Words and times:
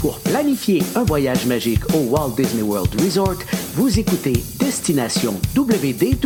Pour 0.00 0.18
planifier 0.20 0.82
un 0.94 1.04
voyage 1.04 1.44
magique 1.44 1.84
au 1.94 1.98
Walt 1.98 2.34
Disney 2.34 2.62
World 2.62 2.88
Resort, 3.02 3.36
vous 3.74 3.98
écoutez 3.98 4.32
Destination 4.58 5.34
WDW. 5.54 6.16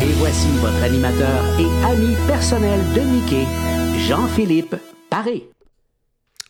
Et 0.00 0.12
voici 0.18 0.48
votre 0.60 0.82
animateur 0.82 1.60
et 1.60 1.86
ami 1.86 2.16
personnel 2.26 2.80
de 2.96 3.00
Mickey, 3.02 3.46
Jean-Philippe 4.08 4.74
Paré. 5.08 5.48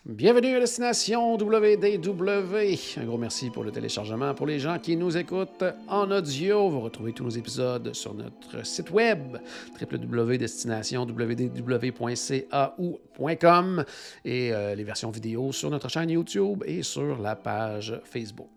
Bienvenue 0.05 0.57
à 0.57 0.59
Destination 0.59 1.37
WDW. 1.37 2.97
Un 2.97 3.05
gros 3.05 3.17
merci 3.17 3.49
pour 3.49 3.63
le 3.63 3.71
téléchargement. 3.71 4.33
Pour 4.33 4.45
les 4.45 4.59
gens 4.59 4.77
qui 4.77 4.97
nous 4.97 5.15
écoutent 5.15 5.63
en 5.87 6.11
audio, 6.11 6.69
vous 6.69 6.81
retrouvez 6.81 7.13
tous 7.13 7.23
nos 7.23 7.29
épisodes 7.29 7.93
sur 7.93 8.13
notre 8.13 8.65
site 8.65 8.91
web 8.91 9.37
www.destinationwdw.ca 9.79 12.75
ou 12.79 12.99
.com 13.39 13.85
et 14.25 14.51
euh, 14.51 14.75
les 14.75 14.83
versions 14.83 15.09
vidéo 15.09 15.53
sur 15.53 15.69
notre 15.69 15.87
chaîne 15.87 16.09
YouTube 16.09 16.65
et 16.65 16.83
sur 16.83 17.21
la 17.21 17.37
page 17.37 17.97
Facebook. 18.03 18.49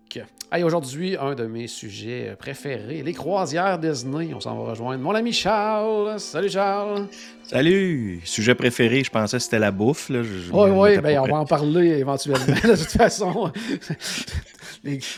Hey, 0.53 0.63
Aujourd'hui, 0.63 1.17
un 1.21 1.35
de 1.35 1.45
mes 1.47 1.67
sujets 1.67 2.37
préférés, 2.39 3.03
les 3.03 3.13
croisières 3.13 3.79
Disney. 3.79 4.31
On 4.35 4.41
s'en 4.41 4.57
va 4.57 4.71
rejoindre 4.71 5.03
mon 5.03 5.15
ami 5.15 5.33
Charles. 5.33 6.21
Salut 6.21 6.49
Charles. 6.49 7.07
Salut! 7.43 8.21
Sujet 8.25 8.55
préféré, 8.55 9.03
je 9.05 9.11
pensais 9.11 9.37
que 9.39 9.43
c'était 9.43 9.59
la 9.59 9.71
bouffe. 9.73 10.09
Là. 10.09 10.23
Je- 10.23 10.53
Oui, 10.53 10.71
oui, 10.71 10.99
ben, 10.99 11.19
on 11.21 11.27
va 11.27 11.37
en 11.39 11.45
parler 11.45 11.99
éventuellement. 11.99 12.45
de 12.47 12.77
toute 12.77 12.89
façon, 12.93 13.53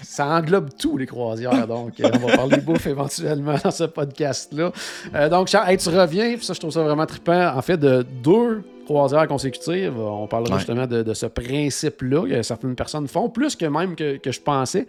ça 0.03 0.27
englobe 0.27 0.71
tout, 0.79 0.97
les 0.97 1.07
croisières. 1.07 1.67
Donc, 1.67 2.01
euh, 2.01 2.11
on 2.15 2.27
va 2.27 2.37
parler 2.37 2.57
bouffe 2.59 2.87
éventuellement 2.87 3.57
dans 3.63 3.71
ce 3.71 3.85
podcast-là. 3.85 4.73
Euh, 5.15 5.29
donc, 5.29 5.49
Charles, 5.49 5.71
hey, 5.71 5.77
tu 5.77 5.89
reviens, 5.91 6.37
ça, 6.41 6.55
je 6.55 6.59
trouve 6.61 6.73
ça 6.73 6.83
vraiment 6.83 7.07
trippant. 7.07 7.55
En 7.55 7.63
fait, 7.63 7.77
de 7.77 8.03
deux 8.23 8.63
croisières 8.89 9.29
consécutives, 9.29 9.99
on 9.99 10.27
parlera 10.27 10.55
Ouais. 10.55 10.59
justement 10.61 10.87
de, 10.87 11.03
de 11.03 11.15
ce 11.15 11.27
principe-là 11.27 12.27
que 12.29 12.43
certaines 12.43 12.75
personnes 12.75 13.07
font, 13.09 13.29
plus 13.29 13.55
que 13.57 13.67
même 13.67 13.95
que, 13.95 14.17
que 14.17 14.33
je 14.33 14.41
pensais. 14.41 14.87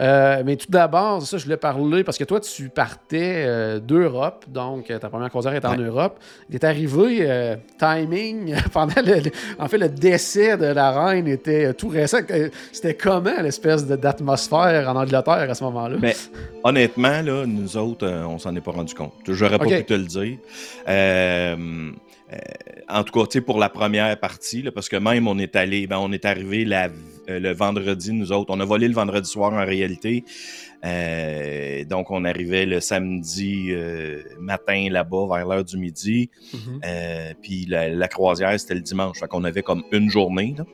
Euh, 0.00 0.42
mais 0.44 0.56
tout 0.56 0.66
d'abord, 0.70 1.22
ça, 1.22 1.36
je 1.38 1.44
voulais 1.44 1.56
parler 1.56 2.02
parce 2.04 2.16
que 2.18 2.24
toi, 2.24 2.40
tu 2.40 2.68
partais 2.70 3.44
euh, 3.46 3.78
d'Europe, 3.80 4.44
donc 4.48 4.90
euh, 4.90 4.98
ta 4.98 5.08
première 5.08 5.28
croisière 5.28 5.54
est 5.54 5.64
en. 5.64 5.76
Europe. 5.76 6.18
Il 6.48 6.54
est 6.54 6.64
arrivé, 6.64 7.18
euh, 7.20 7.56
timing, 7.78 8.54
pendant 8.72 8.94
le, 9.04 9.20
le- 9.24 9.30
En 9.58 9.68
fait, 9.68 9.78
le 9.78 9.88
décès 9.88 10.56
de 10.56 10.66
la 10.66 10.90
reine 10.92 11.28
était 11.28 11.74
tout 11.74 11.88
récent. 11.88 12.18
C'était 12.72 12.94
comment 12.94 13.40
l'espèce 13.42 13.86
de- 13.86 13.96
d'atmosphère 13.96 14.88
en 14.88 14.96
Angleterre 14.96 15.50
à 15.50 15.54
ce 15.54 15.62
moment-là? 15.64 15.96
Ben, 15.98 16.14
honnêtement, 16.62 17.20
là, 17.22 17.44
nous 17.46 17.76
autres, 17.76 18.06
on 18.06 18.38
s'en 18.38 18.54
est 18.56 18.60
pas 18.60 18.70
rendu 18.70 18.94
compte. 18.94 19.12
J'aurais 19.28 19.58
pas 19.58 19.66
pu 19.66 19.84
te 19.84 19.94
le 19.94 20.04
dire. 20.04 20.38
Euh, 20.88 21.90
en 22.88 23.02
tout 23.04 23.12
cas, 23.18 23.26
tu 23.26 23.32
sais, 23.38 23.40
pour 23.40 23.58
la 23.58 23.68
première 23.68 24.18
partie, 24.18 24.62
là, 24.62 24.70
parce 24.72 24.88
que 24.88 24.96
même 24.96 25.26
on 25.28 25.38
est 25.38 25.56
allé, 25.56 25.86
ben, 25.86 25.98
on 25.98 26.12
est 26.12 26.24
arrivé 26.24 26.64
la- 26.64 26.88
euh, 27.30 27.38
le 27.40 27.52
vendredi, 27.52 28.12
nous 28.12 28.32
autres. 28.32 28.52
On 28.54 28.60
a 28.60 28.64
volé 28.64 28.86
le 28.88 28.94
vendredi 28.94 29.28
soir 29.28 29.52
en 29.52 29.64
réalité. 29.64 30.24
Euh, 30.84 31.84
donc, 31.84 32.10
on 32.10 32.24
arrivait 32.24 32.66
le 32.66 32.80
samedi 32.80 33.68
euh, 33.70 34.22
matin 34.38 34.88
là-bas, 34.90 35.26
vers 35.34 35.46
l'heure 35.46 35.64
du 35.64 35.78
midi. 35.78 36.30
Mhm. 36.52 36.80
Euh, 36.84 37.32
puis 37.42 37.66
la, 37.66 37.88
la 37.88 38.08
croisière, 38.08 38.58
c'était 38.60 38.74
le 38.74 38.80
dimanche. 38.80 39.18
Fait 39.20 39.26
qu'on 39.28 39.44
avait 39.44 39.62
comme 39.62 39.84
une 39.92 40.10
journée. 40.10 40.54
là. 40.58 40.64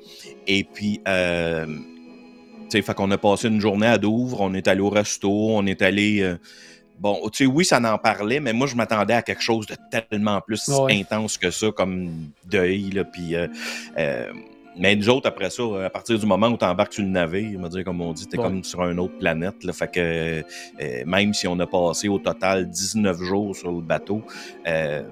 Et 0.48 0.64
puis, 0.64 1.00
euh, 1.06 1.66
tu 1.66 2.70
sais, 2.70 2.82
fait 2.82 2.94
qu'on 2.94 3.10
a 3.12 3.18
passé 3.18 3.48
une 3.48 3.60
journée 3.60 3.86
à 3.86 3.98
Douvres. 3.98 4.40
On 4.40 4.52
est 4.54 4.66
allé 4.66 4.80
au 4.80 4.90
resto. 4.90 5.30
On 5.30 5.64
est 5.66 5.82
allé. 5.82 6.34
Bon, 7.00 7.18
tu 7.32 7.44
sais, 7.44 7.50
oui, 7.50 7.64
ça 7.64 7.78
en 7.80 7.98
parlait, 7.98 8.38
mais 8.40 8.52
moi, 8.52 8.66
je 8.66 8.76
m'attendais 8.76 9.14
à 9.14 9.22
quelque 9.22 9.42
chose 9.42 9.66
de 9.66 9.74
tellement 9.90 10.40
plus 10.40 10.68
Ouais. 10.68 11.00
intense 11.00 11.38
que 11.38 11.50
ça, 11.50 11.70
comme 11.72 12.10
deuil. 12.44 12.90
Là, 12.90 13.04
puis, 13.04 13.34
euh, 13.34 13.46
euh, 13.98 14.30
mais 14.78 14.94
nous 14.94 15.08
autres, 15.10 15.28
après 15.28 15.50
ça, 15.50 15.62
à 15.84 15.90
partir 15.90 16.18
du 16.18 16.26
moment 16.26 16.48
où 16.48 16.56
tu 16.56 16.64
embarques 16.64 16.92
sur 16.92 17.02
le 17.02 17.08
navire, 17.08 17.58
on 17.58 17.62
va 17.62 17.68
dire, 17.68 17.84
comme 17.84 18.00
on 18.00 18.12
dit, 18.12 18.26
t'es 18.26 18.38
Ouais. 18.38 18.44
comme 18.44 18.62
sur 18.62 18.82
une 18.84 19.00
autre 19.00 19.18
planète. 19.18 19.64
Là, 19.64 19.72
fait 19.72 19.90
que 19.90 20.00
euh, 20.00 20.42
même 21.06 21.34
si 21.34 21.48
on 21.48 21.58
a 21.58 21.66
passé 21.66 22.08
au 22.08 22.18
total 22.18 22.68
19 22.68 23.18
jours 23.18 23.56
sur 23.56 23.72
le 23.72 23.80
bateau, 23.80 24.22
euh, 24.68 25.02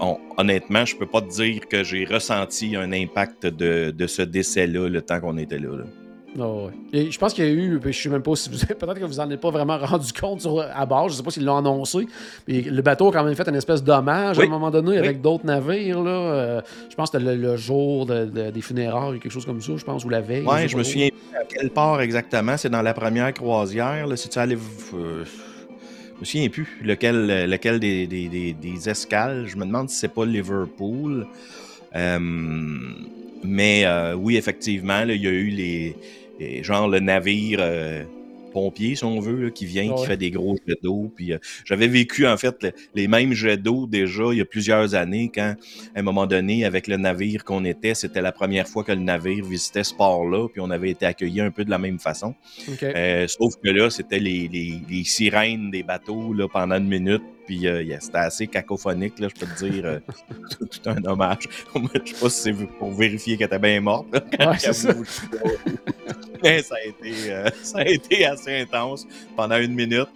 on- 0.00 0.18
honnêtement, 0.36 0.84
je 0.84 0.94
peux 0.96 1.06
pas 1.06 1.20
te 1.22 1.28
dire 1.28 1.66
que 1.68 1.82
j'ai 1.82 2.04
ressenti 2.04 2.76
un 2.76 2.92
impact 2.92 3.46
de, 3.46 3.90
de 3.90 4.06
ce 4.06 4.22
décès-là 4.22 4.88
le 4.88 5.02
temps 5.02 5.20
qu'on 5.20 5.38
était 5.38 5.58
là. 5.58 5.78
là. 5.78 5.84
Ah 6.38 6.46
ouais. 6.48 6.70
Et 6.92 7.10
je 7.10 7.18
pense 7.18 7.32
qu'il 7.32 7.44
y 7.44 7.48
a 7.48 7.50
eu, 7.50 7.80
je 7.84 7.92
sais 7.92 8.08
même 8.08 8.22
pas 8.22 8.36
si 8.36 8.50
vous 8.50 8.58
peut-être 8.58 8.94
que 8.98 9.04
vous 9.04 9.20
en 9.20 9.30
êtes 9.30 9.40
pas 9.40 9.50
vraiment 9.50 9.78
rendu 9.82 10.12
compte 10.12 10.40
sur- 10.42 10.60
à 10.60 10.84
bord, 10.84 11.08
je 11.08 11.14
sais 11.14 11.22
pas 11.22 11.30
s'ils 11.30 11.44
l'ont 11.44 11.56
annoncé, 11.56 12.06
mais 12.46 12.60
le 12.62 12.82
bateau 12.82 13.08
a 13.08 13.12
quand 13.12 13.24
même 13.24 13.34
fait 13.34 13.48
une 13.48 13.54
espèce 13.54 13.82
d'hommage 13.82 14.38
à 14.38 14.42
Oui. 14.42 14.46
un 14.46 14.50
moment 14.50 14.70
donné 14.70 14.90
Oui. 14.92 14.98
avec 14.98 15.20
d'autres 15.22 15.46
navires. 15.46 16.02
Là. 16.02 16.10
Euh, 16.10 16.60
je 16.90 16.94
pense 16.94 17.10
que 17.10 17.18
c'était 17.18 17.34
le, 17.36 17.40
le 17.40 17.56
jour 17.56 18.06
de- 18.06 18.26
de- 18.26 18.50
des 18.50 18.60
funérailles, 18.60 19.18
quelque 19.18 19.32
chose 19.32 19.46
comme 19.46 19.60
ça, 19.62 19.72
je 19.76 19.84
pense, 19.84 20.04
ou 20.04 20.08
la 20.08 20.20
veille. 20.20 20.44
Sais 20.46 20.68
je 20.68 20.76
me 20.76 20.82
souviens 20.82 21.08
plus 21.08 21.38
à 21.38 21.44
quelle 21.44 21.70
part 21.70 22.00
exactement. 22.00 22.56
C'est 22.56 22.70
dans 22.70 22.82
la 22.82 22.92
première 22.94 23.32
croisière. 23.32 24.06
Si 24.16 24.28
tu 24.28 24.38
allais. 24.38 24.56
euh, 24.94 25.24
je 26.16 26.20
me 26.20 26.24
souviens 26.24 26.48
plus 26.48 26.68
lequel, 26.82 27.48
lequel 27.48 27.78
des, 27.80 28.06
des, 28.06 28.28
des- 28.28 28.52
des 28.52 28.88
escales. 28.88 29.46
Je 29.46 29.56
me 29.56 29.64
demande 29.64 29.88
si 29.90 29.96
c'est 29.96 30.12
pas 30.12 30.24
Liverpool. 30.26 31.26
Euh, 31.94 32.18
mais 33.44 33.84
euh, 33.84 34.14
oui, 34.14 34.36
effectivement, 34.36 35.04
là, 35.04 35.14
il 35.14 35.22
y 35.22 35.26
a 35.26 35.30
eu 35.30 35.48
les, 35.48 35.96
genre 36.62 36.88
le 36.88 37.00
navire 37.00 37.58
euh, 37.62 38.04
pompier, 38.52 38.94
si 38.96 39.04
on 39.04 39.20
veut, 39.20 39.36
là, 39.44 39.50
qui 39.50 39.66
vient, 39.66 39.94
qui 39.94 40.06
fait 40.06 40.16
des 40.16 40.30
gros 40.30 40.56
jets 40.66 40.76
d'eau. 40.82 41.12
Puis 41.14 41.32
euh, 41.34 41.38
j'avais 41.66 41.88
vécu 41.88 42.26
en 42.26 42.36
fait 42.38 42.62
le- 42.62 42.72
les 42.94 43.06
mêmes 43.06 43.32
jets 43.34 43.58
d'eau 43.58 43.86
déjà 43.86 44.22
il 44.32 44.38
y 44.38 44.40
a 44.40 44.46
plusieurs 44.46 44.94
années 44.94 45.30
quand, 45.34 45.54
à 45.94 45.98
un 45.98 46.02
moment 46.02 46.26
donné, 46.26 46.64
avec 46.64 46.86
le 46.86 46.96
navire 46.96 47.44
qu'on 47.44 47.64
était, 47.66 47.94
c'était 47.94 48.22
la 48.22 48.32
première 48.32 48.66
fois 48.66 48.82
que 48.82 48.92
le 48.92 49.00
navire 49.00 49.44
visitait 49.44 49.84
ce 49.84 49.92
port-là, 49.94 50.48
puis 50.48 50.60
on 50.62 50.70
avait 50.70 50.90
été 50.90 51.04
accueillis 51.04 51.42
un 51.42 51.50
peu 51.50 51.64
de 51.66 51.70
la 51.70 51.78
même 51.78 51.98
façon. 51.98 52.34
Euh, 52.96 53.26
sauf 53.28 53.52
que 53.62 53.68
là, 53.68 53.90
c'était 53.90 54.20
les, 54.20 54.48
les- 54.48 54.80
les 54.88 55.04
sirènes 55.04 55.70
des 55.70 55.82
bateaux 55.82 56.32
là, 56.32 56.48
pendant 56.50 56.76
une 56.76 56.88
minute. 56.88 57.22
Puis 57.46 57.66
euh, 57.68 57.82
yeah, 57.82 58.00
c'était 58.00 58.18
assez 58.18 58.46
cacophonique, 58.48 59.18
là, 59.20 59.28
je 59.34 59.40
peux 59.40 59.46
te 59.46 59.64
dire. 59.64 59.84
euh, 59.84 59.98
tout, 60.58 60.68
un 60.86 61.04
hommage. 61.04 61.48
je 61.74 62.12
sais 62.12 62.20
pas 62.20 62.28
si 62.30 62.40
c'est 62.42 62.52
pour 62.52 62.92
vérifier 62.92 63.36
qu'elle 63.36 63.46
était 63.46 63.58
bien 63.58 63.80
morte. 63.80 64.06
là, 64.12 64.20
quand 64.38 64.50
Ouais, 64.50 64.58
c'est 64.58 64.68
elle 64.68 64.74
ça. 64.74 64.94
Mais 66.42 66.62
ça 66.62 66.74
a, 66.74 66.86
été, 66.86 67.32
euh, 67.32 67.48
ça 67.62 67.78
a 67.78 67.84
été 67.86 68.26
assez 68.26 68.60
intense 68.60 69.06
pendant 69.36 69.56
une 69.58 69.74
minute. 69.74 70.08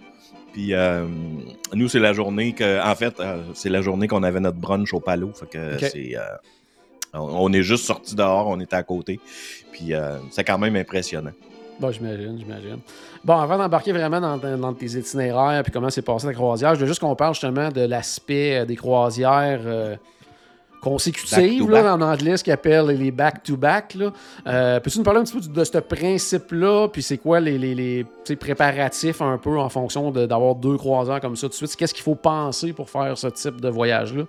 Puis 0.53 0.73
euh, 0.73 1.07
nous, 1.73 1.87
c'est 1.87 1.99
la 1.99 2.13
journée 2.13 2.53
que. 2.53 2.81
En 2.85 2.95
fait, 2.95 3.19
euh, 3.19 3.41
c'est 3.53 3.69
la 3.69 3.81
journée 3.81 4.07
qu'on 4.07 4.23
avait 4.23 4.39
notre 4.41 4.57
brunch 4.57 4.93
au 4.93 4.99
palo. 4.99 5.31
Fait 5.33 5.49
que 5.49 5.75
Ok. 5.75 5.89
c'est. 5.91 6.17
euh, 6.17 6.21
on, 7.13 7.45
on 7.49 7.53
est 7.53 7.63
juste 7.63 7.85
sorti 7.85 8.15
dehors, 8.15 8.47
on 8.47 8.59
était 8.59 8.75
à 8.75 8.83
côté. 8.83 9.19
Puis 9.71 9.91
c'est 10.31 10.43
quand 10.43 10.57
même 10.59 10.75
impressionnant. 10.75 11.31
Bon, 11.79 11.91
j'imagine, 11.91 12.37
j'imagine. 12.37 12.77
Bon, 13.23 13.37
avant 13.37 13.57
d'embarquer 13.57 13.91
vraiment 13.91 14.21
dans, 14.21 14.37
dans- 14.37 14.73
tes 14.73 14.85
itinéraires 14.85 15.63
puis 15.63 15.71
comment 15.71 15.89
s'est 15.89 16.01
passé 16.03 16.27
la 16.27 16.33
croisière, 16.33 16.75
je 16.75 16.81
veux 16.81 16.85
juste 16.87 16.99
qu'on 16.99 17.15
parle 17.15 17.33
justement 17.33 17.69
de 17.69 17.81
l'aspect 17.81 18.59
euh, 18.59 18.65
des 18.65 18.75
croisières 18.75 19.61
euh, 19.65 19.95
consécutives, 20.81 21.67
Back 21.69 21.83
là, 21.83 21.95
en 21.95 22.01
anglais, 22.01 22.37
ce 22.37 22.43
qu'ils 22.43 22.53
appellent 22.53 22.87
les 22.87 23.11
back-to-back. 23.11 23.95
là. 23.95 24.11
Euh, 24.47 24.79
Peux-tu 24.79 24.97
nous 24.97 25.03
parler 25.03 25.19
un 25.19 25.23
petit 25.23 25.33
peu 25.39 25.41
de 25.47 25.63
ce 25.63 25.77
principe-là, 25.77 26.87
puis 26.87 27.03
c'est 27.03 27.17
quoi 27.19 27.39
les, 27.39 27.57
les, 27.57 27.75
les, 27.75 28.35
préparatifs 28.35 29.21
un 29.21 29.37
peu 29.37 29.59
en 29.59 29.69
fonction 29.69 30.11
de- 30.11 30.25
d'avoir 30.25 30.55
deux 30.55 30.77
croisières 30.77 31.19
comme 31.21 31.35
ça 31.35 31.41
tout 31.47 31.49
de 31.49 31.53
suite? 31.53 31.75
Qu'est-ce 31.75 31.93
qu'il 31.93 32.03
faut 32.03 32.15
penser 32.15 32.73
pour 32.73 32.89
faire 32.89 33.15
ce 33.17 33.27
type 33.27 33.61
de 33.61 33.69
voyage-là? 33.69 34.23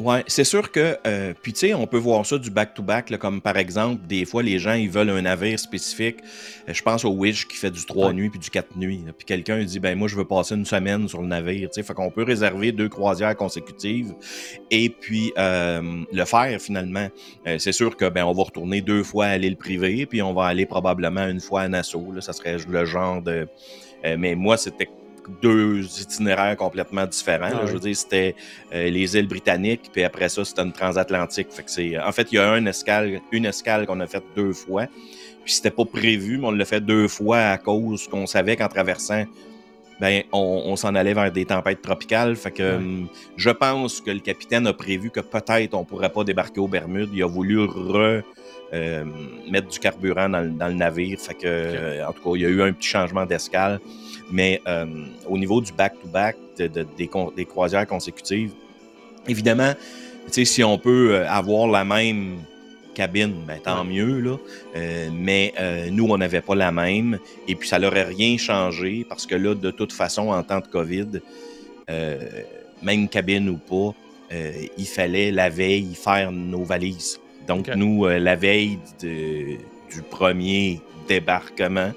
Ouais, 0.00 0.22
c'est 0.28 0.44
sûr 0.44 0.70
que, 0.70 0.96
euh, 1.08 1.34
puis 1.42 1.52
tu 1.52 1.58
sais, 1.60 1.74
on 1.74 1.88
peut 1.88 1.98
voir 1.98 2.24
ça 2.24 2.38
du 2.38 2.50
back-to-back, 2.50 3.10
là, 3.10 3.18
comme 3.18 3.40
par 3.40 3.56
exemple, 3.56 4.06
des 4.06 4.24
fois, 4.24 4.44
les 4.44 4.60
gens, 4.60 4.74
ils 4.74 4.88
veulent 4.88 5.10
un 5.10 5.22
navire 5.22 5.58
spécifique. 5.58 6.18
Euh, 6.68 6.72
je 6.72 6.82
pense 6.82 7.04
au 7.04 7.10
Wish 7.10 7.48
qui 7.48 7.56
fait 7.56 7.72
du 7.72 7.84
3 7.84 8.06
Ouais. 8.08 8.12
nuits 8.14 8.30
puis 8.30 8.38
du 8.38 8.48
4 8.48 8.76
nuits. 8.76 9.02
là. 9.04 9.12
Puis 9.12 9.24
quelqu'un 9.24 9.62
dit, 9.64 9.80
ben 9.80 9.98
moi, 9.98 10.06
je 10.06 10.14
veux 10.14 10.24
passer 10.24 10.54
une 10.54 10.64
semaine 10.64 11.08
sur 11.08 11.20
le 11.20 11.26
navire. 11.26 11.68
Tu 11.70 11.74
sais, 11.74 11.82
fait 11.82 11.94
qu'on 11.94 12.10
peut 12.12 12.22
réserver 12.22 12.70
deux 12.70 12.88
croisières 12.88 13.34
consécutives 13.34 14.14
et 14.70 14.88
puis 14.88 15.32
euh, 15.36 15.82
le 16.12 16.24
faire 16.24 16.60
finalement. 16.60 17.08
Euh, 17.48 17.58
c'est 17.58 17.72
sûr 17.72 17.96
que, 17.96 18.08
ben, 18.08 18.22
on 18.24 18.32
va 18.32 18.44
retourner 18.44 18.80
deux 18.80 19.02
fois 19.02 19.26
à 19.26 19.36
l'île 19.36 19.56
privée, 19.56 20.06
puis 20.06 20.22
on 20.22 20.32
va 20.32 20.44
aller 20.46 20.64
probablement 20.64 21.26
une 21.26 21.40
fois 21.40 21.62
à 21.62 21.68
Nassau. 21.68 22.12
Là, 22.12 22.20
ça 22.20 22.32
serait 22.32 22.56
le 22.68 22.84
genre 22.84 23.20
de. 23.20 23.48
euh, 24.04 24.16
mais 24.16 24.36
moi, 24.36 24.56
c'était 24.56 24.88
deux 25.42 25.80
itinéraires 26.00 26.56
complètement 26.56 27.06
différents. 27.06 27.50
là. 27.50 27.60
Ah. 27.62 27.66
Je 27.66 27.72
veux 27.72 27.80
dire, 27.80 27.96
c'était 27.96 28.34
euh, 28.72 28.90
les 28.90 29.16
îles 29.16 29.28
britanniques, 29.28 29.90
puis 29.92 30.04
après 30.04 30.28
ça, 30.28 30.44
c'était 30.44 30.62
une 30.62 30.72
transatlantique. 30.72 31.48
Fait 31.50 31.62
que 31.62 31.70
c'est, 31.70 31.98
en 31.98 32.12
fait, 32.12 32.28
il 32.32 32.36
y 32.36 32.38
a 32.38 32.56
une 32.56 32.68
escale, 32.68 33.20
une 33.32 33.46
escale 33.46 33.86
qu'on 33.86 34.00
a 34.00 34.06
faite 34.06 34.24
deux 34.34 34.52
fois. 34.52 34.86
Puis 35.44 35.54
c'était 35.54 35.70
pas 35.70 35.84
prévu, 35.84 36.38
mais 36.38 36.46
on 36.48 36.50
l'a 36.50 36.64
fait 36.64 36.80
deux 36.80 37.08
fois 37.08 37.38
à 37.38 37.58
cause 37.58 38.06
qu'on 38.08 38.26
savait 38.26 38.56
qu'en 38.56 38.68
traversant 38.68 39.24
ben, 40.00 40.22
on, 40.32 40.76
s'en 40.76 40.94
allait 40.94 41.14
vers 41.14 41.32
des 41.32 41.44
tempêtes 41.44 41.82
tropicales. 41.82 42.36
Fait 42.36 42.52
que 42.52 42.76
hum, 42.76 43.08
je 43.36 43.50
pense 43.50 44.00
que 44.00 44.10
le 44.10 44.20
capitaine 44.20 44.66
a 44.66 44.72
prévu 44.72 45.10
que 45.10 45.20
peut-être 45.20 45.74
on 45.74 45.84
pourrait 45.84 46.12
pas 46.12 46.24
débarquer 46.24 46.60
aux 46.60 46.68
Bermudes. 46.68 47.10
Il 47.12 47.22
a 47.22 47.26
voulu 47.26 47.58
re, 47.64 48.22
euh, 48.72 49.04
mettre 49.50 49.68
du 49.68 49.78
carburant 49.78 50.28
dans, 50.28 50.68
le 50.68 50.74
navire. 50.74 51.18
Fait 51.18 51.34
que, 51.34 52.06
en 52.06 52.12
tout 52.12 52.22
cas, 52.22 52.30
il 52.36 52.42
y 52.42 52.46
a 52.46 52.48
eu 52.48 52.62
un 52.62 52.72
petit 52.72 52.88
changement 52.88 53.26
d'escale. 53.26 53.80
Mais 54.30 54.62
hum, 54.66 55.08
au 55.26 55.36
niveau 55.36 55.60
du 55.60 55.72
back-to-back, 55.72 56.36
des, 56.56 56.68
des, 56.68 57.44
croisières 57.44 57.86
consécutives, 57.86 58.52
évidemment, 59.26 59.72
si 60.30 60.62
on 60.62 60.78
peut 60.78 61.14
euh, 61.14 61.28
avoir 61.28 61.66
la 61.68 61.84
même 61.84 62.38
cabine, 62.98 63.44
ben, 63.46 63.60
tant 63.62 63.84
mieux. 63.84 64.18
Là. 64.18 64.36
Euh, 64.74 65.08
mais 65.14 65.54
euh, 65.60 65.88
nous, 65.88 66.08
on 66.10 66.18
n'avait 66.18 66.40
pas 66.40 66.56
la 66.56 66.72
même. 66.72 67.20
Et 67.46 67.54
puis, 67.54 67.68
ça 67.68 67.78
n'aurait 67.78 68.02
rien 68.02 68.36
changé 68.36 69.06
parce 69.08 69.24
que 69.24 69.36
là, 69.36 69.54
de 69.54 69.70
toute 69.70 69.92
façon, 69.92 70.30
en 70.30 70.42
temps 70.42 70.60
de 70.60 70.66
COVID, 70.66 71.20
même 72.82 73.08
cabine 73.08 73.48
ou 73.48 73.56
pas, 73.56 73.94
il 74.76 74.86
fallait 74.86 75.30
la 75.30 75.48
veille 75.48 75.94
faire 75.94 76.32
nos 76.32 76.64
valises. 76.64 77.18
Donc, 77.46 77.68
nous, 77.68 78.06
la 78.06 78.34
veille 78.34 78.78
du 79.00 80.02
premier 80.10 80.80
débarquement, 81.08 81.92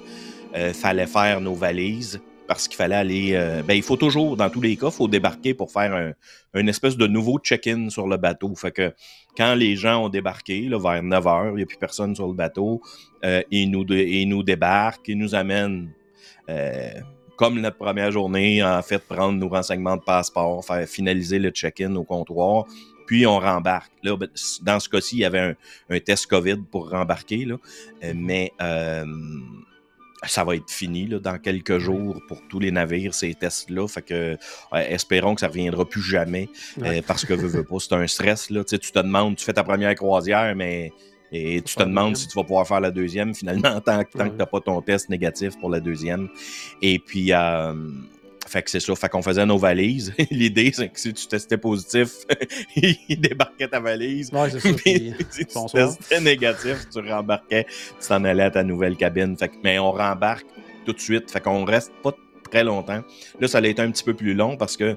fallait 0.72 1.06
faire 1.06 1.40
nos 1.40 1.54
valises 1.54 2.20
parce 2.52 2.68
qu'il 2.68 2.76
fallait 2.76 2.94
aller. 2.94 3.30
Euh, 3.32 3.62
ben, 3.62 3.74
il 3.74 3.82
faut 3.82 3.96
toujours, 3.96 4.36
dans 4.36 4.50
tous 4.50 4.60
les 4.60 4.76
cas, 4.76 4.88
il 4.88 4.92
faut 4.92 5.08
débarquer 5.08 5.54
pour 5.54 5.72
faire 5.72 5.94
un, 5.94 6.12
une 6.58 6.68
espèce 6.68 6.98
de 6.98 7.06
nouveau 7.06 7.38
check-in 7.38 7.88
sur 7.88 8.06
le 8.06 8.18
bateau. 8.18 8.54
Fait 8.54 8.72
que 8.72 8.92
quand 9.36 9.54
les 9.54 9.74
gens 9.74 10.04
ont 10.04 10.08
débarqué, 10.10 10.68
là, 10.68 10.78
vers 10.78 11.02
9 11.02 11.24
h, 11.24 11.50
il 11.52 11.56
n'y 11.56 11.62
a 11.62 11.66
plus 11.66 11.78
personne 11.78 12.14
sur 12.14 12.26
le 12.26 12.34
bateau, 12.34 12.82
euh, 13.24 13.42
ils, 13.50 13.70
nous, 13.70 13.84
ils 13.90 14.28
nous 14.28 14.42
débarquent, 14.42 15.08
ils 15.08 15.18
nous 15.18 15.34
amènent. 15.34 15.90
Euh, 16.50 16.90
comme 17.36 17.58
notre 17.58 17.78
première 17.78 18.12
journée, 18.12 18.62
en 18.62 18.82
fait, 18.82 18.98
prendre 18.98 19.38
nos 19.38 19.48
renseignements 19.48 19.96
de 19.96 20.02
passeport, 20.02 20.64
faire 20.64 20.86
finaliser 20.86 21.38
le 21.38 21.50
check-in 21.50 21.96
au 21.96 22.04
comptoir, 22.04 22.66
puis 23.06 23.26
on 23.26 23.38
rembarque. 23.38 23.92
Là, 24.02 24.16
ben, 24.16 24.28
dans 24.62 24.78
ce 24.78 24.88
cas-ci, 24.90 25.16
il 25.16 25.20
y 25.20 25.24
avait 25.24 25.40
un, 25.40 25.54
un, 25.88 25.98
test 26.00 26.26
COVID 26.26 26.58
pour 26.70 26.90
rembarquer, 26.90 27.46
là, 27.46 27.56
mais 28.14 28.52
ça 30.24 30.44
va 30.44 30.56
être 30.56 30.70
fini 30.70 31.06
là, 31.06 31.18
dans 31.18 31.38
quelques 31.38 31.78
jours 31.78 32.20
pour 32.28 32.40
tous 32.48 32.60
les 32.60 32.70
navires, 32.70 33.14
ces 33.14 33.34
tests-là. 33.34 33.88
Fait 33.88 34.02
que 34.02 34.36
espérons 34.72 35.34
que 35.34 35.40
ça 35.40 35.48
ne 35.48 35.52
reviendra 35.52 35.84
plus 35.84 36.02
jamais. 36.02 36.48
Euh, 36.82 37.02
parce 37.06 37.24
que 37.24 37.34
veux, 37.34 37.64
pas, 37.64 37.76
c'est 37.80 37.94
un 37.94 38.06
stress. 38.06 38.50
Là. 38.50 38.64
Tu, 38.64 38.78
te 38.78 38.98
demandes, 38.98 39.36
tu 39.36 39.44
fais 39.44 39.52
ta 39.52 39.64
première 39.64 39.94
croisière, 39.94 40.54
mais 40.56 40.92
et 41.34 41.62
tu 41.62 41.74
te 41.74 41.82
demandes 41.82 42.16
si 42.16 42.28
tu 42.28 42.36
vas 42.36 42.44
pouvoir 42.44 42.68
faire 42.68 42.80
la 42.80 42.90
deuxième 42.90 43.34
finalement, 43.34 43.80
tant, 43.84 44.04
tant 44.04 44.26
que 44.26 44.30
tu 44.30 44.36
n'as 44.36 44.46
pas 44.46 44.60
ton 44.60 44.82
test 44.82 45.08
négatif 45.08 45.58
pour 45.58 45.70
la 45.70 45.80
deuxième. 45.80 46.28
Et 46.82 46.98
puis 46.98 47.32
euh, 47.32 47.72
fait 48.46 48.62
que 48.62 48.70
c'est 48.70 48.80
ça. 48.80 48.94
Fait 48.94 49.08
qu'on 49.08 49.22
faisait 49.22 49.46
nos 49.46 49.58
valises. 49.58 50.12
L'idée, 50.30 50.70
c'est 50.74 50.88
que 50.88 50.98
si 50.98 51.12
tu 51.12 51.26
testais 51.26 51.56
positif, 51.56 52.10
il 52.76 53.20
débarquait 53.20 53.68
ta 53.68 53.80
valise. 53.80 54.30
Ouais, 54.32 54.50
c'est 54.50 54.60
ça. 54.60 54.68
si 55.30 55.44
tu 55.44 55.72
testais 55.72 56.20
négatif, 56.20 56.86
tu 56.92 57.00
rembarquais, 57.00 57.66
tu 58.00 58.08
t'en 58.08 58.24
allais 58.24 58.44
à 58.44 58.50
ta 58.50 58.62
nouvelle 58.62 58.96
cabine. 58.96 59.36
Fait 59.36 59.48
que, 59.48 59.56
mais 59.62 59.78
on 59.78 59.92
rembarque 59.92 60.46
tout 60.84 60.92
de 60.92 61.00
suite. 61.00 61.30
Fait 61.30 61.40
qu'on 61.40 61.64
reste 61.64 61.92
pas 62.02 62.12
très 62.50 62.64
longtemps. 62.64 63.02
Là, 63.40 63.48
ça 63.48 63.58
allait 63.58 63.70
être 63.70 63.80
un 63.80 63.90
petit 63.90 64.04
peu 64.04 64.14
plus 64.14 64.34
long 64.34 64.56
parce 64.56 64.76
que 64.76 64.96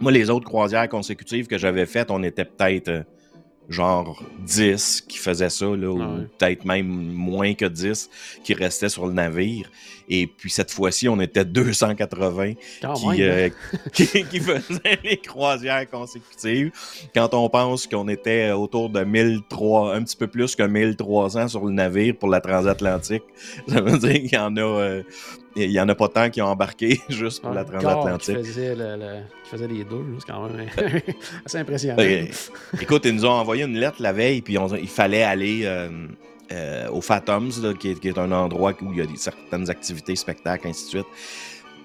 moi, 0.00 0.12
les 0.12 0.30
autres 0.30 0.46
croisières 0.46 0.88
consécutives 0.88 1.48
que 1.48 1.58
j'avais 1.58 1.86
faites, 1.86 2.10
on 2.10 2.22
était 2.22 2.44
peut-être 2.44 2.88
euh, 2.88 3.02
genre 3.68 4.22
10 4.40 5.02
qui 5.08 5.18
faisaient 5.18 5.50
ça, 5.50 5.66
là, 5.66 5.90
ou 5.90 6.26
peut-être 6.38 6.64
même 6.64 6.86
moins 6.86 7.54
que 7.54 7.66
10 7.66 8.10
qui 8.44 8.54
restaient 8.54 8.88
sur 8.88 9.06
le 9.06 9.12
navire. 9.12 9.70
Et 10.08 10.26
puis 10.26 10.50
cette 10.50 10.70
fois-ci, 10.70 11.08
on 11.08 11.20
était 11.20 11.44
280 11.44 12.54
euh, 12.84 13.50
qui, 13.92 14.06
qui, 14.06 14.40
faisaient 14.40 14.98
les 15.04 15.18
croisières 15.18 15.88
consécutives. 15.90 16.72
Quand 17.14 17.34
on 17.34 17.48
pense 17.50 17.86
qu'on 17.86 18.08
était 18.08 18.50
autour 18.52 18.88
de 18.88 19.04
1003, 19.04 19.94
un 19.94 20.02
petit 20.02 20.16
peu 20.16 20.26
plus 20.26 20.56
que 20.56 20.62
1300 20.62 21.48
sur 21.48 21.66
le 21.66 21.72
navire 21.72 22.16
pour 22.16 22.30
la 22.30 22.40
transatlantique, 22.40 23.24
ça 23.68 23.80
veut 23.80 23.98
dire 23.98 24.14
qu'il 24.14 24.32
y 24.32 24.38
en 24.38 24.56
a 24.56 24.60
euh, 24.60 25.02
il 25.64 25.70
n'y 25.70 25.80
en 25.80 25.88
a 25.88 25.94
pas 25.94 26.08
tant 26.08 26.30
qui 26.30 26.42
ont 26.42 26.46
embarqué 26.46 27.00
juste 27.08 27.42
pour 27.42 27.52
la 27.52 27.64
transatlantique. 27.64 28.38
Qui 28.38 28.44
faisait, 28.44 28.76
qui 29.44 29.50
faisait 29.50 29.68
les 29.68 29.84
deux, 29.84 30.04
c'est 30.18 30.32
quand 30.32 30.48
même 30.48 30.68
assez 31.44 31.58
impressionnant. 31.58 32.02
écoute, 32.80 33.04
ils 33.04 33.14
nous 33.14 33.26
ont 33.26 33.30
envoyé 33.30 33.64
une 33.64 33.78
lettre 33.78 33.96
la 34.00 34.12
veille, 34.12 34.40
puis 34.40 34.56
il 34.80 34.88
fallait 34.88 35.22
aller 35.22 35.62
euh, 35.64 35.88
euh, 36.52 36.88
au 36.90 37.00
Fatums, 37.00 37.50
qui, 37.78 37.90
est, 37.90 38.18
un 38.18 38.32
endroit 38.32 38.72
où 38.82 38.92
il 38.92 38.98
y 38.98 39.02
a 39.02 39.06
certaines 39.16 39.68
activités, 39.68 40.16
spectacles, 40.16 40.68
ainsi 40.68 40.84
de 40.84 40.88
suite. 40.88 41.06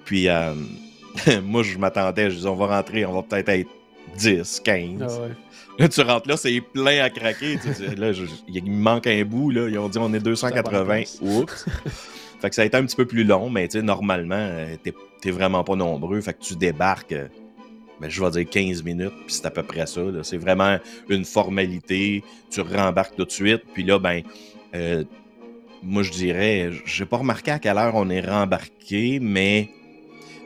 Puis 0.04 0.28
euh, 0.28 0.54
moi, 1.42 1.62
je 1.62 1.76
m'attendais, 1.78 2.30
je 2.30 2.36
disais, 2.36 2.48
on 2.48 2.56
va 2.56 2.66
rentrer, 2.66 3.04
on 3.04 3.12
va 3.12 3.22
peut-être 3.22 3.48
être 3.48 3.70
10, 4.16 4.60
15. 4.64 5.02
Ah 5.02 5.34
là, 5.78 5.88
tu 5.88 6.00
rentres 6.02 6.28
là, 6.28 6.36
c'est 6.36 6.60
plein 6.60 7.02
à 7.02 7.10
craquer. 7.10 7.58
là, 7.96 8.12
il 8.48 8.64
me 8.64 8.82
manque 8.82 9.06
un 9.06 9.24
bout. 9.24 9.50
Là. 9.50 9.68
Ils 9.68 9.78
ont 9.78 9.88
dit 9.88 9.98
on 9.98 10.12
est 10.12 10.20
280. 10.20 11.02
Oups. 11.22 11.66
Fait 12.44 12.50
que 12.50 12.56
ça 12.56 12.60
a 12.60 12.66
été 12.66 12.76
un 12.76 12.84
petit 12.84 12.94
peu 12.94 13.06
plus 13.06 13.24
long, 13.24 13.48
mais 13.48 13.66
tu 13.68 13.78
sais, 13.78 13.82
normalement, 13.82 14.34
euh, 14.36 14.76
t'es 15.22 15.30
vraiment 15.30 15.64
pas 15.64 15.76
nombreux. 15.76 16.20
Fait 16.20 16.34
que 16.34 16.42
tu 16.42 16.56
débarques, 16.56 17.12
euh, 17.12 17.28
ben, 18.02 18.10
je 18.10 18.22
vais 18.22 18.30
dire 18.32 18.50
15 18.50 18.82
minutes, 18.82 19.14
puis 19.24 19.34
c'est 19.34 19.46
à 19.46 19.50
peu 19.50 19.62
près 19.62 19.86
ça. 19.86 20.02
C'est 20.22 20.36
vraiment 20.36 20.76
une 21.08 21.24
formalité. 21.24 22.22
Tu 22.50 22.60
rembarques 22.60 23.16
tout 23.16 23.24
de 23.24 23.30
suite, 23.30 23.62
puis 23.72 23.82
là, 23.82 23.98
ben, 23.98 24.20
euh, 24.74 25.04
moi, 25.82 26.02
je 26.02 26.10
dirais, 26.10 26.70
j'ai 26.84 27.06
pas 27.06 27.16
remarqué 27.16 27.50
à 27.50 27.58
quelle 27.58 27.78
heure 27.78 27.94
on 27.94 28.10
est 28.10 28.20
rembarqué, 28.20 29.20
mais 29.22 29.70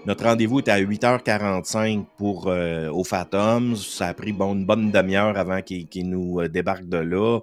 notre 0.07 0.23
rendez-vous 0.23 0.61
était 0.61 0.71
à 0.71 0.81
8h45 0.81 2.05
pour 2.17 2.47
au 2.47 3.03
Fatums. 3.03 3.75
Ça 3.75 4.07
a 4.07 4.15
pris 4.15 4.31
une 4.31 4.65
bonne 4.65 4.93
demi-heure 4.93 5.37
avant 5.37 5.63
qu'ils 5.63 6.09
nous 6.09 6.47
débarquent 6.47 6.89
de 6.89 6.99
là. 6.99 7.41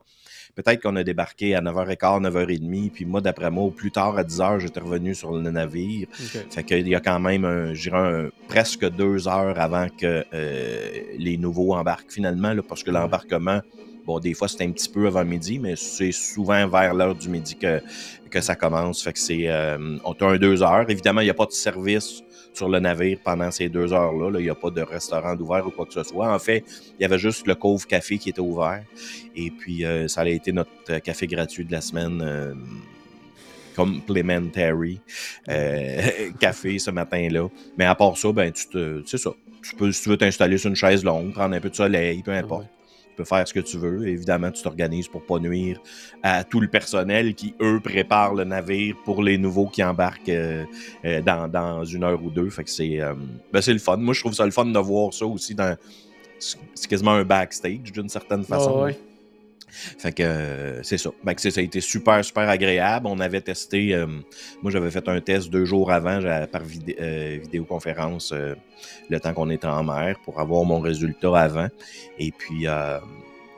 Peut-être 0.56 0.82
qu'on 0.82 0.96
a 0.96 1.04
débarqué 1.04 1.54
à 1.54 1.62
9h15, 1.62 2.22
9h30, 2.30 2.90
puis 2.92 3.06
moi, 3.06 3.20
d'après 3.20 3.52
moi, 3.52 3.66
au 3.66 3.72
plus 3.72 3.92
tard, 3.92 4.18
à 4.18 4.24
10h, 4.24 4.60
j'étais 4.60 4.80
revenu 4.80 5.14
sur 5.14 5.34
le 5.34 5.52
navire. 5.52 6.08
Fait 6.50 6.64
qu'il 6.64 6.88
y 6.88 6.96
a 6.96 7.02
quand 7.02 7.20
même, 7.20 7.44
un, 7.44 7.74
un, 7.94 8.30
presque 8.48 8.90
deux 8.90 9.28
heures 9.28 9.60
avant 9.60 9.88
que 9.90 10.24
euh, 10.34 10.90
les 11.18 11.38
nouveaux 11.38 11.74
embarquent 11.74 12.12
finalement, 12.12 12.54
là, 12.54 12.62
parce 12.62 12.84
que 12.84 12.92
l'embarquement, 12.92 13.60
bon, 14.06 14.20
des 14.20 14.34
fois, 14.34 14.48
c'est 14.48 14.64
un 14.64 14.72
petit 14.72 14.88
peu 14.88 15.08
avant 15.08 15.26
midi, 15.26 15.60
mais 15.60 15.76
c'est 15.76 16.14
souvent 16.14 16.68
vers 16.70 16.94
l'heure 16.94 17.16
du 17.16 17.28
midi 17.28 17.58
que, 17.58 17.82
que 18.32 18.40
ça 18.40 18.56
commence. 18.56 19.04
Fait 19.04 19.12
que 19.12 19.20
c'est, 19.20 19.50
euh, 19.50 19.98
on 20.06 20.14
a 20.14 20.26
un 20.26 20.38
deux 20.38 20.64
heures. 20.64 20.90
Évidemment, 20.90 21.20
il 21.20 21.26
n'y 21.26 21.32
a 21.32 21.36
pas 21.36 21.48
de 21.48 21.52
service 21.52 22.24
sur 22.58 22.70
le 22.70 22.80
navire 22.80 23.18
pendant 23.24 23.52
ces 23.52 23.70
deux 23.70 23.94
heures-là. 23.94 24.40
Il 24.40 24.44
n'y 24.44 24.50
a 24.50 24.56
pas 24.56 24.70
de 24.70 24.82
restaurant 24.82 25.36
d'ouvert 25.36 25.66
ou 25.66 25.72
quoi 25.72 25.86
que 25.86 25.94
ce 25.94 26.04
soit. 26.04 26.34
En 26.34 26.40
fait, 26.40 26.64
il 27.00 27.02
y 27.02 27.06
avait 27.06 27.20
juste 27.20 27.48
le 27.48 27.56
Cove 27.56 27.86
Café 27.86 28.18
qui 28.18 28.30
était 28.30 28.40
ouvert. 28.40 28.84
Et 29.36 29.52
puis, 29.52 29.86
euh, 29.86 30.08
ça 30.08 30.22
a 30.22 30.28
été 30.28 30.52
notre 30.52 31.00
café 31.00 31.28
gratuit 31.28 31.66
de 31.66 31.72
la 31.72 31.82
semaine. 31.82 32.22
Euh, 32.22 32.54
complementary 33.76 35.02
euh, 35.50 36.32
café 36.40 36.80
ce 36.80 36.92
matin-là. 36.92 37.50
Mais 37.78 37.84
à 37.84 37.94
part 37.94 38.18
ça, 38.18 38.32
ben 38.32 38.50
tu 38.50 38.68
te. 38.68 39.04
C'est 39.06 39.18
ça. 39.18 39.32
Tu 39.62 39.76
peux, 39.76 39.92
si 39.92 40.04
tu 40.04 40.10
veux 40.10 40.18
t'installer 40.18 40.58
sur 40.58 40.70
une 40.70 40.78
chaise 40.78 41.04
longue, 41.04 41.34
prendre 41.34 41.56
un 41.56 41.60
peu 41.60 41.70
de 41.70 41.76
soleil, 41.76 42.24
peu 42.24 42.32
importe 42.32 42.68
tu 42.68 42.85
peux 43.16 43.24
faire 43.24 43.48
ce 43.48 43.54
que 43.54 43.60
tu 43.60 43.78
veux. 43.78 44.08
Évidemment, 44.08 44.52
tu 44.52 44.62
t'organises 44.62 45.08
pour 45.08 45.26
pas 45.26 45.40
nuire 45.40 45.80
à 46.24 46.44
tout 46.44 46.60
le 46.60 46.68
personnel 46.68 47.36
qui, 47.36 47.56
eux, 47.62 47.80
préparent 47.80 48.34
le 48.34 48.44
navire 48.44 48.96
pour 49.04 49.24
les 49.24 49.38
nouveaux 49.38 49.68
qui 49.68 49.84
embarquent 49.84 50.30
euh, 50.30 50.66
euh, 51.06 51.22
dans, 51.22 51.84
une 51.86 52.04
heure 52.04 52.24
ou 52.24 52.30
deux. 52.30 52.50
Fait 52.50 52.64
que 52.64 52.70
c'est 52.70 53.02
euh, 53.02 53.14
ben, 53.52 53.62
le 53.66 53.78
fun. 53.78 53.98
Moi, 53.98 54.14
je 54.14 54.20
trouve 54.20 54.34
ça 54.34 54.46
le 54.46 54.52
fun 54.52 54.66
de 54.66 54.80
voir 54.80 55.14
ça 55.14 55.26
aussi 55.26 55.56
dans. 55.56 55.76
C'est 56.40 56.88
quasiment 56.88 57.12
un 57.12 57.24
backstage 57.24 57.92
d'une 57.94 58.10
certaine 58.10 58.44
façon. 58.44 58.90
Fait 59.98 60.12
que 60.12 60.24
euh, 60.24 60.84
c'est 60.84 60.98
ça. 60.98 61.12
ça 61.38 61.60
a 61.60 61.64
été 61.64 61.82
super, 61.82 62.24
super 62.24 62.50
agréable. 62.50 63.08
On 63.08 63.20
avait 63.20 63.42
testé, 63.42 63.94
euh, 63.94 64.08
moi 64.62 64.72
j'avais 64.72 64.92
fait 64.92 65.08
un 65.08 65.20
test 65.22 65.50
deux 65.50 65.66
jours 65.66 65.92
avant 65.92 66.20
par 66.52 66.62
euh, 67.00 67.38
vidéoconférence 67.42 68.34
le 69.10 69.20
temps 69.20 69.34
qu'on 69.34 69.50
était 69.50 69.68
en 69.68 69.84
mer 69.84 70.18
pour 70.24 70.40
avoir 70.40 70.64
mon 70.64 70.80
résultat 70.80 71.38
avant. 71.38 71.68
Et 72.20 72.32
puis, 72.32 72.66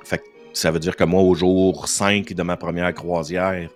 fait 0.03 0.21
ça 0.53 0.71
veut 0.71 0.79
dire 0.79 0.95
que 0.95 1.03
moi, 1.03 1.21
au 1.21 1.35
jour 1.35 1.87
5 1.87 2.33
de 2.33 2.43
ma 2.43 2.57
première 2.57 2.93
croisière, 2.93 3.69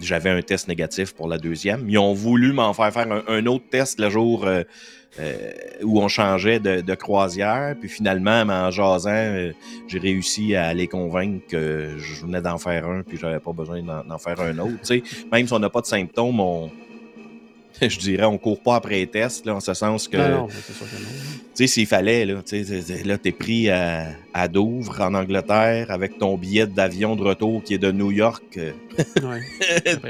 j'avais 0.00 0.30
un 0.30 0.42
test 0.42 0.68
négatif 0.68 1.14
pour 1.14 1.28
la 1.28 1.38
deuxième. 1.38 1.88
Ils 1.88 1.98
ont 1.98 2.12
voulu 2.12 2.52
m'en 2.52 2.72
faire 2.74 2.92
faire 2.92 3.22
un, 3.26 3.46
autre 3.46 3.64
test 3.70 4.00
le 4.00 4.10
jour 4.10 4.46
euh, 5.18 5.52
où 5.82 6.00
on 6.00 6.08
changeait 6.08 6.60
de, 6.60 6.94
croisière. 6.94 7.74
Puis 7.78 7.88
finalement, 7.88 8.42
en 8.42 8.70
jasant, 8.70 9.10
euh, 9.10 9.52
j'ai 9.88 9.98
réussi 9.98 10.54
à 10.54 10.72
les 10.72 10.86
convaincre 10.86 11.46
que 11.48 11.96
je 11.98 12.24
venais 12.24 12.40
d'en 12.40 12.58
faire 12.58 12.86
un, 12.88 13.02
puis 13.02 13.18
j'avais 13.18 13.40
pas 13.40 13.52
besoin 13.52 13.82
d'en 13.82 14.18
faire 14.18 14.40
un 14.40 14.58
autre. 14.58 14.94
même 15.32 15.46
si 15.46 15.52
on 15.52 15.58
n'a 15.58 15.70
pas 15.70 15.80
de 15.80 15.86
symptômes, 15.86 16.38
on, 16.40 16.70
je 17.88 17.98
dirais, 17.98 18.24
on 18.24 18.38
court 18.38 18.60
pas 18.60 18.76
après 18.76 18.96
les 18.96 19.06
tests, 19.06 19.46
là, 19.46 19.54
en 19.54 19.60
ce 19.60 19.74
sens 19.74 20.08
que. 20.08 20.16
Non, 20.16 20.48
tu 20.48 20.54
sais, 21.54 21.66
s'il 21.66 21.86
fallait, 21.86 22.26
là, 22.26 22.42
tu 22.44 22.64
là, 23.04 23.18
t'es 23.18 23.32
pris 23.32 23.70
à, 23.70 24.08
à, 24.34 24.48
Douvres, 24.48 25.00
en 25.00 25.14
Angleterre, 25.14 25.90
avec 25.90 26.18
ton 26.18 26.36
billet 26.36 26.66
d'avion 26.66 27.16
de 27.16 27.22
retour 27.22 27.62
qui 27.62 27.74
est 27.74 27.78
de 27.78 27.90
New 27.90 28.10
York, 28.10 28.58
euh, 28.58 28.72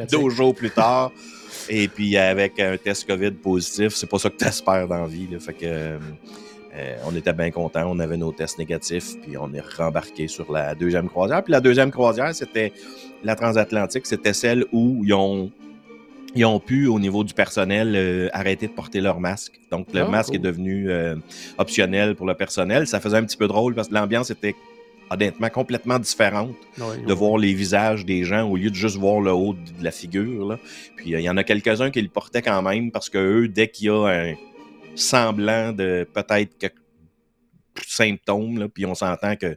deux 0.10 0.30
jours 0.30 0.54
plus 0.54 0.70
tard. 0.70 1.12
Et 1.68 1.88
puis 1.88 2.16
avec 2.16 2.58
un 2.60 2.76
test 2.76 3.06
COVID 3.06 3.32
positif, 3.32 3.94
c'est 3.94 4.08
pas 4.08 4.18
ça 4.18 4.30
que 4.30 4.36
tu 4.36 4.44
espères 4.44 4.88
dans 4.88 5.02
la 5.02 5.06
vie. 5.06 5.28
Là. 5.30 5.38
Fait 5.38 5.52
que 5.52 5.66
euh, 5.66 5.98
on 7.04 7.14
était 7.16 7.32
bien 7.32 7.50
contents, 7.50 7.84
on 7.90 7.98
avait 7.98 8.16
nos 8.16 8.32
tests 8.32 8.58
négatifs, 8.58 9.16
puis 9.22 9.36
on 9.36 9.52
est 9.54 9.62
rembarqué 9.76 10.28
sur 10.28 10.50
la 10.52 10.74
deuxième 10.74 11.08
croisière. 11.08 11.42
Puis 11.42 11.52
la 11.52 11.60
deuxième 11.60 11.90
croisière, 11.90 12.34
c'était 12.34 12.72
la 13.24 13.34
transatlantique, 13.34 14.06
c'était 14.06 14.32
celle 14.32 14.64
où 14.72 15.02
ils 15.04 15.14
ont 15.14 15.50
ils 16.36 16.44
ont 16.44 16.60
pu, 16.60 16.86
au 16.86 17.00
niveau 17.00 17.24
du 17.24 17.34
personnel, 17.34 17.94
euh, 17.96 18.28
arrêter 18.32 18.68
de 18.68 18.72
porter 18.72 19.00
leur 19.00 19.18
masque. 19.18 19.58
Donc, 19.72 19.88
le 19.92 20.02
Ah, 20.02 20.08
masque 20.08 20.28
cool. 20.28 20.36
est 20.36 20.38
devenu 20.38 20.88
euh, 20.88 21.16
optionnel 21.58 22.14
pour 22.14 22.24
le 22.24 22.34
personnel. 22.34 22.86
Ça 22.86 23.00
faisait 23.00 23.16
un 23.16 23.24
petit 23.24 23.36
peu 23.36 23.48
drôle 23.48 23.74
parce 23.74 23.88
que 23.88 23.94
l'ambiance 23.94 24.30
était 24.30 24.54
honnêtement 25.10 25.50
complètement 25.50 25.98
différente 25.98 26.54
de 26.78 27.12
voir 27.12 27.36
les 27.36 27.52
visages 27.52 28.06
des 28.06 28.24
gens 28.24 28.48
au 28.48 28.56
lieu 28.56 28.70
de 28.70 28.74
juste 28.74 28.96
voir 28.96 29.20
le 29.20 29.32
haut 29.32 29.54
de 29.54 29.84
la 29.84 29.90
figure. 29.90 30.46
Là. 30.46 30.58
Puis, 30.96 31.14
euh, 31.14 31.20
il 31.20 31.24
y 31.24 31.30
en 31.30 31.36
a 31.36 31.42
quelques-uns 31.42 31.90
qui 31.90 32.00
le 32.00 32.08
portaient 32.08 32.42
quand 32.42 32.62
même 32.62 32.92
parce 32.92 33.10
que 33.10 33.18
eux, 33.18 33.48
dès 33.48 33.68
qu'il 33.68 33.86
y 33.86 33.90
a 33.90 34.06
un 34.06 34.34
semblant 34.94 35.72
de 35.72 36.06
peut-être 36.12 36.56
quelques 36.58 36.74
symptômes, 37.86 38.58
là, 38.58 38.68
puis 38.68 38.86
on 38.86 38.94
s'entend 38.94 39.36
que 39.36 39.56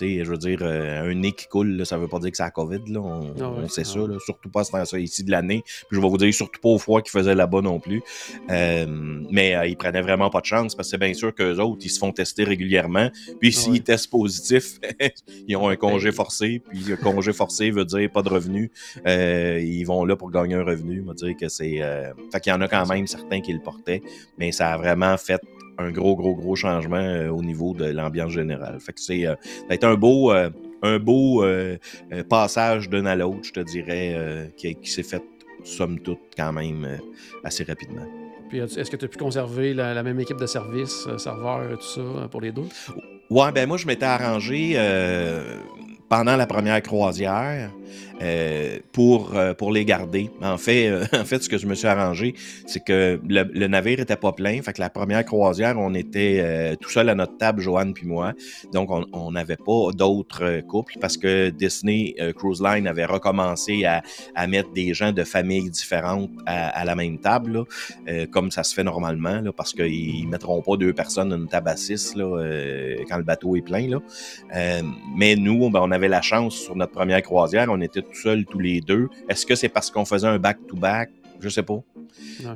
je 0.00 0.24
veux 0.24 0.36
dire, 0.38 0.58
euh, 0.62 1.08
un 1.10 1.14
nez 1.14 1.32
qui 1.32 1.46
coule, 1.46 1.76
là, 1.76 1.84
ça 1.84 1.96
veut 1.98 2.08
pas 2.08 2.18
dire 2.18 2.30
que 2.30 2.36
c'est 2.36 2.42
la 2.42 2.50
COVID. 2.50 2.80
Là. 2.88 3.00
On, 3.00 3.34
Ah 3.40 3.50
ouais, 3.50 3.58
on 3.64 3.68
sait 3.68 3.82
ah 3.82 3.92
ça, 3.92 3.98
là. 4.00 4.18
surtout 4.18 4.48
pas 4.50 4.60
à 4.60 4.64
ce 4.64 4.72
temps-là 4.72 4.98
ici 4.98 5.24
de 5.24 5.30
l'année. 5.30 5.62
Puis 5.64 5.96
je 5.96 6.00
vais 6.00 6.08
vous 6.08 6.18
dire, 6.18 6.32
surtout 6.34 6.60
pas 6.60 6.68
au 6.70 6.78
froid 6.78 7.00
qu'ils 7.02 7.10
faisaient 7.12 7.34
là-bas 7.34 7.60
non 7.62 7.80
plus. 7.80 8.02
Euh, 8.50 8.86
mais 9.30 9.54
euh, 9.54 9.66
ils 9.66 9.76
prenaient 9.76 10.02
vraiment 10.02 10.30
pas 10.30 10.40
de 10.40 10.46
chance 10.46 10.74
parce 10.74 10.88
que 10.88 10.90
c'est 10.92 10.98
bien 10.98 11.14
sûr 11.14 11.34
qu'eux 11.34 11.58
autres, 11.58 11.82
ils 11.84 11.90
se 11.90 11.98
font 11.98 12.12
tester 12.12 12.44
régulièrement. 12.44 13.10
Puis 13.40 13.52
s'ils 13.52 13.72
Ouais. 13.72 13.78
testent 13.80 14.10
positif, 14.10 14.78
ils 15.48 15.56
ont 15.56 15.68
un 15.68 15.76
congé 15.76 16.10
Ben- 16.10 16.16
forcé. 16.16 16.62
Puis 16.70 16.92
un 16.92 16.96
congé 16.96 17.32
forcé 17.32 17.70
veut 17.70 17.84
dire 17.84 18.10
pas 18.10 18.22
de 18.22 18.28
revenus. 18.28 18.70
Euh, 19.06 19.60
ils 19.62 19.84
vont 19.84 20.04
là 20.04 20.16
pour 20.16 20.30
gagner 20.30 20.54
un 20.54 20.64
revenu. 20.64 21.02
On 21.04 21.08
va 21.08 21.14
dire 21.14 21.34
que 21.38 21.48
c'est. 21.48 21.80
Euh... 21.82 22.12
Fait 22.32 22.40
qu'il 22.40 22.50
y 22.52 22.54
en 22.54 22.60
a 22.60 22.68
quand 22.68 22.86
même 22.86 23.06
certains 23.06 23.40
qui 23.40 23.52
le 23.52 23.60
portaient. 23.60 24.02
Mais 24.38 24.52
ça 24.52 24.72
a 24.72 24.76
vraiment 24.76 25.16
fait 25.16 25.40
un 25.78 25.90
gros, 25.90 26.16
gros, 26.16 26.34
gros 26.34 26.56
changement 26.56 26.96
euh, 26.96 27.28
au 27.28 27.42
niveau 27.42 27.74
de 27.74 27.86
l'ambiance 27.86 28.32
générale. 28.32 28.78
Fait 28.80 28.92
que 28.92 29.00
c'est 29.00 29.26
euh, 29.26 29.34
ça 29.42 29.66
a 29.70 29.74
été 29.74 29.86
un 29.86 29.94
beau, 29.94 30.32
euh, 30.32 30.50
un 30.82 30.98
beau 30.98 31.44
passage 32.28 32.90
d'un 32.90 33.06
à 33.06 33.16
l'autre, 33.16 33.40
je 33.42 33.52
te 33.52 33.60
dirais, 33.60 34.52
qui, 34.56 34.74
qui 34.74 34.90
s'est 34.90 35.02
fait, 35.02 35.22
somme 35.62 35.98
toute, 35.98 36.18
quand 36.36 36.52
même 36.52 36.98
assez 37.42 37.64
rapidement. 37.64 38.06
Puis 38.50 38.58
est-ce 38.58 38.90
que 38.90 38.96
tu 38.96 39.06
as 39.06 39.08
pu 39.08 39.16
conserver 39.16 39.72
la, 39.72 39.94
la 39.94 40.02
même 40.02 40.20
équipe 40.20 40.36
de 40.36 40.46
service, 40.46 41.08
serveur, 41.16 41.78
tout 41.78 41.86
ça, 41.86 42.28
pour 42.30 42.42
les 42.42 42.52
deux? 42.52 42.68
Ouais, 43.30 43.50
ben 43.52 43.66
moi, 43.66 43.78
je 43.78 43.86
m'étais 43.86 44.04
arrangé 44.04 44.76
pendant 46.10 46.36
la 46.36 46.46
première 46.46 46.82
croisière 46.82 47.70
euh, 48.22 48.78
pour, 48.92 49.34
euh, 49.34 49.54
pour 49.54 49.72
les 49.72 49.84
garder. 49.84 50.30
En 50.40 50.56
fait, 50.56 50.88
euh, 50.88 51.04
en 51.12 51.24
fait, 51.24 51.42
ce 51.42 51.48
que 51.48 51.58
je 51.58 51.66
me 51.66 51.74
suis 51.74 51.88
arrangé, 51.88 52.34
c'est 52.66 52.82
que 52.84 53.20
le, 53.26 53.66
navire 53.66 54.00
était 54.00 54.16
pas 54.16 54.32
plein. 54.32 54.62
Fait 54.62 54.72
que 54.72 54.80
la 54.80 54.90
première 54.90 55.24
croisière, 55.24 55.78
on 55.78 55.94
était 55.94 56.76
tout 56.80 56.90
seul 56.90 57.08
à 57.08 57.14
notre 57.14 57.36
table, 57.36 57.60
Joanne 57.60 57.92
puis 57.92 58.06
moi. 58.06 58.32
Donc, 58.72 58.90
on- 58.90 59.32
n'avait 59.34 59.56
pas 59.56 59.90
d'autres 59.92 60.60
couples 60.60 60.94
parce 61.00 61.16
que 61.16 61.50
Disney 61.50 62.14
Cruise 62.36 62.62
Line 62.62 62.86
avait 62.86 63.04
recommencé 63.04 63.84
à, 63.84 64.02
à 64.36 64.46
mettre 64.46 64.70
des 64.72 64.94
gens 64.94 65.10
de 65.10 65.24
familles 65.24 65.70
différentes 65.70 66.30
à, 66.46 66.84
la 66.84 66.94
même 66.94 67.18
table, 67.18 67.64
comme 68.30 68.52
ça 68.52 68.62
se 68.62 68.74
fait 68.74 68.84
normalement, 68.84 69.42
parce 69.56 69.72
qu'ils 69.72 70.28
mettront 70.28 70.62
pas 70.62 70.76
deux 70.76 70.92
personnes 70.92 71.32
à 71.32 71.36
une 71.36 71.48
table 71.48 71.68
à 71.68 71.76
six 71.76 72.14
là, 72.14 72.44
quand 73.08 73.16
le 73.16 73.24
bateau 73.24 73.56
est 73.56 73.62
plein. 73.62 73.88
Là. 73.88 74.00
Mais 75.16 75.34
nous, 75.34 75.68
ben, 75.70 75.80
on 75.82 75.90
avait 75.90 76.08
la 76.08 76.22
chance 76.22 76.54
sur 76.54 76.76
notre 76.76 76.92
première 76.92 77.22
croisière, 77.22 77.70
on 77.74 77.80
était 77.80 78.02
tout 78.02 78.14
seuls 78.14 78.44
tous 78.44 78.58
les 78.58 78.80
deux. 78.80 79.08
Est-ce 79.28 79.44
que 79.46 79.54
c'est 79.54 79.68
parce 79.68 79.90
qu'on 79.90 80.04
faisait 80.04 80.26
un 80.26 80.38
back-to-back? 80.38 81.10
Je 81.40 81.48
sais 81.48 81.62
pas. 81.62 81.82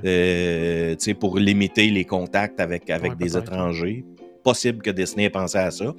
Euh, 0.04 0.94
tu 0.94 1.04
sais, 1.04 1.14
pour 1.14 1.38
limiter 1.38 1.90
les 1.90 2.04
contacts 2.04 2.60
avec, 2.60 2.88
avec 2.90 3.12
Ouais, 3.12 3.18
des 3.18 3.36
étrangers. 3.36 4.04
Possible 4.44 4.82
que 4.82 4.90
Disney 4.90 5.24
ait 5.24 5.30
pensé 5.30 5.58
à 5.58 5.70
ça. 5.70 5.94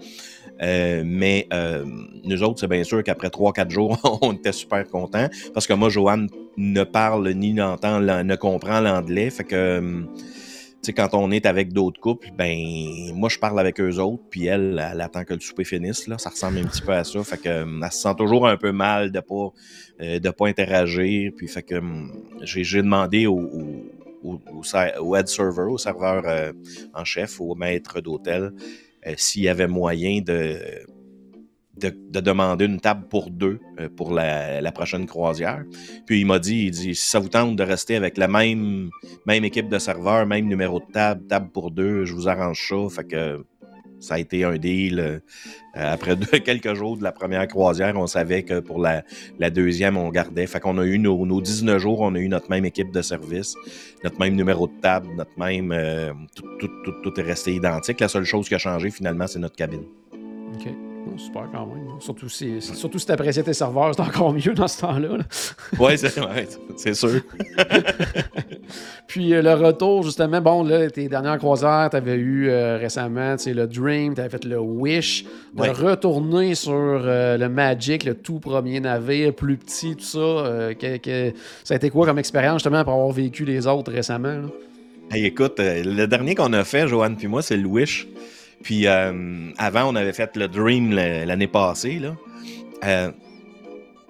Euh, 0.62 1.04
mais 1.06 1.48
euh, 1.54 1.86
nous 2.24 2.44
autres, 2.44 2.60
c'est 2.60 2.68
bien 2.68 2.84
sûr 2.84 3.04
qu'après 3.04 3.30
3-4 3.30 3.70
jours, 3.70 3.98
on 4.22 4.34
était 4.34 4.52
super 4.52 4.88
contents. 4.88 5.28
Parce 5.54 5.68
que 5.68 5.74
moi, 5.74 5.90
Joanne 5.90 6.28
ne 6.58 6.84
parle 6.84 7.30
ni 7.32 7.54
n'entend, 7.54 8.00
ne 8.00 8.36
comprend 8.36 8.80
l'anglais. 8.82 9.30
Fait 9.30 9.44
que, 9.44 9.56
euh, 9.56 9.82
tu 9.82 10.24
quand 10.94 11.14
on 11.14 11.32
est 11.32 11.46
avec 11.46 11.74
d'autres 11.74 12.00
couples, 12.00 12.30
ben, 12.38 12.58
moi, 13.14 13.30
je 13.30 13.40
parle 13.40 13.60
avec 13.60 13.80
eux 13.80 13.98
autres, 13.98 14.24
puis 14.30 14.46
elle, 14.46 14.84
elle 14.92 15.02
attend 15.02 15.24
que 15.24 15.34
le 15.34 15.40
souper 15.40 15.64
finisse. 15.64 16.08
Là. 16.08 16.18
Ça 16.18 16.30
ressemble 16.30 16.60
un 16.60 16.66
petit 16.66 16.82
peu 16.82 16.94
à 16.94 17.04
ça. 17.04 17.24
Fait 17.24 17.38
que, 17.38 17.50
euh, 17.50 17.82
elle 17.84 17.92
se 17.92 18.00
sent 18.00 18.16
toujours 18.18 18.48
un 18.48 18.58
peu 18.58 18.72
mal 18.72 19.12
de 19.12 19.20
pas, 19.20 19.54
euh, 20.02 20.20
de 20.20 20.30
pas 20.30 20.48
interagir. 20.48 21.32
Puis, 21.36 21.48
fait 21.48 21.64
que, 21.64 21.76
hum, 21.76 22.12
j'ai 22.42 22.82
demandé 22.82 23.28
au, 23.28 23.40
au 24.24 25.16
head 25.16 25.28
server, 25.28 25.68
au 25.70 25.78
serveur 25.78 26.24
euh, 26.26 26.52
en 26.94 27.06
chef, 27.06 27.40
au 27.42 27.56
maître 27.56 28.02
d'hôtel, 28.02 28.52
euh, 29.08 29.14
s'il 29.18 29.44
y 29.44 29.50
avait 29.50 29.68
moyen 29.68 30.22
de, 30.22 30.60
de, 31.80 31.96
de 32.10 32.20
demander 32.20 32.66
une 32.66 32.80
table 32.80 33.08
pour 33.10 33.30
deux 33.30 33.60
euh, 33.80 33.90
pour 33.96 34.12
la, 34.14 34.72
prochaine 34.72 35.06
croisière. 35.06 35.64
Puis 36.06 36.22
il 36.22 36.26
m'a 36.26 36.40
dit, 36.40 36.66
il 36.66 36.72
dit, 36.72 36.96
si 36.96 37.10
ça 37.10 37.20
vous 37.20 37.30
tente 37.30 37.56
de 37.56 37.64
rester 37.64 37.96
avec 37.96 38.18
la 38.18 38.28
même, 38.28 38.90
même 39.26 39.44
équipe 39.44 39.70
de 39.70 39.80
serveurs, 39.80 40.26
même 40.26 40.48
numéro 40.48 40.80
de 40.80 40.92
table, 40.92 41.26
table 41.28 41.50
pour 41.52 41.72
deux, 41.72 42.06
je 42.06 42.14
vous 42.14 42.28
arrange 42.28 42.68
ça. 42.70 43.04
Ça 44.00 44.14
a 44.14 44.20
été 44.20 44.46
un 44.46 44.58
deal. 44.58 45.00
euh, 45.00 45.20
après 45.76 46.18
quelques 46.46 46.74
jours 46.74 46.98
de 46.98 47.04
la 47.04 47.12
première 47.12 47.48
croisière, 47.48 47.96
on 47.98 48.08
savait 48.08 48.44
que 48.44 48.60
pour 48.60 48.80
la, 48.80 49.04
la 49.40 49.50
deuxième, 49.50 49.98
on 49.98 50.10
gardait. 50.10 50.48
Fait 50.48 50.60
qu'on 50.60 50.78
a 50.78 50.86
eu 50.86 50.98
nos, 51.00 51.26
nos 51.26 51.42
19 51.42 51.80
jours, 51.80 52.00
on 52.02 52.16
a 52.16 52.20
eu 52.20 52.30
notre 52.30 52.50
même 52.50 52.66
équipe 52.66 52.92
de 52.92 53.02
service, 53.02 53.56
notre 54.04 54.20
même 54.20 54.36
numéro 54.36 54.68
de 54.68 54.80
table, 54.82 55.10
notre 55.18 55.38
même... 55.38 55.72
euh, 55.72 56.14
tout, 56.36 56.46
tout, 56.60 56.70
tout, 56.86 56.94
tout 57.04 57.20
est 57.20 57.24
resté 57.24 57.54
identique. 57.54 58.00
La 58.00 58.08
seule 58.08 58.26
chose 58.26 58.48
qui 58.48 58.56
a 58.56 58.60
changé, 58.60 58.90
finalement, 58.90 59.28
c'est 59.28 59.40
notre 59.40 59.56
cabine. 59.56 59.84
OK. 60.54 60.89
Oh, 61.08 61.18
super 61.18 61.48
quand 61.52 61.66
même. 61.66 62.00
Surtout 62.00 62.30
si, 62.30 62.62
surtout 62.62 63.00
si 63.00 63.06
tu 63.06 63.12
appréciais 63.12 63.42
tes 63.44 63.54
serveurs, 63.54 63.94
c'est 63.96 64.02
encore 64.02 64.34
mieux 64.34 64.54
dans 64.54 64.68
ce 64.68 64.82
temps-là. 64.82 65.18
là. 65.18 65.24
Oui, 65.80 65.98
c'est 65.98 66.94
sûr. 66.94 67.22
Puis 69.08 69.34
euh, 69.34 69.42
le 69.42 69.54
retour, 69.54 70.04
justement, 70.04 70.42
bon, 70.42 70.64
là, 70.64 70.90
tes 70.90 71.08
dernières 71.08 71.38
croisières, 71.38 71.88
tu 71.90 71.98
avais 71.98 72.16
eu 72.16 72.50
euh, 72.50 72.78
récemment 72.78 73.36
le 73.46 73.66
Dream, 73.66 74.14
tu 74.14 74.22
avais 74.22 74.30
fait 74.30 74.46
le 74.46 74.60
Wish. 74.60 75.24
De 75.54 75.62
Ouais. 75.62 75.72
retourner 75.72 76.54
sur 76.56 76.72
euh, 76.74 77.38
le 77.38 77.50
Magic, 77.50 78.04
le 78.04 78.14
tout 78.16 78.40
premier 78.40 78.80
navire, 78.80 79.34
plus 79.34 79.58
petit, 79.58 79.96
tout 79.96 80.04
ça. 80.04 80.20
euh, 80.20 80.74
que- 80.74 80.98
que- 80.98 81.34
ça 81.64 81.74
a 81.74 81.78
été 81.78 81.90
quoi 81.90 82.06
comme 82.06 82.20
expérience, 82.20 82.56
justement, 82.62 82.84
pour 82.84 82.94
avoir 82.94 83.12
vécu 83.12 83.46
les 83.46 83.66
autres 83.68 83.92
récemment? 83.92 84.28
là? 84.34 84.48
Hey, 85.12 85.26
écoute, 85.26 85.56
le 85.58 86.06
dernier 86.06 86.36
qu'on 86.36 86.54
a 86.54 86.64
fait, 86.64 86.88
Joanne 86.88 87.16
puis 87.18 87.28
moi, 87.28 87.42
c'est 87.42 87.58
le 87.58 87.66
Wish. 87.68 88.08
Puis 88.64 88.88
euh, 88.88 89.52
avant, 89.58 89.92
on 89.92 89.96
avait 89.96 90.14
fait 90.14 90.36
le 90.36 90.48
Dream 90.48 90.92
l'année 90.92 91.48
passée. 91.48 92.00
Là. 92.00 92.16
Euh, 92.84 93.12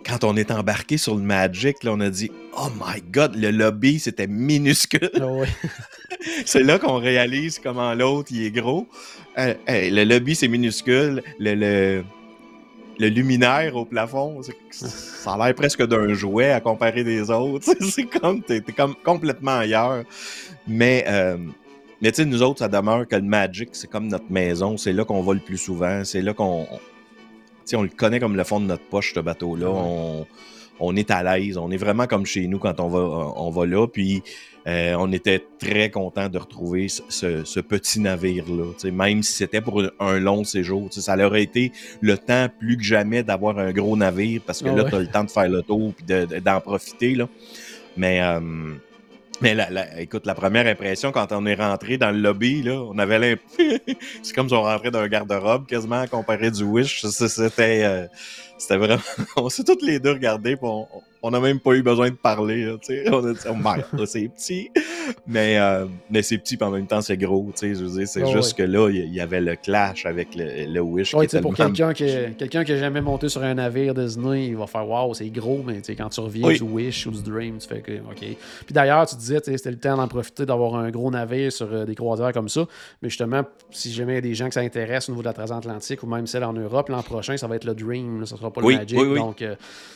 quand 0.05 0.23
on 0.23 0.35
est 0.35 0.51
embarqué 0.51 0.97
sur 0.97 1.15
le 1.15 1.21
Magic, 1.21 1.83
là, 1.83 1.91
on 1.93 1.99
a 1.99 2.09
dit 2.09 2.31
Oh 2.57 2.69
my 2.75 3.01
God, 3.11 3.35
le 3.35 3.51
lobby, 3.51 3.99
c'était 3.99 4.27
minuscule. 4.27 5.11
Ah 5.21 5.45
c'est 6.45 6.63
là 6.63 6.79
qu'on 6.79 6.97
réalise 6.97 7.59
comment 7.59 7.93
l'autre, 7.93 8.29
il 8.31 8.43
est 8.43 8.51
gros. 8.51 8.87
Euh, 9.37 9.53
hey, 9.67 9.91
le 9.91 10.03
lobby, 10.03 10.35
c'est 10.35 10.47
minuscule. 10.47 11.21
Le, 11.39 11.53
le, 11.53 12.03
le 12.99 13.07
luminaire 13.07 13.75
au 13.75 13.85
plafond, 13.85 14.41
ça 14.71 15.33
a 15.33 15.45
l'air 15.45 15.55
presque 15.55 15.85
d'un 15.85 16.13
jouet 16.13 16.51
à 16.51 16.59
comparer 16.59 17.03
des 17.03 17.29
autres. 17.29 17.73
c'est 17.89 18.05
comme, 18.05 18.41
t'es, 18.41 18.61
t'es 18.61 18.73
comme 18.73 18.95
complètement 19.03 19.59
ailleurs. 19.59 20.03
Mais, 20.67 21.05
euh, 21.07 21.37
mais 22.01 22.11
tu 22.11 22.17
sais, 22.17 22.25
nous 22.25 22.41
autres, 22.43 22.59
ça 22.59 22.67
demeure 22.67 23.07
que 23.07 23.15
le 23.15 23.21
Magic, 23.23 23.69
c'est 23.73 23.89
comme 23.89 24.07
notre 24.07 24.31
maison. 24.31 24.77
C'est 24.77 24.93
là 24.93 25.03
qu'on 25.05 25.21
va 25.21 25.33
le 25.33 25.39
plus 25.39 25.57
souvent. 25.57 26.03
C'est 26.03 26.21
là 26.21 26.33
qu'on. 26.33 26.61
on- 26.71 26.79
tu 27.65 27.75
sais, 27.75 27.75
on 27.75 27.83
le 27.83 27.89
connaît 27.89 28.19
comme 28.19 28.35
le 28.35 28.43
fond 28.43 28.59
de 28.59 28.65
notre 28.65 28.85
poche, 28.85 29.13
ce 29.13 29.19
bateau-là. 29.19 29.69
Ouais. 29.69 29.77
On, 29.79 30.25
on 30.79 30.95
est 30.95 31.11
à 31.11 31.21
l'aise. 31.23 31.57
On 31.57 31.69
est 31.71 31.77
vraiment 31.77 32.07
comme 32.07 32.25
chez 32.25 32.47
nous 32.47 32.57
quand 32.57 32.79
on 32.79 32.87
va, 32.87 32.99
on 33.35 33.49
va 33.51 33.65
là. 33.65 33.85
Puis 33.85 34.23
euh, 34.65 34.95
on 34.97 35.11
était 35.11 35.43
très 35.59 35.91
content 35.91 36.29
de 36.29 36.37
retrouver 36.39 36.87
ce, 36.87 37.59
petit 37.59 37.99
navire-là. 37.99 38.71
Tu 38.73 38.79
sais, 38.79 38.91
Même 38.91 39.21
si 39.23 39.33
c'était 39.33 39.61
pour 39.61 39.83
un, 39.99 40.19
long 40.19 40.43
séjour. 40.45 40.89
Tu 40.89 40.95
sais, 40.95 41.01
Ça 41.01 41.15
leur 41.15 41.29
aurait 41.31 41.43
été 41.43 41.71
le 42.01 42.17
temps 42.17 42.47
plus 42.59 42.77
que 42.77 42.83
jamais 42.83 43.21
d'avoir 43.23 43.59
un 43.59 43.71
gros 43.71 43.95
navire 43.97 44.41
parce 44.45 44.61
que 44.63 44.69
Ah 44.69 44.75
là, 44.75 44.83
ouais. 44.85 44.89
tu 44.89 44.95
as 44.95 44.99
le 44.99 45.07
temps 45.07 45.23
de 45.25 45.31
faire 45.31 45.49
le 45.49 45.61
tour 45.61 45.93
et 45.99 46.03
de- 46.11 46.25
de- 46.25 46.39
d'en 46.39 46.59
profiter. 46.61 47.13
Là. 47.13 47.27
Mais, 47.97 48.21
euh, 48.21 48.39
mais 49.41 49.55
la, 49.55 49.99
écoute, 50.01 50.25
la 50.25 50.35
première 50.35 50.67
impression 50.67 51.11
quand 51.11 51.31
on 51.31 51.45
est 51.45 51.55
rentré 51.55 51.97
dans 51.97 52.11
le 52.11 52.19
lobby, 52.19 52.61
là, 52.63 52.73
on 52.81 52.97
avait 52.97 53.19
l'impression. 53.19 53.79
c'est 54.23 54.33
comme 54.35 54.49
si 54.49 54.55
on 54.55 54.63
rentrait 54.63 54.91
dans 54.91 54.99
un 54.99 55.07
garde-robe 55.07 55.65
quasiment 55.67 56.05
comparé 56.07 56.51
du 56.51 56.63
Wish. 56.63 57.05
C'était. 57.05 57.83
euh, 57.83 58.07
c'était 58.59 58.77
vraiment. 58.77 59.01
On 59.37 59.49
s'est 59.49 59.63
tous 59.63 59.83
les 59.85 59.99
deux 59.99 60.11
regardés, 60.11 60.57
on 60.61 60.85
on 61.21 61.31
n'a 61.31 61.39
même 61.39 61.59
pas 61.59 61.73
eu 61.73 61.83
besoin 61.83 62.09
de 62.09 62.15
parler. 62.15 62.65
là, 62.65 62.73
on 63.11 63.25
a 63.25 63.33
dit, 63.33 63.39
oh 63.49 63.55
merde, 63.55 63.85
là, 63.93 64.05
c'est 64.05 64.27
petit. 64.27 64.69
mais, 65.27 65.57
euh, 65.57 65.85
mais 66.09 66.21
c'est 66.21 66.37
petit, 66.37 66.57
puis 66.57 66.65
en 66.65 66.71
même 66.71 66.87
temps, 66.87 67.01
c'est 67.01 67.17
gros. 67.17 67.49
C'est 67.55 67.75
juste 67.75 68.57
que 68.57 68.63
là, 68.63 68.89
il 68.89 69.13
y, 69.13 69.21
avait 69.21 69.41
le 69.41 69.55
clash 69.55 70.05
avec 70.05 70.29
le, 70.35 70.79
Wish. 70.79 71.13
Oui, 71.13 71.27
pour 71.41 71.55
quelqu'un 71.55 71.93
qui 71.93 72.05
n'a 72.05 72.77
jamais 72.77 73.01
monté 73.01 73.29
sur 73.29 73.43
un 73.43 73.53
navire 73.53 73.93
Disney, 73.93 74.47
il 74.47 74.55
va 74.55 74.67
faire 74.67 74.87
Waouh, 74.87 75.13
c'est 75.13 75.29
gros, 75.29 75.61
mais 75.65 75.81
quand 75.95 76.09
tu 76.09 76.19
reviens 76.19 76.51
du 76.51 76.63
Wish 76.63 77.05
ou 77.05 77.11
du 77.11 77.21
Dream, 77.21 77.57
tu 77.57 77.67
fais 77.67 77.81
que 77.81 77.91
OK. 77.91 78.19
Puis 78.19 78.37
d'ailleurs, 78.71 79.05
tu 79.05 79.15
disais, 79.15 79.39
c'était 79.43 79.71
le 79.71 79.77
temps 79.77 79.97
d'en 79.97 80.07
profiter 80.07 80.45
d'avoir 80.45 80.75
un 80.75 80.89
gros 80.89 81.11
navire 81.11 81.51
sur 81.51 81.71
euh, 81.71 81.85
des 81.85 81.95
croisières 81.95 82.33
comme 82.33 82.49
ça. 82.49 82.65
Mais 83.01 83.09
justement, 83.09 83.43
si 83.71 83.91
jamais 83.91 84.13
il 84.13 84.15
y 84.15 84.19
a 84.19 84.21
des 84.21 84.33
gens 84.33 84.45
qui 84.47 84.53
s'intéressent 84.53 85.09
au 85.09 85.11
niveau 85.13 85.21
de 85.21 85.27
la 85.27 85.33
transatlantique 85.33 86.03
ou 86.03 86.07
même 86.07 86.27
celle 86.27 86.43
en 86.43 86.53
Europe, 86.53 86.89
l'an 86.89 87.03
prochain, 87.03 87.37
ça 87.37 87.47
va 87.47 87.55
être 87.55 87.65
le 87.65 87.73
Dream, 87.73 88.25
ça 88.25 88.37
sera 88.37 88.51
pas 88.51 88.61
le 88.61 88.67
Magic. 88.67 88.97
donc, 88.97 89.41
euh, 89.41 89.55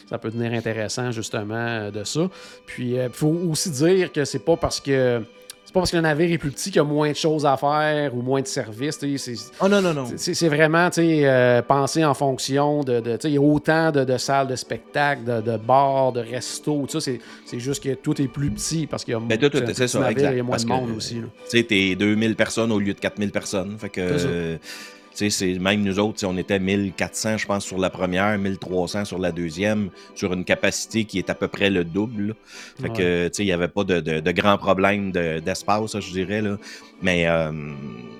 ça 0.10 0.18
peut 0.18 0.30
devenir 0.30 0.54
intéressant, 0.54 1.12
justement, 1.14 1.90
de 1.90 2.04
ça. 2.04 2.30
Puis, 2.66 2.96
il 2.96 3.10
faut 3.12 3.36
aussi 3.50 3.70
dire 3.70 4.12
que 4.12 4.26
c'est 4.26 4.40
pas 4.40 4.58
parce 4.58 4.80
que 4.80 5.22
c'est 5.74 5.80
pas 5.80 5.80
parce 5.80 5.92
que 5.92 5.96
le 5.96 6.04
navire 6.04 6.32
est 6.32 6.38
plus 6.38 6.52
petit 6.52 6.70
qu'il 6.70 6.76
y 6.76 6.80
a 6.80 6.84
moins 6.84 7.10
de 7.10 7.16
choses 7.16 7.48
à 7.48 7.58
faire 7.58 8.16
ou 8.16 8.22
moins 8.22 8.42
de 8.42 8.48
services. 8.48 9.00
Oh 9.60 9.68
non, 9.68 9.82
non, 9.82 9.94
non. 9.94 10.06
C'est 10.18 10.48
vraiment 10.48 10.90
euh, 10.96 11.62
penser 11.64 12.06
en 12.06 12.14
fonction 12.14 12.84
de. 12.84 13.02
il 13.24 13.32
y 13.32 13.38
a 13.38 13.42
autant 13.42 13.92
de, 13.92 14.18
salles 14.18 14.48
de 14.48 14.56
spectacle, 14.56 15.24
de, 15.24 15.42
de 15.42 15.58
bars, 15.58 16.12
de 16.12 16.20
restos. 16.20 16.86
C'est 17.00 17.20
juste 17.54 17.84
que 17.84 17.96
tout 17.96 18.22
est 18.22 18.28
plus 18.28 18.52
petit 18.52 18.86
parce 18.86 19.04
qu'il 19.04 19.14
y 19.14 19.18
a, 19.18 19.20
ben, 19.20 19.38
tout, 19.40 19.58
navire, 20.00 20.32
il 20.32 20.38
y 20.38 20.40
a 20.42 20.44
moins 20.44 20.58
de 20.58 20.66
monde 20.66 20.92
aussi. 20.96 21.16
Tu 21.16 21.22
sais, 21.46 21.64
t'es 21.64 21.96
2000 21.96 22.36
personnes 22.36 22.72
au 22.72 22.80
lieu 22.80 22.94
de 22.94 23.00
4000 23.00 23.32
personnes. 23.32 23.76
Fait 23.80 23.90
que 23.90 24.60
c'est 25.14 25.60
même 25.60 25.84
nous 25.84 26.00
autres, 26.00 26.26
on 26.26 26.38
était 26.38 26.60
1400, 26.60 27.38
je 27.38 27.46
pense, 27.46 27.66
sur 27.66 27.78
la 27.78 27.90
première, 27.90 28.38
1300 28.38 29.06
sur 29.06 29.20
la 29.20 29.32
deuxième, 29.32 29.90
sur 30.16 30.34
une 30.34 30.44
capacité 30.44 31.06
qui 31.06 31.20
est 31.20 31.30
à 31.30 31.36
peu 31.36 31.48
près 31.48 31.70
le 31.70 31.84
double. 31.84 32.36
Fait 32.82 32.90
que, 32.90 33.32
il 33.38 33.46
n'y 33.46 33.52
avait 33.52 33.68
pas 33.68 33.84
de, 33.84 34.00
de, 34.00 34.32
grands 34.32 34.58
problèmes 34.58 35.12
d'espace, 35.12 36.00
je 36.00 36.12
dirais. 36.12 36.42
Là. 36.42 36.58
Mais 37.02 37.28
euh, 37.28 37.52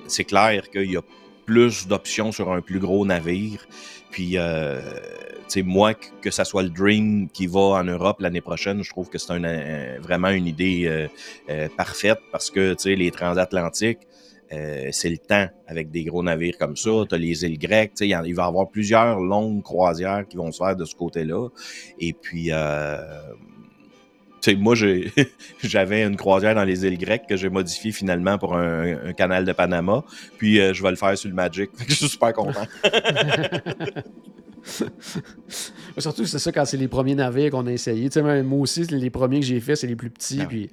c'est 0.08 0.24
clair 0.24 0.70
qu'il 0.70 0.92
y 0.92 0.98
a 0.98 1.02
plus 1.46 1.88
d'options 1.88 2.32
sur 2.32 2.52
un 2.52 2.62
plus 2.62 2.80
gros 2.80 3.06
navire. 3.06 3.66
Puis, 4.12 4.38
euh, 4.38 4.80
moi, 5.58 5.94
que 5.94 6.32
ça 6.32 6.46
soit 6.46 6.64
le 6.64 6.70
Dream 6.70 7.30
qui 7.30 7.48
va 7.48 7.60
en 7.60 7.84
Europe 7.84 8.22
l'année 8.22 8.42
prochaine, 8.42 8.84
je 8.84 8.90
trouve 8.90 9.10
que 9.10 9.18
c'est 9.18 9.98
vraiment 10.00 10.30
une 10.30 10.48
idée 10.48 10.86
euh, 10.86 11.08
euh, 11.50 11.68
parfaite 11.76 12.20
parce 12.32 12.50
que, 12.50 12.76
les 12.88 13.12
transatlantiques, 13.12 14.00
euh, 14.54 14.90
c'est 14.92 15.10
le 15.10 15.18
temps 15.18 15.48
avec 15.68 15.90
des 15.90 16.04
gros 16.04 16.24
navires 16.24 16.58
comme 16.58 16.78
ça. 16.78 16.92
Tu 17.10 17.16
as 17.16 17.18
les 17.18 17.46
îles 17.46 17.58
grecques. 17.58 17.94
Il, 18.02 18.18
il 18.26 18.36
va 18.36 18.44
y 18.44 18.48
avoir 18.48 18.70
plusieurs 18.70 19.20
longues 19.20 19.64
croisières 19.64 20.28
qui 20.28 20.38
vont 20.38 20.52
se 20.52 20.64
faire 20.64 20.76
de 20.76 20.86
ce 20.86 20.96
côté-là. 20.96 21.50
Et 22.00 22.14
puis, 22.14 22.50
euh, 22.52 22.98
moi, 24.58 24.76
j'avais 25.64 26.04
une 26.04 26.18
croisière 26.18 26.56
dans 26.56 26.64
les 26.64 26.86
îles 26.86 26.98
grecques 26.98 27.28
que 27.28 27.38
j'ai 27.38 27.50
modifiée 27.50 27.92
finalement 27.92 28.38
pour 28.38 28.56
un, 28.56 29.14
canal 29.14 29.46
de 29.46 29.54
Panama. 29.54 30.04
Puis, 30.38 30.60
euh, 30.60 30.74
je 30.74 30.84
vais 30.84 30.90
le 30.90 30.96
faire 30.96 31.18
sur 31.18 31.30
le 31.30 31.36
Magic. 31.36 31.70
je 31.88 31.94
suis 31.94 32.10
super 32.10 32.34
content. 32.34 32.68
Surtout, 35.98 36.26
c'est 36.26 36.40
ça 36.40 36.52
quand 36.52 36.66
c'est 36.66 36.78
les 36.78 36.88
premiers 36.88 37.16
navires 37.16 37.52
qu'on 37.52 37.68
a 37.68 37.72
essayé. 37.72 38.10
moi 38.44 38.60
aussi, 38.60 38.84
les 38.84 39.10
premiers 39.10 39.40
que 39.40 39.46
j'ai 39.46 39.60
fait, 39.60 39.76
c'est 39.76 39.88
les 39.88 39.96
plus 39.96 40.10
petits. 40.10 40.40
Ah 40.42 40.46
puis, 40.46 40.70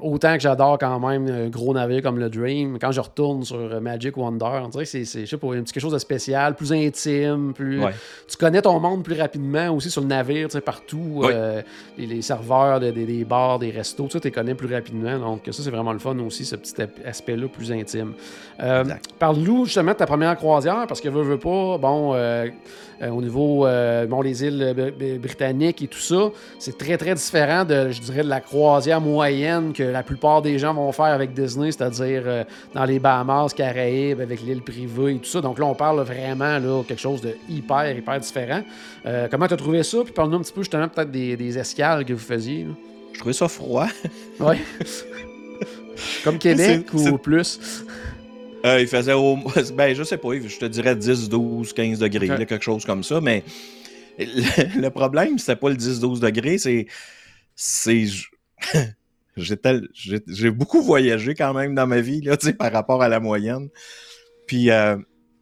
autant 0.00 0.34
que 0.34 0.40
j'adore 0.40 0.78
quand 0.78 1.00
même 1.00 1.28
un 1.28 1.48
gros 1.48 1.72
navire 1.72 2.02
comme 2.02 2.18
le 2.18 2.28
Dream, 2.28 2.78
quand 2.78 2.92
je 2.92 3.00
retourne 3.00 3.42
sur 3.44 3.56
euh, 3.56 3.80
Magic 3.80 4.16
Wonder, 4.16 4.60
on 4.62 4.68
dirait 4.68 4.84
que 4.84 5.04
c'est 5.04 5.24
quelque 5.24 5.80
chose 5.80 5.92
de 5.92 5.98
spécial, 5.98 6.54
plus 6.54 6.72
intime, 6.72 7.52
plus. 7.54 7.80
Tu 8.28 8.36
connais 8.36 8.62
ton 8.62 8.78
monde 8.80 9.02
plus 9.02 9.18
rapidement 9.18 9.70
aussi 9.70 9.90
sur 9.90 10.02
le 10.02 10.08
navire, 10.08 10.48
partout. 10.64 11.22
Euh, 11.24 11.62
les, 11.96 12.22
serveurs 12.22 12.80
des 12.80 13.24
bars, 13.24 13.58
des 13.58 13.70
restos, 13.70 14.08
tu 14.08 14.18
les 14.22 14.30
connais 14.30 14.54
plus 14.54 14.72
rapidement. 14.72 15.18
Donc, 15.18 15.42
ça, 15.46 15.62
c'est 15.62 15.70
vraiment 15.70 15.92
le 15.92 15.98
fun 15.98 16.18
aussi, 16.18 16.44
ce 16.44 16.56
petit 16.56 16.74
aspect-là 17.04 17.48
plus 17.48 17.72
intime. 17.72 18.12
Euh, 18.62 18.84
parle-nous 19.18 19.64
justement 19.64 19.92
de 19.92 19.96
ta 19.96 20.06
première 20.06 20.36
croisière, 20.36 20.86
parce 20.86 21.00
que 21.00 21.08
veux, 21.08 21.22
veux 21.22 21.38
pas, 21.38 21.78
bon. 21.78 22.14
Euh, 23.02 23.08
au 23.08 23.22
niveau 23.22 23.66
euh, 23.66 24.04
bon, 24.06 24.20
les 24.20 24.44
îles 24.44 24.49
euh, 24.50 25.18
britanniques 25.18 25.82
et 25.82 25.86
tout 25.86 25.98
ça, 25.98 26.30
c'est 26.58 26.76
très 26.76 26.96
très 26.96 27.14
différent 27.14 27.64
de, 27.64 27.90
je 27.90 28.00
dirais, 28.00 28.22
de 28.22 28.28
la 28.28 28.40
croisière 28.40 29.00
moyenne 29.00 29.72
que 29.72 29.82
la 29.82 30.02
plupart 30.02 30.42
des 30.42 30.58
gens 30.58 30.74
vont 30.74 30.92
faire 30.92 31.06
avec 31.06 31.32
Disney, 31.32 31.72
c'est-à-dire 31.72 32.44
dans 32.74 32.84
les 32.84 32.98
Bahamas, 32.98 33.52
Caraïbes, 33.54 34.20
avec 34.20 34.42
l'île 34.42 34.62
privée 34.62 35.14
et 35.14 35.18
tout 35.18 35.26
ça. 35.26 35.40
Donc 35.40 35.58
là, 35.58 35.66
on 35.66 35.74
parle 35.74 36.00
vraiment 36.02 36.58
là, 36.58 36.82
quelque 36.86 37.00
chose 37.00 37.20
de 37.20 37.34
hyper, 37.48 37.96
hyper 37.96 38.20
différent. 38.20 38.62
comment 39.30 39.46
tu 39.46 39.54
as 39.54 39.56
trouvé 39.56 39.82
ça? 39.82 39.98
Puis 40.04 40.12
parle-nous 40.12 40.38
un 40.38 40.42
petit 40.42 40.52
peu 40.52 40.62
justement 40.62 40.88
peut-être 40.88 41.10
des, 41.10 41.58
escales 41.58 42.04
que 42.04 42.12
vous 42.12 42.18
faisiez. 42.18 42.66
Je 43.12 43.18
trouvais 43.18 43.32
ça 43.32 43.48
froid. 43.48 43.86
oui. 44.40 44.56
Comme 46.24 46.38
Québec 46.38 46.86
ou 46.94 47.18
plus? 47.18 47.84
Euh, 48.64 48.80
il 48.80 48.86
faisait 48.86 49.14
au 49.14 49.38
ben 49.74 49.94
je 49.94 50.02
sais 50.02 50.18
pas, 50.18 50.28
je 50.34 50.58
te 50.58 50.66
dirais 50.66 50.94
10, 50.94 51.28
12, 51.28 51.72
15 51.72 51.98
degrés, 51.98 52.28
quelque 52.46 52.60
chose 52.60 52.84
comme 52.84 53.02
ça, 53.02 53.20
mais 53.20 53.42
le, 54.76 54.88
problème, 54.88 55.38
c'était 55.38 55.56
pas 55.56 55.68
le 55.70 55.76
10, 55.76 56.00
12 56.00 56.20
degrés, 56.20 56.58
c'est. 56.58 56.86
c'est 57.54 58.06
j'ai 59.36 60.50
beaucoup 60.50 60.82
voyagé 60.82 61.34
quand 61.34 61.54
même 61.54 61.74
dans 61.74 61.86
ma 61.86 62.00
vie, 62.00 62.20
là, 62.20 62.36
par 62.58 62.72
rapport 62.72 63.02
à 63.02 63.08
la 63.08 63.20
moyenne. 63.20 63.68
Puis 64.46 64.70
euh, 64.70 64.96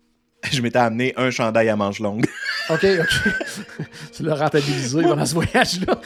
je 0.52 0.60
m'étais 0.62 0.78
amené 0.78 1.14
un 1.16 1.30
chandail 1.30 1.68
à 1.68 1.76
manches 1.76 2.00
longues. 2.00 2.26
OK, 2.70 2.84
OK. 2.84 3.32
tu 4.14 4.22
l'as 4.22 4.34
rentabilisé 4.34 5.02
pendant 5.02 5.26
ce 5.26 5.34
voyage-là. 5.34 6.00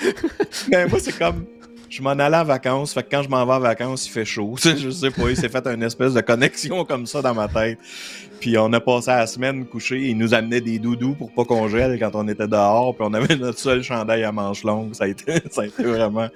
ben, 0.71 0.89
moi, 0.89 0.99
c'est 1.01 1.19
comme 1.19 1.47
je 1.93 2.03
m'en 2.03 2.11
allais 2.11 2.39
en 2.39 2.45
vacances. 2.45 2.95
Fait 2.95 3.03
que 3.03 3.11
quand 3.11 3.23
je 3.23 3.29
m'en 3.29 3.45
vais 3.45 3.53
en 3.53 3.61
vacances, 3.61 4.07
il 4.07 4.11
fait 4.11 4.25
chaud. 4.25 4.55
je 4.63 4.91
sais 4.91 5.11
pas, 5.11 5.29
il 5.29 5.37
s'est 5.37 5.51
fait 5.51 5.67
une 5.67 5.83
espèce 5.83 6.15
de 6.15 6.23
connexion 6.23 6.85
comme 6.89 7.07
ça 7.07 7.21
dans 7.21 7.35
ma 7.35 7.49
tête. 7.49 7.79
Puis 8.41 8.57
on 8.57 8.73
a 8.73 8.81
passé 8.81 9.11
la 9.11 9.27
semaine 9.27 9.67
couché. 9.67 10.01
Il 10.09 10.17
nous 10.17 10.33
amenait 10.33 10.63
des 10.63 10.79
doudous 10.79 11.15
pour 11.15 11.31
pas 11.33 11.45
qu'on 11.45 11.69
gèle 11.69 11.99
quand 11.99 12.13
on 12.15 12.27
était 12.29 12.49
dehors. 12.49 12.95
Puis 12.97 13.07
on 13.07 13.13
avait 13.13 13.37
notre 13.37 13.59
seul 13.59 13.83
chandail 13.83 14.25
à 14.25 14.33
manches 14.33 14.65
longues. 14.65 14.95
Ça 14.95 15.05
a 15.05 15.09
été, 15.09 15.35
ça 15.51 15.63
a 15.63 15.67
été 15.67 15.83
vraiment... 15.83 16.29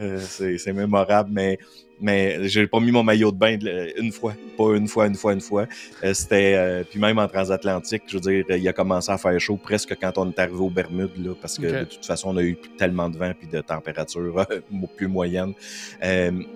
Euh, 0.00 0.18
c'est 0.26 0.72
mémorable, 0.72 1.30
mais 1.32 1.58
mais 2.00 2.48
j'ai 2.48 2.66
pas 2.66 2.80
mis 2.80 2.90
mon 2.90 3.02
maillot 3.02 3.32
de 3.32 3.36
bain 3.36 3.58
une 3.96 4.12
fois, 4.12 4.34
pas 4.56 4.74
une 4.76 4.88
fois, 4.88 5.06
une 5.06 5.14
fois, 5.14 5.32
une 5.32 5.40
fois. 5.40 5.66
Euh, 6.02 6.14
c'était 6.14 6.54
euh, 6.56 6.84
puis 6.88 6.98
même 6.98 7.18
en 7.18 7.28
transatlantique, 7.28 8.02
je 8.06 8.14
veux 8.14 8.20
dire, 8.20 8.44
il 8.56 8.68
a 8.68 8.72
commencé 8.72 9.10
à 9.10 9.18
faire 9.18 9.38
chaud 9.40 9.56
presque 9.56 9.96
quand 10.00 10.18
on 10.18 10.30
est 10.30 10.38
arrivé 10.38 10.58
aux 10.58 10.70
Bermudes 10.70 11.16
là, 11.18 11.34
parce 11.40 11.58
que 11.58 11.66
de 11.66 11.84
toute 11.84 12.04
façon 12.04 12.30
on 12.34 12.36
a 12.36 12.42
eu 12.42 12.56
tellement 12.78 13.08
de 13.08 13.16
vent 13.16 13.32
puis 13.38 13.48
de 13.48 13.60
température 13.60 14.38
euh, 14.38 14.60
plus 14.96 15.08
moyenne. 15.08 15.54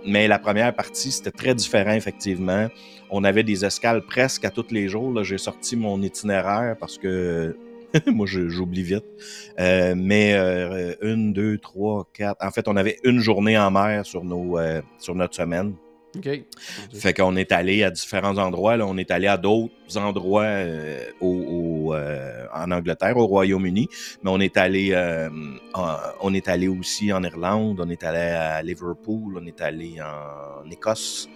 mais 0.07 0.29
la 0.29 0.39
première 0.39 0.75
partie 0.75 1.13
c'était 1.13 1.31
très 1.31 1.55
différent 1.55 1.93
effectivement. 1.93 2.69
On 3.11 3.25
avait 3.25 3.43
des 3.43 3.65
escales 3.65 4.03
presque 4.03 4.45
à 4.45 4.51
tous 4.51 4.67
les 4.71 4.89
jours. 4.89 5.25
J'ai 5.25 5.39
sorti 5.39 5.77
mon 5.77 6.03
itinéraire 6.03 6.77
parce 6.79 6.99
que 6.99 7.57
Moi, 8.07 8.27
j'oublie 8.27 8.83
vite. 8.83 9.05
Euh, 9.59 9.95
mais 9.97 10.35
euh, 10.35 10.95
une, 11.03 11.33
deux, 11.33 11.59
trois, 11.59 12.07
quatre. 12.13 12.45
En 12.45 12.51
fait, 12.51 12.69
on 12.69 12.77
avait 12.77 12.99
une 13.05 13.21
journée 13.21 13.59
en 13.59 13.71
mer 13.71 14.05
sur, 14.05 14.25
nos, 14.25 14.59
euh, 14.59 14.83
sur 14.99 15.15
notre 15.15 15.35
semaine. 15.35 15.75
OK. 16.17 16.29
Fait 16.95 17.13
qu'on 17.13 17.37
est 17.37 17.53
allé 17.53 17.83
à 17.83 17.91
différents 17.91 18.39
endroits. 18.39 18.77
Là. 18.77 18.87
On 18.87 18.97
est 18.97 19.11
allé 19.11 19.27
à 19.27 19.37
d'autres 19.37 19.97
endroits 19.97 20.49
au, 21.21 21.95
en 22.55 22.71
Angleterre, 22.71 23.17
au 23.19 23.27
Royaume-Uni. 23.27 23.89
Mais 24.23 24.31
on 24.31 24.41
est 24.41 24.57
allé 24.57 24.97
on 26.21 26.35
est 26.35 26.49
allé 26.49 26.67
aussi 26.67 27.13
en 27.13 27.23
Irlande, 27.23 27.81
on 27.85 27.91
est 27.91 28.03
allé 28.05 28.19
à 28.19 28.63
Liverpool, 28.63 29.39
on 29.41 29.47
est 29.47 29.61
allé 29.61 29.97
en 30.01 30.69
Écosse. 30.71 31.29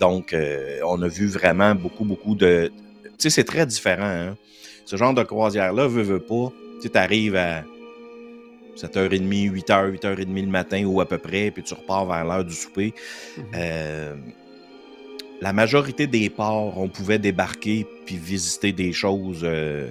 donc, 0.00 0.34
on 0.84 1.02
a 1.02 1.08
vu 1.08 1.26
vraiment 1.26 1.74
beaucoup, 1.74 2.06
beaucoup 2.06 2.34
de. 2.34 2.72
Tu 3.04 3.10
sais, 3.18 3.30
c'est 3.30 3.44
très 3.44 3.66
différent. 3.66 4.04
Hein? 4.04 4.36
Ce 4.84 4.96
genre 4.96 5.14
de 5.14 5.22
croisière-là, 5.22 5.86
veut, 5.86 6.02
veut 6.02 6.20
pas, 6.20 6.52
tu 6.82 6.90
arrives 6.94 7.36
à 7.36 7.64
7h30, 8.76 9.52
8h, 9.52 9.98
8h30 9.98 10.44
le 10.44 10.46
matin 10.46 10.84
ou 10.84 11.00
à 11.00 11.06
peu 11.06 11.18
près, 11.18 11.50
puis 11.50 11.62
tu 11.62 11.74
repars 11.74 12.06
vers 12.06 12.24
l'heure 12.24 12.44
du 12.44 12.54
souper. 12.54 12.92
Mhm. 13.36 13.44
Euh, 13.54 14.14
la 15.40 15.52
majorité 15.52 16.06
des 16.06 16.30
ports, 16.30 16.78
on 16.78 16.88
pouvait 16.88 17.18
débarquer 17.18 17.86
puis 18.06 18.16
visiter 18.16 18.72
des 18.72 18.92
choses, 18.92 19.40
euh, 19.42 19.90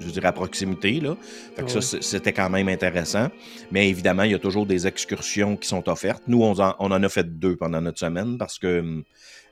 je 0.00 0.08
dirais, 0.10 0.28
à 0.28 0.32
proximité. 0.32 1.00
Là. 1.00 1.16
Fait 1.56 1.64
que 1.64 1.70
ça, 1.70 1.98
c'était 2.00 2.32
quand 2.32 2.50
même 2.50 2.68
intéressant. 2.68 3.28
Mais 3.70 3.88
évidemment, 3.88 4.24
il 4.24 4.32
y 4.32 4.34
a 4.34 4.38
toujours 4.38 4.66
des 4.66 4.86
excursions 4.86 5.56
qui 5.56 5.68
sont 5.68 5.88
offertes. 5.88 6.22
Nous, 6.26 6.42
on 6.42 6.60
en, 6.60 6.74
on 6.78 6.90
en 6.90 7.02
a 7.02 7.08
fait 7.08 7.38
deux 7.38 7.56
pendant 7.56 7.80
notre 7.80 7.98
semaine 7.98 8.36
parce 8.38 8.58
que 8.58 9.02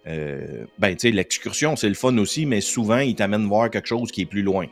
euh, 0.07 0.67
ben, 0.79 0.90
tu 0.90 1.09
sais, 1.09 1.11
l'excursion, 1.11 1.77
c'est 1.77 1.88
le 1.88 1.95
fun 1.95 2.17
aussi, 2.19 2.47
mais 2.47 2.61
souvent, 2.61 2.99
ils 2.99 3.14
t'amènent 3.14 3.47
voir 3.47 3.71
quelque 3.71 3.88
chose 3.88 4.11
qui 4.12 4.23
est 4.23 4.27
plus 4.27 4.43
loin. 4.43 4.67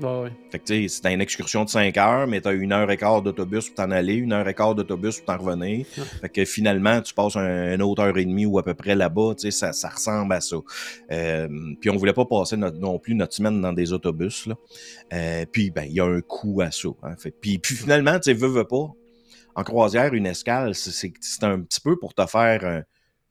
ouais. 0.00 0.32
Fait 0.50 0.58
que, 0.58 0.64
tu 0.64 0.88
sais, 0.88 1.00
c'est 1.02 1.14
une 1.14 1.20
excursion 1.20 1.64
de 1.64 1.68
5 1.68 1.96
heures, 1.96 2.26
mais 2.26 2.40
tu 2.40 2.48
as 2.48 2.52
une 2.52 2.72
heure 2.72 2.90
et 2.90 2.96
quart 2.96 3.22
d'autobus 3.22 3.66
pour 3.68 3.76
t'en 3.76 3.92
aller, 3.92 4.14
une 4.14 4.32
heure 4.32 4.48
et 4.48 4.54
quart 4.54 4.74
d'autobus 4.74 5.18
pour 5.18 5.26
t'en 5.26 5.44
revenir. 5.44 5.86
Fait 6.20 6.28
que 6.28 6.44
finalement, 6.44 7.00
tu 7.02 7.14
passes 7.14 7.36
une 7.36 7.82
autre 7.82 8.02
heure 8.02 8.18
et 8.18 8.24
demie 8.24 8.46
ou 8.46 8.58
à 8.58 8.64
peu 8.64 8.74
près 8.74 8.96
là-bas, 8.96 9.34
tu 9.36 9.42
sais, 9.42 9.50
ça, 9.52 9.72
ça, 9.72 9.90
ressemble 9.90 10.32
à 10.32 10.40
ça. 10.40 10.56
Euh, 11.12 11.48
puis 11.80 11.90
on 11.90 11.96
voulait 11.96 12.12
pas 12.12 12.24
passer 12.24 12.56
non 12.56 12.98
plus 12.98 13.14
notre 13.14 13.34
semaine 13.34 13.60
dans 13.60 13.72
des 13.72 13.92
autobus, 13.92 14.46
là. 14.46 14.54
Euh, 15.12 15.44
puis, 15.50 15.70
ben, 15.70 15.84
il 15.84 15.92
y 15.92 16.00
a 16.00 16.04
un 16.04 16.20
coût 16.20 16.60
à 16.62 16.72
ça. 16.72 16.88
Hein. 17.04 17.14
Fait, 17.16 17.30
puis, 17.30 17.58
puis 17.58 17.76
finalement, 17.76 18.14
tu 18.14 18.24
sais, 18.24 18.32
veux, 18.32 18.48
veux 18.48 18.66
pas, 18.66 18.90
en 19.54 19.62
croisière, 19.62 20.14
une 20.14 20.26
escale, 20.26 20.74
c'est 20.74 21.12
un 21.44 21.60
petit 21.60 21.80
peu 21.80 21.96
pour 21.96 22.12
te 22.12 22.26
faire 22.26 22.82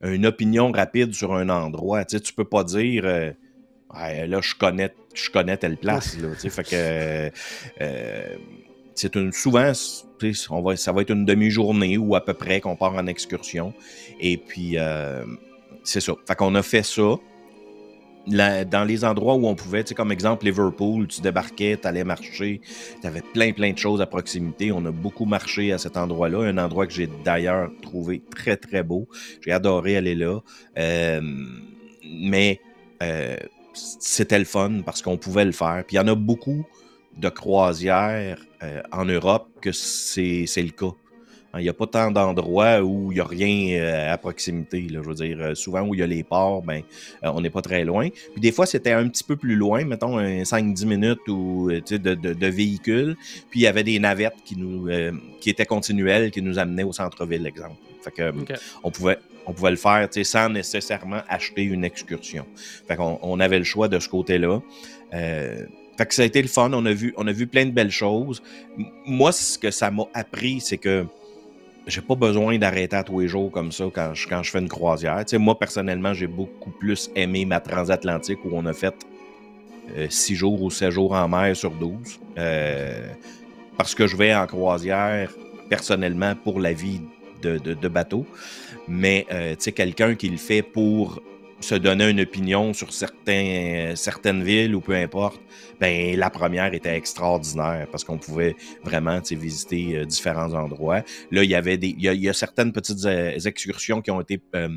une 0.04 0.26
opinion 0.26 0.72
rapide 0.72 1.14
sur 1.14 1.34
un 1.34 1.50
endroit. 1.50 2.06
Tu 2.06 2.20
tu 2.20 2.34
peux 2.34 2.46
pas 2.46 2.64
dire 2.64 3.04
euh, 3.06 3.32
là, 3.94 4.40
je 4.42 4.56
connais, 4.56 4.94
je 5.14 5.30
connais 5.30 5.58
telle 5.58 5.78
place. 5.78 6.18
Souvent 9.32 9.72
on 10.50 10.62
va, 10.62 10.76
ça 10.76 10.92
va 10.92 11.02
être 11.02 11.12
une 11.12 11.26
demi-journée 11.26 11.98
ou 11.98 12.16
à 12.16 12.24
peu 12.24 12.34
près 12.34 12.62
qu'on 12.62 12.76
part 12.76 12.94
en 12.96 13.08
excursion. 13.08 13.74
Et 14.20 14.38
puis 14.38 14.78
euh, 14.78 15.24
c'est 15.84 16.00
ça. 16.00 16.14
Fait 16.28 16.36
qu'on 16.36 16.56
a 16.56 16.64
fait 16.64 16.84
ça 16.84 17.16
dans 18.28 18.88
les 18.88 19.04
endroits 19.04 19.36
où 19.36 19.48
on 19.48 19.56
pouvait, 19.56 19.84
tu 19.84 19.90
sais, 19.90 19.96
comme 19.96 20.12
exemple 20.12 20.46
Liverpool, 20.46 21.08
tu 21.08 21.22
débarquais, 21.22 21.78
tu 21.82 21.88
allais 21.88 22.04
marcher, 22.04 22.62
tu 23.02 23.08
avais 23.08 23.22
plein, 23.22 23.52
plein 23.52 23.74
de 23.74 23.78
choses 23.78 24.02
à 24.02 24.06
proximité. 24.06 24.72
On 24.72 24.86
a 24.86 24.92
beaucoup 24.92 25.26
marché 25.26 25.74
à 25.74 25.78
cet 25.78 25.98
endroit-là, 25.98 26.40
un 26.40 26.58
endroit 26.58 26.88
que 26.88 26.94
j'ai 26.94 27.10
d'ailleurs 27.24 27.70
trouvé 27.82 28.22
très, 28.32 28.58
très 28.58 28.84
beau. 28.84 29.08
J'ai 29.42 29.52
adoré 29.52 29.98
aller 29.98 30.16
là. 30.16 30.40
Euh, 30.78 31.22
mais 32.04 32.60
euh, 33.02 33.36
c'était 33.74 34.40
le 34.40 34.46
fun 34.46 34.82
parce 34.86 35.02
qu'on 35.02 35.18
pouvait 35.18 35.46
le 35.46 35.52
faire. 35.52 35.84
Puis 35.86 35.96
il 35.96 36.00
y 36.00 36.02
en 36.02 36.08
a 36.08 36.16
beaucoup 36.16 36.66
de 37.18 37.30
croisières 37.30 38.40
euh, 38.64 38.82
en 38.92 39.06
Europe 39.06 39.50
que 39.62 39.72
c'est 39.72 40.46
le 40.58 40.72
cas. 40.72 40.94
Hein, 41.54 41.60
il 41.60 41.64
n'y 41.64 41.70
a 41.70 41.74
pas 41.74 41.86
tant 41.86 42.10
d'endroits 42.10 42.82
où 42.82 43.12
il 43.12 43.16
n'y 43.16 43.22
a 43.22 43.26
rien 43.26 43.80
euh, 43.80 44.14
à 44.14 44.18
proximité. 44.18 44.82
Là, 44.90 45.02
je 45.04 45.08
veux 45.08 45.14
dire, 45.14 45.38
euh, 45.40 45.56
souvent 45.56 45.82
où 45.82 45.94
il 45.94 46.00
y 46.00 46.04
a 46.04 46.08
les 46.08 46.24
ports, 46.24 46.64
ben, 46.64 46.82
euh, 47.24 47.32
on 47.34 47.42
n'est 47.42 47.52
pas 47.52 47.62
très 47.62 47.84
loin. 47.86 48.10
Puis 48.10 48.42
des 48.42 48.52
fois, 48.52 48.66
c'était 48.66 48.92
un 48.92 49.08
petit 49.08 49.24
peu 49.24 49.36
plus 49.36 49.56
loin, 49.56 49.86
mettons 49.86 50.20
5-10 50.20 50.86
minutes 50.86 51.28
ou, 51.28 51.70
de, 51.70 51.98
de, 51.98 52.16
de, 52.16 52.48
véhicules. 52.48 53.16
Puis 53.52 53.60
il 53.60 53.64
y 53.64 53.68
avait 53.68 53.84
des 53.84 54.00
navettes 54.00 54.38
qui, 54.44 54.58
nous, 54.58 54.90
qui 55.40 55.52
étaient 55.52 55.66
continuelles, 55.66 56.32
qui 56.32 56.42
nous 56.42 56.58
amenaient 56.58 56.84
au 56.84 56.92
centre-ville, 56.94 57.46
exemple. 57.46 57.76
Fait 58.02 58.12
que, 58.12 58.34
on, 58.84 58.90
pouvait, 58.90 59.20
on 59.46 59.54
pouvait 59.54 59.72
le 59.72 59.78
faire 59.78 60.10
sans 60.24 60.50
nécessairement 60.50 61.22
acheter 61.30 61.64
une 61.64 61.86
excursion. 61.86 62.46
Fait 62.88 62.96
qu'on 62.96 63.20
on 63.22 63.40
avait 63.40 63.60
le 63.60 63.64
choix 63.64 63.88
de 63.88 64.00
ce 64.00 64.10
côté-là. 64.10 64.60
fait 65.12 66.06
que 66.08 66.14
ça 66.14 66.24
a 66.24 66.26
été 66.26 66.42
le 66.42 66.48
fun. 66.48 66.72
On 66.74 66.86
a 66.86 66.94
vu, 66.94 67.14
on 67.16 67.28
a 67.28 67.32
vu 67.32 67.46
plein 67.46 67.66
de 67.66 67.72
belles 67.72 67.92
choses. 67.92 68.42
Moi, 69.06 69.32
ce 69.32 69.58
que 69.60 69.70
ça 69.70 69.92
m'a 69.92 70.06
appris, 70.14 70.60
c'est 70.60 70.78
que 70.78 71.06
j'ai 71.88 72.02
pas 72.02 72.16
besoin 72.16 72.58
d'arrêter 72.58 72.96
à 72.96 73.04
tous 73.04 73.20
les 73.20 73.28
jours 73.28 73.52
comme 73.52 73.72
ça 73.72 73.86
quand 73.94 74.14
je, 74.14 74.28
quand 74.28 74.44
je 74.44 74.52
fais 74.52 74.60
une 74.60 74.70
croisière. 74.70 75.24
Moi, 75.34 75.58
personnellement, 75.58 76.14
j'ai 76.14 76.28
beaucoup 76.28 76.72
plus 76.72 77.12
aimé 77.16 77.46
ma 77.46 77.60
transatlantique 77.60 78.40
où 78.46 78.50
on 78.54 78.66
a 78.66 78.74
fait 78.74 78.96
6 80.10 80.34
euh, 80.34 80.36
jours 80.36 80.62
ou 80.62 80.70
7 80.70 80.92
jours 80.92 81.14
en 81.14 81.28
mer 81.28 81.56
sur 81.56 81.72
12. 81.72 82.20
Euh, 82.38 83.08
parce 83.78 83.96
que 83.96 84.08
je 84.08 84.16
vais 84.16 84.34
en 84.34 84.48
croisière 84.48 85.32
personnellement 85.70 86.36
pour 86.36 86.60
la 86.60 86.74
vie 86.74 87.02
de, 87.42 87.58
de, 87.58 87.88
bateau. 87.88 88.26
Mais 88.88 89.26
euh, 89.32 89.56
tu 89.60 89.72
quelqu'un 89.72 90.16
qui 90.16 90.30
le 90.30 90.38
fait 90.38 90.62
pour 90.62 91.22
se 91.64 91.76
donner 91.76 92.10
une 92.10 92.20
opinion 92.20 92.74
sur 92.74 92.94
certains, 92.94 93.94
certaines 93.96 94.44
villes 94.44 94.76
ou 94.76 94.82
peu 94.82 94.96
importe, 94.96 95.42
ben 95.80 96.18
la 96.18 96.30
première 96.30 96.74
était 96.74 96.96
extraordinaire 96.96 97.88
parce 97.92 98.04
qu'on 98.04 98.18
pouvait 98.18 98.56
vraiment 98.84 99.20
visiter 99.32 99.98
euh, 99.98 100.06
différents 100.06 100.54
endroits. 100.54 101.02
Là, 101.32 101.44
il 101.44 101.50
y 101.50 101.56
avait 101.56 101.78
des, 101.78 101.96
il 101.98 102.04
y 102.04 102.30
a, 102.30 102.34
certaines 102.34 102.72
petites 102.72 103.06
euh, 103.06 103.38
excursions 103.46 104.02
qui 104.02 104.12
ont 104.12 104.22
été 104.22 104.40
euh, 104.56 104.70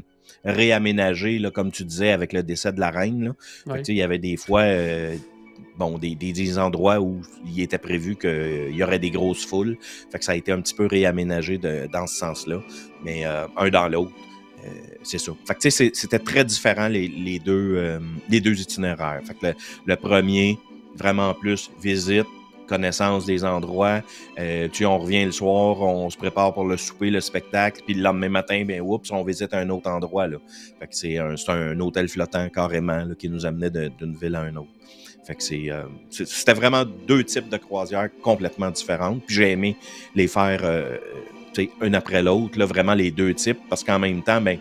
réaménagées, 0.44 1.38
là, 1.38 1.50
comme 1.50 1.70
tu 1.70 1.84
disais, 1.84 2.12
avec 2.12 2.32
le 2.32 2.42
décès 2.42 2.72
de 2.72 2.80
la 2.80 2.90
reine. 2.90 3.34
Là. 3.66 3.80
Il 3.86 3.94
y 3.94 4.02
avait 4.02 4.18
des 4.18 4.36
fois 4.36 4.64
bon, 5.76 5.98
des, 5.98 6.14
des, 6.14 6.58
endroits 6.58 7.00
où 7.00 7.20
il 7.46 7.60
était 7.60 7.78
prévu 7.78 8.16
qu'il 8.16 8.74
y 8.74 8.82
aurait 8.82 8.98
des 8.98 9.10
grosses 9.10 9.44
foules. 9.44 9.76
Fait 10.10 10.18
que 10.18 10.24
ça 10.24 10.32
a 10.32 10.36
été 10.36 10.52
un 10.52 10.60
petit 10.60 10.74
peu 10.74 10.86
réaménagé 10.86 11.58
de, 11.58 11.88
dans 11.92 12.06
ce 12.06 12.16
sens-là, 12.16 12.60
mais 13.04 13.24
un 13.24 13.68
dans 13.70 13.88
l'autre. 13.88 14.12
Euh, 14.66 14.70
c'est 15.02 15.18
ça. 15.18 15.32
Fait 15.46 15.54
que, 15.54 15.70
c'était 15.70 16.18
très 16.18 16.44
différent 16.44 16.88
les, 16.88 17.08
les 17.08 17.38
deux, 17.38 17.74
euh, 17.76 18.00
les 18.28 18.40
deux 18.40 18.60
itinéraires. 18.60 19.20
Fait 19.24 19.34
que 19.34 19.58
le, 19.86 19.96
premier, 19.96 20.58
vraiment 20.94 21.34
plus 21.34 21.70
visite, 21.80 22.26
connaissance 22.66 23.26
des 23.26 23.44
endroits. 23.44 24.02
Euh, 24.38 24.68
tu 24.72 24.84
on 24.86 24.98
revient 24.98 25.24
le 25.24 25.30
soir, 25.30 25.80
on 25.80 26.10
se 26.10 26.16
prépare 26.16 26.52
pour 26.52 26.64
le 26.64 26.76
souper, 26.76 27.10
le 27.10 27.20
spectacle, 27.20 27.82
puis 27.84 27.94
le 27.94 28.02
lendemain 28.02 28.28
matin, 28.28 28.64
ben 28.66 28.80
oups, 28.80 29.10
on 29.12 29.22
visite 29.22 29.54
un 29.54 29.68
autre 29.70 29.88
endroit. 29.88 30.26
Là. 30.26 30.38
Fait 30.80 30.86
que 30.86 30.96
c'est 30.96 31.18
un, 31.18 31.80
hôtel 31.80 32.08
flottant 32.08 32.48
carrément 32.48 33.06
qui 33.16 33.28
nous 33.28 33.46
amenait 33.46 33.70
d'une 33.70 34.16
ville 34.16 34.34
à 34.34 34.40
un 34.40 34.56
autre. 34.56 34.70
Fait 35.24 35.34
que 35.34 35.42
c'est, 35.42 35.70
c'était 36.10 36.54
vraiment 36.54 36.84
deux 36.84 37.24
types 37.24 37.48
de 37.48 37.56
croisières 37.56 38.08
complètement 38.22 38.70
différentes. 38.70 39.24
Puis 39.26 39.36
j'ai 39.36 39.50
aimé 39.50 39.76
les 40.14 40.28
faire 40.28 40.62
un 41.80 41.94
après 41.94 42.22
l'autre, 42.22 42.62
vraiment 42.64 42.94
les 42.94 43.10
deux 43.10 43.34
types, 43.34 43.58
parce 43.68 43.84
qu'en 43.84 43.98
même 43.98 44.22
temps, 44.22 44.40
ben, 44.40 44.58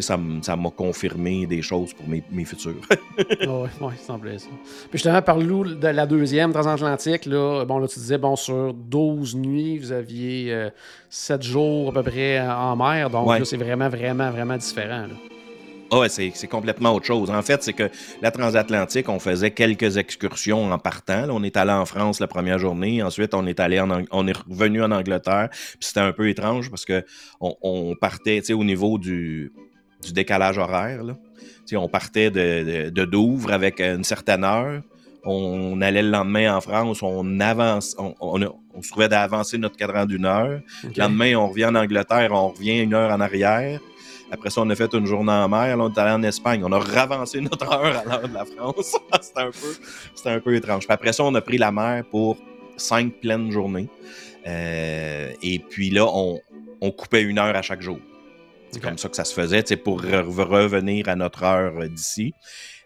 ça 0.00 0.16
m'a 0.16 0.70
confirmé 0.70 1.46
des 1.46 1.62
choses 1.62 1.92
pour 1.94 2.08
mes, 2.08 2.22
mes 2.30 2.44
futurs. 2.44 2.74
oui, 3.18 3.46
ouais, 3.80 3.92
ça 3.98 4.06
semblait 4.06 4.38
ça. 4.38 4.48
Puis 4.90 4.98
justement, 4.98 5.22
parle-nous 5.22 5.74
de 5.74 5.88
la 5.88 6.06
deuxième 6.06 6.52
transatlantique. 6.52 7.26
Là, 7.26 7.64
bon, 7.64 7.78
là, 7.78 7.88
tu 7.88 7.98
disais, 7.98 8.18
bon, 8.18 8.36
sur 8.36 8.74
12 8.74 9.36
nuits, 9.36 9.78
vous 9.78 9.92
aviez 9.92 10.70
7 11.08 11.40
euh, 11.40 11.44
jours 11.44 11.90
à 11.90 11.92
peu 11.92 12.02
près 12.02 12.40
en 12.40 12.76
mer. 12.76 13.10
Donc 13.10 13.28
là, 13.28 13.44
c'est 13.44 13.56
vraiment, 13.56 13.88
vraiment, 13.88 14.30
vraiment 14.30 14.56
différent. 14.56 15.06
Là. 15.06 15.35
Ah 15.90 16.00
ouais, 16.00 16.08
c'est 16.08 16.48
complètement 16.48 16.94
autre 16.94 17.06
chose. 17.06 17.30
En 17.30 17.42
fait, 17.42 17.62
c'est 17.62 17.72
que 17.72 17.88
la 18.20 18.30
transatlantique, 18.30 19.08
on 19.08 19.20
faisait 19.20 19.52
quelques 19.52 19.98
excursions 19.98 20.72
en 20.72 20.78
partant. 20.78 21.28
on 21.30 21.42
est 21.44 21.56
allé 21.56 21.72
en 21.72 21.86
France 21.86 22.18
la 22.18 22.26
première 22.26 22.58
journée, 22.58 23.02
ensuite 23.02 23.34
on 23.34 23.46
est 23.46 23.60
allé 23.60 23.78
en, 23.78 24.02
on 24.10 24.26
est 24.26 24.36
revenu 24.36 24.82
en 24.82 24.90
Angleterre. 24.90 25.48
Puis 25.50 25.78
c'était 25.80 26.00
un 26.00 26.12
peu 26.12 26.28
étrange 26.28 26.70
parce 26.70 26.84
que 26.84 27.04
on, 27.40 27.54
on 27.62 27.94
partait, 27.94 28.40
tu 28.40 28.46
sais, 28.46 28.52
au 28.52 28.64
niveau 28.64 28.98
du, 28.98 29.52
du 30.02 30.12
décalage 30.12 30.58
horaire. 30.58 31.04
Là. 31.04 31.16
on 31.74 31.88
partait 31.88 32.30
de, 32.30 32.90
de, 32.90 33.04
Douvres 33.04 33.52
avec 33.52 33.80
une 33.80 34.04
certaine 34.04 34.44
heure. 34.44 34.82
On 35.24 35.80
allait 35.80 36.02
le 36.02 36.10
lendemain 36.10 36.56
en 36.56 36.60
France, 36.60 37.02
on 37.02 37.40
avance, 37.40 37.96
on, 37.98 38.14
on, 38.20 38.82
se 38.82 38.90
trouvait 38.90 39.08
d'avancer 39.08 39.58
notre 39.58 39.76
cadran 39.76 40.06
d'une 40.06 40.24
heure. 40.24 40.60
Le 40.84 40.90
lendemain, 40.96 41.34
on 41.34 41.48
revient 41.48 41.66
en 41.66 41.74
Angleterre, 41.74 42.30
on 42.32 42.48
revient 42.48 42.80
une 42.80 42.94
heure 42.94 43.10
en 43.10 43.20
arrière. 43.20 43.80
Après 44.30 44.50
ça, 44.50 44.60
on 44.60 44.70
a 44.70 44.74
fait 44.74 44.92
une 44.92 45.06
journée 45.06 45.32
en 45.32 45.48
mer. 45.48 45.76
Là, 45.76 45.84
on 45.84 45.92
est 45.92 45.98
allé 45.98 46.10
en 46.10 46.22
Espagne. 46.22 46.62
On 46.64 46.72
a 46.72 46.78
ravancé 46.78 47.40
notre 47.40 47.70
heure 47.72 47.96
à 47.96 48.04
l'heure 48.04 48.28
de 48.28 48.34
la 48.34 48.44
France. 48.44 48.96
c'était 49.20 49.40
un, 49.40 49.50
peu, 49.50 50.30
un 50.30 50.40
peu 50.40 50.54
étrange. 50.56 50.86
Puis 50.86 50.92
après 50.92 51.12
ça, 51.12 51.24
on 51.24 51.34
a 51.34 51.40
pris 51.40 51.58
la 51.58 51.70
mer 51.70 52.04
pour 52.10 52.36
cinq 52.76 53.20
pleines 53.20 53.50
journées. 53.50 53.88
Euh, 54.46 55.32
et 55.42 55.58
puis 55.58 55.90
là, 55.90 56.06
on, 56.06 56.40
coupait 56.92 57.22
une 57.22 57.38
heure 57.38 57.54
à 57.56 57.62
chaque 57.62 57.82
jour. 57.82 57.98
C'est 58.70 58.80
comme 58.80 58.98
ça 58.98 59.08
que 59.08 59.16
ça 59.16 59.24
se 59.24 59.34
faisait, 59.34 59.62
pour 59.76 60.02
revenir 60.02 61.08
à 61.08 61.16
notre 61.16 61.42
heure 61.44 61.88
d'ici. 61.88 62.32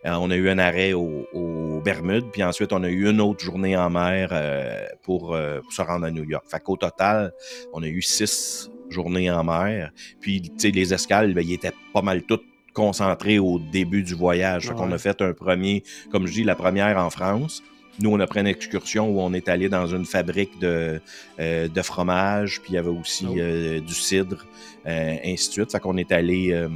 Euh, 0.07 0.13
on 0.19 0.31
a 0.31 0.37
eu 0.37 0.49
un 0.49 0.59
arrêt 0.59 0.93
au, 0.93 1.81
Bermudes, 1.85 2.31
puis 2.31 2.43
ensuite 2.43 2.75
on 2.75 2.83
a 2.83 2.89
eu 2.89 3.09
une 3.09 3.23
autre 3.23 3.43
journée 3.43 3.75
en 3.77 3.89
mer 3.89 4.29
euh, 4.33 4.85
pour, 5.03 5.37
se 5.71 5.83
rendre 5.83 6.05
à 6.05 6.11
New 6.11 6.25
York. 6.25 6.45
Fait 6.51 6.61
qu'au 6.61 6.77
total, 6.77 7.33
on 7.73 7.83
a 7.83 7.87
eu 7.87 8.03
six 8.03 8.71
journée 8.91 9.31
en 9.31 9.45
mer. 9.45 9.93
Puis, 10.21 10.43
tu 10.43 10.51
sais, 10.57 10.71
les 10.71 10.93
escales, 10.93 11.35
ben, 11.35 11.45
ils 11.47 11.55
étaient 11.55 11.73
pas 11.93 12.03
mal 12.03 12.23
toutes 12.23 12.45
concentrées 12.73 13.39
au 13.39 13.59
début 13.59 14.03
du 14.03 14.15
voyage. 14.15 14.69
Fait 14.69 14.75
qu'on 14.75 14.93
a 14.93 14.99
fait 14.99 15.21
un 15.23 15.33
premier, 15.33 15.83
comme 16.11 16.27
je 16.27 16.33
dis, 16.33 16.45
la 16.45 16.55
première 16.55 16.99
en 16.99 17.11
France. 17.11 17.63
Nous, 17.99 18.11
on 18.11 18.21
a 18.21 18.27
pris 18.27 18.41
une 18.41 18.47
excursion 18.47 19.11
où 19.11 19.21
on 19.21 19.35
est 19.35 19.49
allé 19.49 19.69
dans 19.69 19.87
une 19.87 20.07
fabrique 20.07 20.59
de, 20.59 21.01
euh, 21.39 21.69
de 21.69 21.83
fromage, 21.83 22.61
puis 22.63 22.73
il 22.73 22.75
y 22.77 22.79
avait 22.79 22.89
aussi 22.89 23.27
oh. 23.29 23.35
euh, 23.37 23.81
du 23.81 23.93
cidre, 23.93 24.47
euh, 24.87 25.17
ainsi 25.23 25.49
de 25.49 25.53
suite. 25.53 25.73
Fait 25.73 25.81
qu'on 25.81 25.99
est 25.99 26.11
allé 26.11 26.53
euh, 26.53 26.69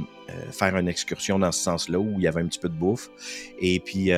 faire 0.51 0.77
une 0.77 0.87
excursion 0.87 1.39
dans 1.39 1.51
ce 1.51 1.63
sens-là 1.63 1.97
où 1.97 2.13
il 2.17 2.23
y 2.23 2.27
avait 2.27 2.41
un 2.41 2.45
petit 2.45 2.59
peu 2.59 2.69
de 2.69 2.75
bouffe. 2.75 3.09
Et 3.59 3.79
puis 3.79 4.11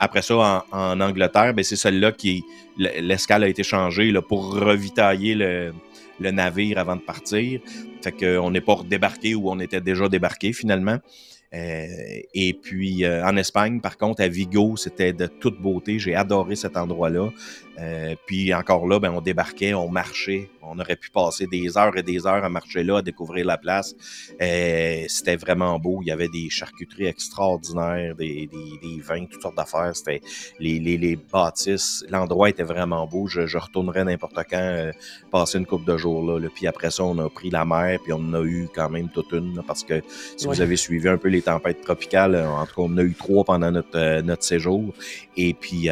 après 0.00 0.22
ça, 0.22 0.64
en, 0.72 0.78
en 0.78 1.00
Angleterre, 1.00 1.52
ben, 1.52 1.62
c'est 1.62 1.76
celle-là 1.76 2.12
qui 2.12 2.42
l'escale 2.78 3.44
a 3.44 3.48
été 3.48 3.62
changée 3.62 4.10
là, 4.10 4.22
pour 4.22 4.54
revitailler 4.54 5.34
le, 5.34 5.74
le 6.20 6.30
navire 6.30 6.78
avant 6.78 6.96
de 6.96 7.02
partir. 7.02 7.60
Fait 8.02 8.12
qu'on 8.12 8.50
n'est 8.50 8.60
pas 8.60 8.80
débarqué 8.88 9.34
où 9.34 9.50
on 9.50 9.58
était 9.60 9.80
déjà 9.80 10.08
débarqué 10.08 10.52
finalement. 10.52 10.98
Euh, 11.54 11.86
et 12.34 12.52
puis 12.52 13.04
euh, 13.04 13.24
en 13.24 13.36
Espagne, 13.36 13.80
par 13.80 13.96
contre, 13.96 14.22
à 14.22 14.28
Vigo, 14.28 14.76
c'était 14.76 15.12
de 15.12 15.26
toute 15.26 15.60
beauté. 15.60 15.98
J'ai 15.98 16.14
adoré 16.14 16.56
cet 16.56 16.76
endroit-là. 16.76 17.30
Euh, 17.78 18.14
puis 18.26 18.54
encore 18.54 18.86
là, 18.86 18.98
ben, 19.00 19.10
on 19.10 19.20
débarquait, 19.20 19.74
on 19.74 19.88
marchait. 19.88 20.50
On 20.62 20.78
aurait 20.78 20.96
pu 20.96 21.10
passer 21.10 21.46
des 21.46 21.76
heures 21.76 21.96
et 21.96 22.02
des 22.02 22.26
heures 22.26 22.44
à 22.44 22.48
marcher 22.48 22.84
là, 22.84 22.98
à 22.98 23.02
découvrir 23.02 23.44
la 23.46 23.58
place. 23.58 23.94
Euh, 24.40 25.04
c'était 25.08 25.36
vraiment 25.36 25.78
beau. 25.78 25.98
Il 26.02 26.08
y 26.08 26.10
avait 26.10 26.28
des 26.28 26.48
charcuteries 26.50 27.06
extraordinaires, 27.06 28.14
des, 28.14 28.46
des, 28.46 28.78
des 28.82 29.00
vins, 29.00 29.26
toutes 29.26 29.42
sortes 29.42 29.56
d'affaires. 29.56 29.94
C'était 29.94 30.20
les, 30.58 30.78
les, 30.78 30.96
les, 30.96 31.16
bâtisses. 31.16 32.04
L'endroit 32.08 32.48
était 32.48 32.62
vraiment 32.62 33.06
beau. 33.06 33.26
Je, 33.26 33.46
je 33.46 33.58
retournerais 33.58 34.04
n'importe 34.04 34.34
quand 34.48 34.56
euh, 34.58 34.92
passer 35.30 35.58
une 35.58 35.66
couple 35.66 35.90
de 35.90 35.96
jours 35.96 36.22
là, 36.24 36.48
Puis 36.54 36.66
après 36.66 36.90
ça, 36.90 37.04
on 37.04 37.18
a 37.18 37.28
pris 37.28 37.50
la 37.50 37.64
mer, 37.64 37.98
puis 38.02 38.12
on 38.12 38.18
en 38.18 38.34
a 38.34 38.42
eu 38.42 38.68
quand 38.74 38.88
même 38.88 39.08
toute 39.08 39.32
une. 39.32 39.62
parce 39.66 39.84
que 39.84 40.02
si 40.36 40.46
vous 40.46 40.60
avez 40.60 40.76
suivi 40.76 41.08
un 41.08 41.18
peu 41.18 41.28
les 41.28 41.42
tempêtes 41.42 41.82
tropicales, 41.82 42.36
en 42.36 42.64
tout 42.66 42.74
cas, 42.74 42.82
on 42.82 42.92
en 42.92 42.98
a 42.98 43.02
eu 43.02 43.14
trois 43.14 43.44
pendant 43.44 43.70
notre, 43.70 44.20
notre 44.22 44.44
séjour. 44.44 44.94
Et 45.36 45.54
puis 45.54 45.88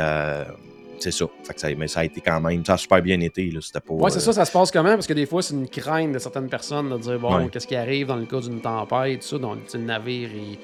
c'est 1.03 1.11
ça. 1.11 1.27
Fait 1.45 1.55
que 1.55 1.61
ça. 1.61 1.69
Mais 1.77 1.89
ça 1.89 2.01
a 2.01 2.05
été 2.05 2.21
quand 2.21 2.41
même. 2.41 2.65
Ça 2.65 2.75
a 2.75 2.77
super 2.77 3.03
bien 3.03 3.21
été. 3.21 3.51
Là, 3.51 3.61
c'était 3.63 3.81
pas, 3.81 3.95
Ouais, 3.95 4.11
c'est 4.11 4.19
euh, 4.19 4.21
ça, 4.21 4.33
ça 4.33 4.45
se 4.45 4.53
passe 4.53 4.71
comment? 4.71 4.95
Parce 4.95 5.07
que 5.07 5.13
des 5.13 5.27
fois, 5.27 5.43
c'est 5.43 5.55
une 5.55 5.69
crainte 5.69 6.13
de 6.13 6.19
certaines 6.19 6.49
personnes 6.49 6.89
de 6.91 6.99
dire, 6.99 7.19
bon, 7.19 7.37
Ouais. 7.37 7.49
qu'est-ce 7.51 7.67
qui 7.67 7.77
arrive 7.77 8.07
dans 8.07 8.17
le 8.17 8.27
cas 8.27 8.41
d'une 8.41 8.61
tempête, 8.61 9.21
tout 9.21 9.27
ça. 9.27 9.37
Sais, 9.67 9.79
le 9.79 9.85
navire, 9.85 10.29
il, 10.35 10.59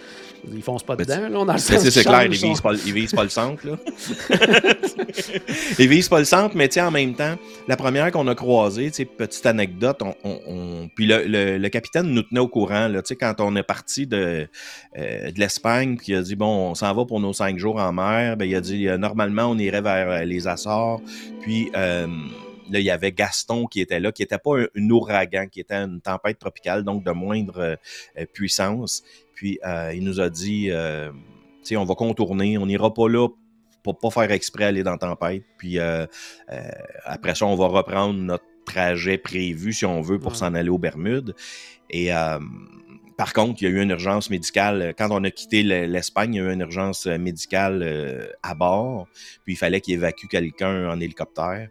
il 0.54 0.62
fonce 0.62 0.82
pas 0.84 0.94
Ben, 0.96 1.04
dedans, 1.04 1.20
là, 1.22 1.28
dans 1.30 1.40
le 1.44 1.46
Ben, 1.46 1.58
sens 1.58 1.88
c'est 1.88 2.04
clair, 2.04 2.24
ils 2.24 2.30
visent, 2.30 2.60
pas, 2.60 2.72
le- 2.72 2.78
ils 2.86 2.92
visent 2.92 3.12
pas 3.14 3.24
le 3.24 3.28
centre. 3.28 3.66
Là. 3.66 3.76
ils 5.78 5.88
visent 5.88 6.08
pas 6.08 6.18
le 6.18 6.24
centre, 6.24 6.54
mais 6.56 6.68
en 6.78 6.90
même 6.90 7.14
temps, 7.14 7.34
la 7.66 7.76
première 7.76 8.10
qu'on 8.12 8.26
a 8.28 8.34
croisée, 8.34 8.90
petite 8.90 9.46
anecdote, 9.46 10.00
on, 10.02 10.14
on- 10.24 10.40
on- 10.46 10.88
puis 10.94 11.06
le, 11.06 11.24
le- 11.26 11.58
le 11.58 11.68
capitaine 11.68 12.06
nous 12.06 12.22
tenait 12.22 12.40
au 12.40 12.48
courant, 12.48 12.88
là, 12.88 13.02
quand 13.20 13.34
on 13.40 13.56
est 13.56 13.62
parti 13.62 14.06
de, 14.06 14.46
euh, 14.96 15.30
de 15.30 15.38
l'Espagne, 15.40 15.96
puis 15.96 16.12
il 16.12 16.16
a 16.16 16.22
dit, 16.22 16.36
bon, 16.36 16.70
on 16.70 16.74
s'en 16.74 16.94
va 16.94 17.04
pour 17.04 17.20
nos 17.20 17.32
cinq 17.32 17.58
jours 17.58 17.76
en 17.76 17.92
mer, 17.92 18.36
ben, 18.36 18.44
il 18.44 18.54
a 18.54 18.60
dit, 18.60 18.88
euh, 18.88 18.96
normalement, 18.98 19.46
on 19.46 19.58
irait 19.58 19.82
vers 19.82 20.24
les 20.28 20.46
Açores, 20.46 21.00
puis... 21.40 21.70
euh, 21.76 22.06
Là, 22.70 22.80
il 22.80 22.84
y 22.84 22.90
avait 22.90 23.12
Gaston 23.12 23.64
qui 23.64 23.80
était 23.80 23.98
là, 23.98 24.12
qui 24.12 24.20
n'était 24.20 24.36
pas 24.36 24.58
un, 24.60 24.66
un 24.76 24.90
ouragan, 24.90 25.46
qui 25.50 25.60
était 25.60 25.76
une 25.76 26.02
tempête 26.02 26.38
tropicale, 26.38 26.84
donc 26.84 27.02
de 27.02 27.12
moindre 27.12 27.78
euh, 28.18 28.26
puissance. 28.34 29.02
Puis 29.32 29.58
euh, 29.64 29.94
il 29.94 30.04
nous 30.04 30.20
a 30.20 30.28
dit, 30.28 30.68
tu 30.68 30.72
sais, 31.62 31.76
on 31.78 31.86
va 31.86 31.94
contourner, 31.94 32.58
on 32.58 32.66
n'ira 32.66 32.92
pas 32.92 33.08
là 33.08 33.26
pour 33.82 33.98
pas 33.98 34.10
faire 34.10 34.30
exprès 34.32 34.64
aller 34.64 34.82
dans 34.82 34.90
la 34.90 34.98
tempête. 34.98 35.44
Puis 35.56 35.78
euh, 35.78 36.04
euh, 36.52 36.70
après 37.06 37.34
ça, 37.34 37.46
on 37.46 37.56
va 37.56 37.68
reprendre 37.68 38.18
notre 38.20 38.44
trajet 38.66 39.16
prévu, 39.16 39.72
si 39.72 39.86
on 39.86 40.02
veut, 40.02 40.18
pour 40.18 40.32
Ouais. 40.32 40.38
s'en 40.38 40.52
aller 40.54 40.68
aux 40.68 40.76
Bermudes. 40.76 41.34
Et 41.88 42.12
euh, 42.12 42.38
par 43.18 43.32
contre, 43.32 43.60
il 43.60 43.64
y 43.64 43.66
a 43.66 43.70
eu 43.70 43.82
une 43.82 43.90
urgence 43.90 44.30
médicale. 44.30 44.94
Quand 44.96 45.08
on 45.10 45.24
a 45.24 45.30
quitté 45.32 45.64
le- 45.64 45.86
l'Espagne, 45.86 46.34
il 46.34 46.36
y 46.36 46.40
a 46.40 46.44
eu 46.44 46.52
une 46.52 46.60
urgence 46.60 47.08
euh, 47.08 47.18
médicale 47.18 47.82
euh, 47.82 48.28
à 48.44 48.54
bord. 48.54 49.08
Puis 49.44 49.54
il 49.54 49.56
fallait 49.56 49.80
qu'il 49.80 49.94
évacue 49.94 50.26
quelqu'un 50.28 50.88
en 50.88 51.00
hélicoptère. 51.00 51.68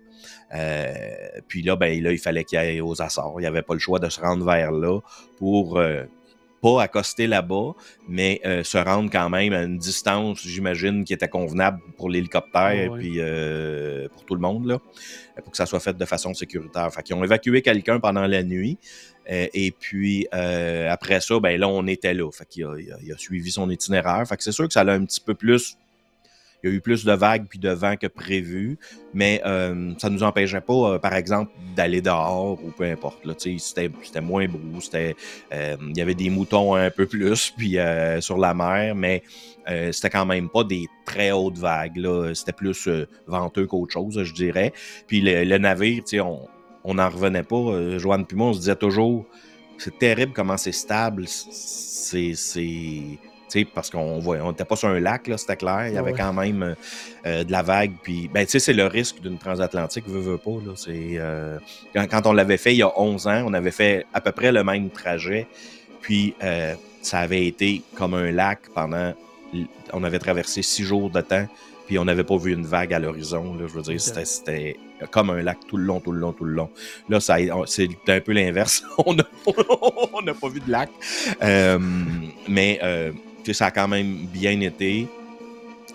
Euh, 0.54 0.94
puis 1.48 1.62
là, 1.62 1.78
ben, 1.78 2.04
là, 2.04 2.12
il 2.12 2.18
fallait 2.18 2.44
qu'il 2.44 2.58
aille 2.58 2.82
aux 2.82 3.02
Açores. 3.02 3.36
Il 3.40 3.44
n'y 3.44 3.48
avait 3.48 3.62
pas 3.62 3.74
le 3.76 3.80
choix 3.80 3.98
de 3.98 4.10
se 4.10 4.20
rendre 4.20 4.46
vers 4.46 4.74
là 4.74 5.00
pour 5.38 5.80
euh, 5.80 6.04
pas 6.62 6.82
accoster 6.82 7.28
là-bas, 7.28 7.74
mais 8.08 8.42
euh, 8.46 8.64
se 8.64 8.78
rendre 8.78 9.10
quand 9.12 9.30
même 9.30 9.54
à 9.54 9.64
une 9.64 9.78
distance, 9.78 10.42
j'imagine, 10.42 11.04
qui 11.04 11.14
était 11.14 11.28
convenable 11.28 11.80
pour 11.98 12.10
l'hélicoptère 12.10 12.92
ouais. 12.92 13.00
puis 13.00 13.16
euh, 13.20 14.08
pour 14.10 14.26
tout 14.26 14.36
le 14.36 14.42
monde, 14.42 14.66
là, 14.66 14.80
pour 15.44 15.52
que 15.52 15.58
ça 15.58 15.66
soit 15.66 15.80
fait 15.80 15.96
de 15.98 16.06
façon 16.06 16.34
sécuritaire. 16.34 16.92
Fait 16.94 17.04
qu'ils 17.04 17.16
ont 17.16 17.24
évacué 17.24 17.62
quelqu'un 17.62 18.00
pendant 18.00 18.26
la 18.28 18.44
nuit. 18.44 18.78
euh, 19.32 19.48
et 19.54 19.72
puis 19.72 20.28
après 20.32 21.20
ça, 21.22 21.40
ben 21.40 21.60
là, 21.60 21.68
on 21.68 21.86
était 21.88 22.14
là. 22.14 22.30
Fait 22.32 22.46
qu'il 22.46 22.66
a, 22.66 22.76
il 22.80 22.92
a- 22.92 22.98
il 23.04 23.12
a 23.14 23.18
suivi 23.18 23.52
son 23.52 23.70
itinéraire. 23.70 24.26
Fait 24.28 24.38
que 24.38 24.44
c'est 24.44 24.52
sûr 24.52 24.68
que 24.68 24.74
ça 24.74 24.84
l'a 24.84 24.94
un 24.94 25.06
petit 25.06 25.22
peu 25.22 25.36
plus. 25.36 25.78
Il 26.64 26.70
y 26.70 26.74
a 26.74 26.76
eu 26.76 26.82
plus 26.82 27.06
de 27.06 27.12
vagues 27.12 27.46
puis 27.48 27.60
de 27.60 27.70
vent 27.70 27.96
que 27.98 28.08
prévu, 28.08 28.80
mais 29.14 29.42
euh, 29.46 29.94
ça 30.00 30.10
nous 30.10 30.24
empêchait 30.24 30.62
pas, 30.62 30.74
euh, 30.74 31.00
par 31.00 31.14
exemple, 31.14 31.52
d'aller 31.76 32.02
dehors 32.02 32.58
ou 32.64 32.72
peu 32.72 32.86
importe. 32.86 33.20
C'était, 33.38 34.22
moins 34.22 34.48
beau, 34.48 34.60
euh, 34.94 35.14
il 35.80 35.98
y 35.98 36.02
avait 36.02 36.16
des 36.16 36.30
moutons 36.30 36.74
un 36.74 36.90
peu 36.90 37.06
plus 37.06 37.52
puis 37.58 37.78
sur 38.20 38.38
la 38.38 38.54
mer, 38.54 38.96
mais 38.96 39.24
c'était 39.92 40.10
quand 40.10 40.26
même 40.26 40.50
pas 40.50 40.64
des 40.64 40.88
très 41.06 41.32
hautes 41.32 41.58
vagues. 41.58 42.02
C'était 42.34 42.54
plus 42.54 42.90
venteux 43.28 43.68
qu'autre 43.68 43.94
chose, 43.94 44.24
je 44.24 44.34
dirais. 44.34 44.74
Puis 45.08 45.22
le, 45.22 45.58
navire, 45.58 46.04
on 46.84 46.94
n'en 46.94 47.10
revenait 47.10 47.44
pas. 47.44 47.98
Joanne 47.98 48.26
puis 48.26 48.38
moi, 48.38 48.48
on 48.48 48.54
se 48.54 48.60
disait 48.60 48.76
toujours, 48.76 49.26
c'est 49.78 49.98
terrible 50.00 50.32
comment 50.34 50.58
c'est 50.58 50.72
stable. 50.72 51.26
C'est, 51.28 52.34
c'est, 53.48 53.60
tu 53.60 53.66
sais, 53.66 53.72
parce 53.74 53.90
qu'on 53.90 54.22
on 54.26 54.52
n'était 54.52 54.66
pas 54.66 54.76
sur 54.76 54.90
un 54.90 55.00
lac, 55.00 55.30
c'était 55.38 55.56
clair. 55.56 55.88
Il 55.88 55.94
y 55.94 55.98
avait 55.98 56.12
ouais. 56.12 56.18
quand 56.18 56.34
même 56.34 56.64
euh, 56.64 56.76
euh, 57.26 57.44
de 57.44 57.52
la 57.52 57.62
vague. 57.62 57.94
Puis, 58.02 58.30
ben, 58.34 58.46
c'est 58.48 58.74
le 58.74 58.86
risque 58.88 59.20
d'une 59.22 59.38
transatlantique, 59.38 60.08
veut, 60.08 60.20
veut 60.20 60.38
pas. 60.38 60.52
Là, 60.66 60.74
euh, 60.90 61.60
quand, 61.94 62.08
quand 62.10 62.28
on 62.28 62.34
l'avait 62.34 62.58
fait 62.58 62.74
il 62.74 62.78
y 62.78 62.84
a 62.84 63.00
11 63.00 63.28
ans, 63.28 63.44
on 63.46 63.54
avait 63.54 63.72
fait 63.72 64.06
à 64.14 64.22
peu 64.22 64.32
près 64.32 64.52
le 64.52 64.64
même 64.64 64.90
trajet. 64.90 65.48
Puis, 66.02 66.36
euh, 66.44 66.76
ça 67.02 67.20
avait 67.20 67.46
été 67.46 67.82
comme 67.96 68.14
un 68.14 68.32
lac 68.32 68.70
pendant. 68.74 69.14
On 69.94 70.04
avait 70.04 70.20
traversé 70.20 70.62
six 70.62 70.84
jours 70.84 71.10
de 71.10 71.22
temps. 71.22 71.48
Puis 71.88 71.98
on 71.98 72.04
n'avait 72.04 72.26
pas 72.26 72.36
vu 72.36 72.52
une 72.52 72.66
vague 72.66 72.94
à 72.94 73.00
l'horizon. 73.00 73.56
Je 73.58 73.66
veux 73.66 73.82
dire, 73.82 74.02
c'était, 74.02 74.78
comme 75.10 75.30
un 75.30 75.42
lac 75.42 75.58
tout 75.70 75.78
le 75.78 75.86
long, 75.86 76.02
tout 76.02 76.12
le 76.12 76.20
long, 76.20 76.34
tout 76.34 76.44
le 76.44 76.52
long. 76.52 76.70
Là, 77.08 77.22
c'est 77.22 77.90
un 78.10 78.20
peu 78.20 78.34
l'inverse. 78.34 78.84
on 79.06 79.14
n'a 79.14 79.24
pas 80.34 80.50
vu 80.50 80.60
de 80.60 80.70
lac. 80.70 80.90
Mais 82.50 82.80
euh, 82.84 83.12
ça 83.54 83.68
a 83.68 83.72
quand 83.72 83.88
même 83.88 84.26
bien 84.28 84.60
été. 84.62 85.08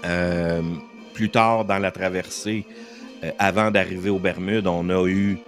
Euh, 0.04 0.62
plus 1.14 1.28
tard 1.30 1.64
dans 1.64 1.78
la 1.78 1.90
traversée, 1.90 2.64
euh, 3.22 3.30
avant 3.38 3.70
d'arriver 3.70 4.10
aux 4.10 4.18
Bermudes, 4.18 4.66
on 4.66 4.88
a 4.88 5.06
eu 5.06 5.38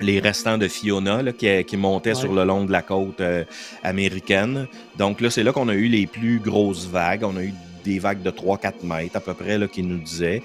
les 0.00 0.20
restants 0.20 0.58
de 0.58 0.68
Fiona 0.68 1.22
là, 1.22 1.32
qui, 1.32 1.64
qui 1.64 1.76
montaient 1.76 2.10
Ouais. 2.10 2.14
sur 2.20 2.34
le 2.34 2.44
long 2.44 2.64
de 2.64 2.72
la 2.72 2.82
côte 2.82 3.20
euh, 3.20 3.44
américaine. 3.82 4.66
Donc 4.98 5.20
là, 5.20 5.30
c'est 5.30 5.42
là 5.42 5.52
qu'on 5.52 5.68
a 5.68 5.74
eu 5.74 5.86
les 5.88 6.06
plus 6.06 6.38
grosses 6.38 6.86
vagues. 6.86 7.22
On 7.24 7.36
a 7.36 7.42
eu 7.42 7.54
des 7.84 7.98
vagues 7.98 8.22
de 8.22 8.30
3-4 8.30 8.84
mètres 8.84 9.16
à 9.16 9.20
peu 9.20 9.32
près 9.32 9.56
là, 9.56 9.68
qui 9.68 9.82
nous 9.82 9.98
disaient. 9.98 10.42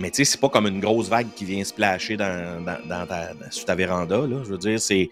Mais 0.00 0.10
tu 0.10 0.16
sais, 0.16 0.24
c'est 0.24 0.40
pas 0.40 0.48
comme 0.48 0.66
une 0.66 0.80
grosse 0.80 1.08
vague 1.08 1.28
qui 1.36 1.44
vient 1.44 1.62
splasher 1.62 2.16
dans, 2.16 2.62
dans, 2.64 2.78
dans 2.88 3.06
ta, 3.06 3.30
sur 3.50 3.64
ta 3.64 3.74
véranda. 3.76 4.16
Là. 4.18 4.38
Je 4.44 4.50
veux 4.50 4.58
dire, 4.58 4.80
c'est. 4.80 5.08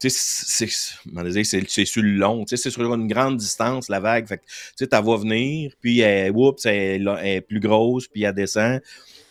Tu 0.00 0.10
sais, 0.10 0.66
c'est- 0.66 1.84
sur 1.86 2.02
le 2.02 2.10
long, 2.16 2.44
tu 2.44 2.56
sais, 2.56 2.62
c'est 2.62 2.70
sur 2.70 2.92
une 2.94 3.06
grande 3.08 3.36
distance, 3.38 3.88
la 3.88 4.00
vague. 4.00 4.26
Fait 4.28 4.38
tu 4.38 4.44
sais, 4.76 4.86
t'as 4.86 5.00
va 5.00 5.16
venir, 5.16 5.72
puis 5.80 6.00
elle, 6.00 6.32
oups, 6.32 6.66
elle, 6.66 7.08
elle 7.20 7.26
est 7.26 7.40
plus 7.40 7.60
grosse, 7.60 8.06
puis 8.08 8.22
elle 8.24 8.34
descend. 8.34 8.80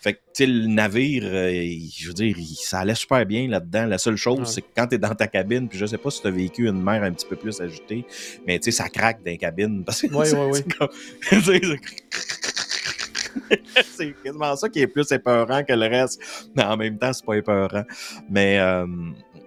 Fait 0.02 0.14
que, 0.16 0.18
tu 0.18 0.24
sais, 0.34 0.46
le 0.48 0.68
navire, 0.68 1.24
euh, 1.26 1.52
il- 1.52 1.90
je 1.98 2.08
veux 2.08 2.14
dire, 2.14 2.36
il- 2.38 2.56
ça 2.56 2.80
allait 2.80 2.96
super 2.96 3.26
bien 3.26 3.48
là-dedans. 3.48 3.86
La 3.86 3.98
seule 3.98 4.18
chose, 4.18 4.40
Ouais. 4.40 4.46
c'est 4.46 4.62
que 4.62 4.68
quand 4.76 4.88
t'es 4.88 4.98
dans 4.98 5.16
ta 5.16 5.28
cabine, 5.28 5.70
puis 5.70 5.78
je 5.78 5.86
sais 5.86 5.98
pas 5.98 6.10
si 6.12 6.22
t'as 6.22 6.30
vécu 6.32 6.68
une 6.68 6.82
mer 6.84 7.04
un 7.04 7.12
petit 7.14 7.26
peu 7.26 7.36
plus 7.38 7.62
agitée, 7.62 8.04
mais 8.46 8.60
tu 8.60 8.66
sais, 8.66 8.72
ça 8.72 8.90
craque 8.90 9.20
dans 9.24 9.32
les 9.32 9.38
cabines. 9.38 9.84
Parce 9.86 10.02
que 10.02 10.08
Ouais, 10.08 10.26
c'est- 10.26 10.36
ouais, 10.36 10.66
comme- 10.78 10.90
quasiment 14.24 14.56
ça 14.56 14.70
qui 14.70 14.80
est 14.82 14.88
plus 14.88 15.12
épeurant 15.12 15.64
que 15.64 15.74
le 15.74 15.88
reste. 15.88 16.22
Mais 16.56 16.64
en 16.64 16.78
même 16.78 16.98
temps, 16.98 17.14
c'est 17.14 17.26
pas 17.26 17.36
épeurant. 17.38 17.84
Mais, 18.30 18.60
euh, 18.60 18.86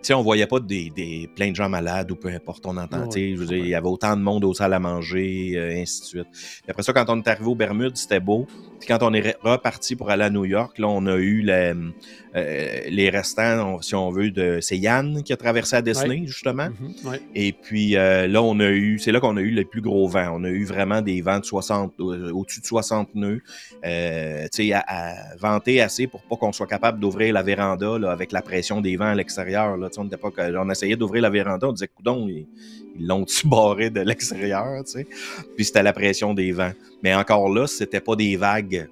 sais, 0.02 0.14
on 0.14 0.22
voyait 0.22 0.46
pas 0.46 0.60
des, 0.60 0.90
des, 0.90 1.28
plein 1.34 1.50
de 1.50 1.56
gens 1.56 1.68
malades 1.68 2.10
ou 2.10 2.16
peu 2.16 2.28
importe, 2.28 2.64
on 2.66 2.76
entend. 2.76 3.08
Ouais, 3.08 3.34
je 3.34 3.40
veux 3.40 3.46
dire, 3.46 3.58
ouais. 3.58 3.64
il 3.64 3.68
y 3.70 3.74
avait 3.74 3.88
autant 3.88 4.16
de 4.16 4.22
monde 4.22 4.44
aux 4.44 4.54
salles 4.54 4.74
à 4.74 4.78
manger, 4.78 5.54
euh, 5.56 5.80
ainsi 5.80 6.00
de 6.02 6.06
suite. 6.06 6.26
Puis 6.32 6.62
après 6.70 6.82
ça, 6.82 6.92
quand 6.92 7.04
on 7.08 7.18
est 7.20 7.28
arrivé 7.28 7.46
aux 7.48 7.54
Bermudes, 7.54 7.96
c'était 7.96 8.20
beau. 8.20 8.46
Puis 8.78 8.86
quand 8.88 8.98
on 9.02 9.12
est 9.14 9.20
re- 9.20 9.36
reparti 9.42 9.96
pour 9.96 10.10
aller 10.10 10.24
à 10.24 10.30
New 10.30 10.44
York, 10.44 10.78
là, 10.78 10.86
on 10.88 11.06
a 11.06 11.16
eu 11.16 11.42
le- 11.42 11.92
euh, 12.36 12.80
les 12.90 13.08
restants, 13.10 13.76
on- 13.76 13.82
si 13.82 13.94
on 13.94 14.10
veut, 14.10 14.30
de. 14.30 14.58
C'est 14.60 14.76
Yann 14.76 15.22
qui 15.22 15.32
a 15.32 15.36
traversé 15.36 15.76
à 15.76 15.82
Disney, 15.82 16.22
justement. 16.26 16.68
Mhm, 16.68 17.10
ouais. 17.10 17.20
Et 17.34 17.52
puis 17.52 17.96
euh, 17.96 18.26
là, 18.26 18.42
on 18.42 18.60
a 18.60 18.68
eu, 18.70 18.98
c'est 18.98 19.10
là 19.12 19.20
qu'on 19.20 19.36
a 19.36 19.40
eu 19.40 19.50
les 19.50 19.64
plus 19.64 19.80
gros 19.80 20.06
vents. 20.08 20.30
On 20.34 20.44
a 20.44 20.48
eu 20.50 20.64
vraiment 20.64 21.00
des 21.02 21.20
vents 21.22 21.38
de 21.38 21.44
60, 21.44 21.94
euh, 22.00 22.30
au-dessus 22.32 22.60
de 22.60 22.66
60 22.66 23.14
nœuds. 23.14 23.40
Euh, 23.84 24.44
tu 24.52 24.66
sais, 24.68 24.72
à, 24.72 24.84
à 24.86 25.36
venter 25.36 25.80
assez 25.80 26.06
pour 26.06 26.22
pas 26.22 26.36
qu'on 26.36 26.52
soit 26.52 26.66
capable 26.66 27.00
d'ouvrir 27.00 27.32
la 27.32 27.42
véranda 27.42 27.98
là, 27.98 28.10
avec 28.12 28.32
la 28.32 28.42
pression 28.42 28.80
des 28.80 28.96
vents 28.96 29.06
à 29.06 29.14
l'extérieur. 29.14 29.76
Là, 29.76 29.88
on, 29.96 30.04
était 30.06 30.16
pas, 30.16 30.30
que- 30.30 30.56
on 30.56 30.68
essayait 30.70 30.96
d'ouvrir 30.96 31.22
la 31.22 31.30
véranda, 31.30 31.68
on 31.68 31.72
disait, 31.72 31.88
coudon, 31.88 32.28
ils 32.28 32.46
ils 32.98 33.06
l'ont-tu 33.06 33.46
barré 33.48 33.90
de 33.90 34.00
l'extérieur, 34.00 34.82
tu 34.84 34.92
sais. 34.92 35.06
Puis 35.54 35.66
c'était 35.66 35.82
la 35.82 35.92
pression 35.92 36.32
des 36.34 36.50
vents. 36.52 36.72
Mais 37.02 37.14
encore 37.14 37.48
là, 37.50 37.66
c'était 37.66 38.00
pas 38.00 38.16
des 38.16 38.36
vagues 38.36 38.88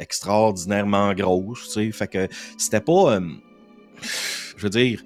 extraordinairement 0.00 1.14
grosses, 1.14 1.68
tu 1.68 1.72
sais. 1.72 1.92
Fait 1.92 2.08
que 2.08 2.28
c'était 2.58 2.80
pas, 2.80 3.16
euh, 3.16 3.20
je 4.56 4.62
veux 4.62 4.70
dire, 4.70 5.02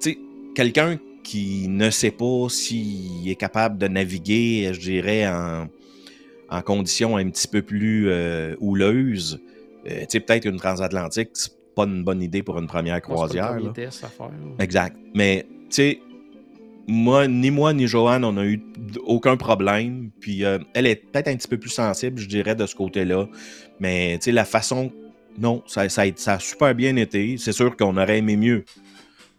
tu 0.00 0.10
sais, 0.10 0.18
quelqu'un 0.54 0.98
qui 1.22 1.68
ne 1.68 1.90
sait 1.90 2.10
pas 2.10 2.48
s'il 2.48 3.28
est 3.28 3.36
capable 3.36 3.78
de 3.78 3.88
naviguer, 3.88 4.70
je 4.72 4.80
dirais, 4.80 5.26
en, 5.28 5.68
en 6.50 6.62
conditions 6.62 7.16
un 7.16 7.28
petit 7.28 7.48
peu 7.48 7.62
plus 7.62 8.08
euh, 8.08 8.54
houleuses, 8.60 9.40
euh, 9.86 10.00
tu 10.00 10.06
sais, 10.08 10.20
peut-être 10.20 10.46
une 10.46 10.56
transatlantique, 10.56 11.30
c'est 11.34 11.52
pas 11.74 11.84
une 11.84 12.02
bonne 12.02 12.22
idée 12.22 12.42
pour 12.42 12.58
une 12.58 12.66
première 12.66 13.00
croisière. 13.00 13.52
là. 13.52 13.56
premier 13.56 13.72
test 13.72 14.04
à 14.04 14.08
faire. 14.08 14.30
Exact. 14.58 14.96
Mais, 15.14 15.46
tu 15.48 15.66
sais, 15.70 16.00
moi, 16.88 17.28
ni 17.28 17.50
moi 17.50 17.72
ni 17.72 17.86
Joanne, 17.86 18.24
on 18.24 18.36
a 18.38 18.44
eu 18.44 18.60
aucun 19.06 19.36
problème. 19.36 20.10
Puis, 20.20 20.44
euh, 20.44 20.58
elle 20.74 20.86
est 20.86 20.96
peut-être 20.96 21.28
un 21.28 21.36
petit 21.36 21.46
peu 21.48 21.58
plus 21.58 21.70
sensible, 21.70 22.18
je 22.18 22.26
dirais, 22.26 22.54
de 22.54 22.66
ce 22.66 22.74
côté-là. 22.74 23.26
Mais, 23.78 24.16
tu 24.18 24.24
sais, 24.26 24.32
la 24.32 24.44
façon. 24.44 24.90
Non, 25.38 25.62
ça, 25.66 25.88
ça, 25.88 26.02
a, 26.02 26.06
ça 26.16 26.34
a 26.34 26.38
super 26.40 26.74
bien 26.74 26.96
été. 26.96 27.36
C'est 27.38 27.52
sûr 27.52 27.76
qu'on 27.76 27.96
aurait 27.96 28.18
aimé 28.18 28.36
mieux. 28.36 28.64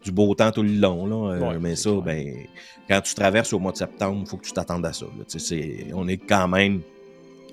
Du 0.06 0.12
beau 0.14 0.34
temps 0.34 0.52
tout 0.52 0.64
le 0.64 0.72
long, 0.72 1.06
là. 1.08 1.34
euh, 1.34 1.40
Ouais, 1.50 1.60
mais 1.60 1.76
ça, 1.76 1.90
clair. 1.90 2.02
ben, 2.04 2.34
quand 2.88 3.02
tu 3.02 3.14
traverses 3.16 3.52
au 3.52 3.60
mois 3.60 3.74
de 3.74 3.78
septembre, 3.78 4.22
il 4.24 4.30
faut 4.30 4.38
que 4.38 4.46
tu 4.46 4.54
t'attendes 4.54 4.86
à 4.86 4.94
ça. 4.94 5.06
là. 5.06 5.26
On 5.94 6.08
est 6.08 6.18
quand 6.18 6.48
même, 6.48 6.80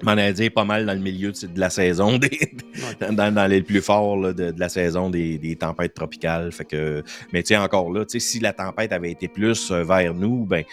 m'en 0.03 0.13
allais 0.13 0.33
dire, 0.33 0.51
pas 0.53 0.65
mal 0.65 0.87
dans 0.87 0.93
le 0.93 1.01
milieu 1.01 1.33
de 1.33 1.61
la 1.61 1.71
saison 1.71 2.19
des, 2.19 2.29
Ouais. 2.29 3.15
dans, 3.15 3.33
dans 3.33 3.47
les 3.47 3.63
plus 3.63 3.81
forts 3.81 4.19
là, 4.19 4.33
de, 4.33 4.51
de 4.51 4.61
la 4.61 4.69
saison 4.69 5.09
des, 5.09 5.39
des 5.39 5.57
tempêtes 5.57 5.95
tropicales. 5.95 6.53
Fait 6.53 6.65
que, 6.65 7.03
mais 7.33 7.43
tu 7.43 7.49
sais, 7.49 7.57
encore 7.57 7.91
là, 7.91 8.05
si 8.07 8.39
la 8.41 8.53
tempête 8.53 8.93
avait 8.93 9.11
été 9.11 9.29
plus 9.29 9.71
euh, 9.71 9.83
vers 9.83 10.13
nous, 10.13 10.45
ben, 10.45 10.65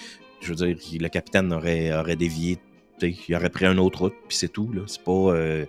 je 0.42 0.54
veux 0.54 0.56
dire, 0.56 0.78
le 1.00 1.08
capitaine 1.08 1.54
aurait, 1.54 1.98
aurait 1.98 2.18
dévié 2.18 2.58
il 3.02 3.36
aurait 3.36 3.50
pris 3.50 3.66
un 3.66 3.78
autre 3.78 4.02
route, 4.02 4.16
puis 4.28 4.38
c'est 4.38 4.50
tout. 4.50 4.72
Là. 4.74 4.82
C'est 4.88 5.04
pas, 5.04 5.12
euh, 5.12 5.66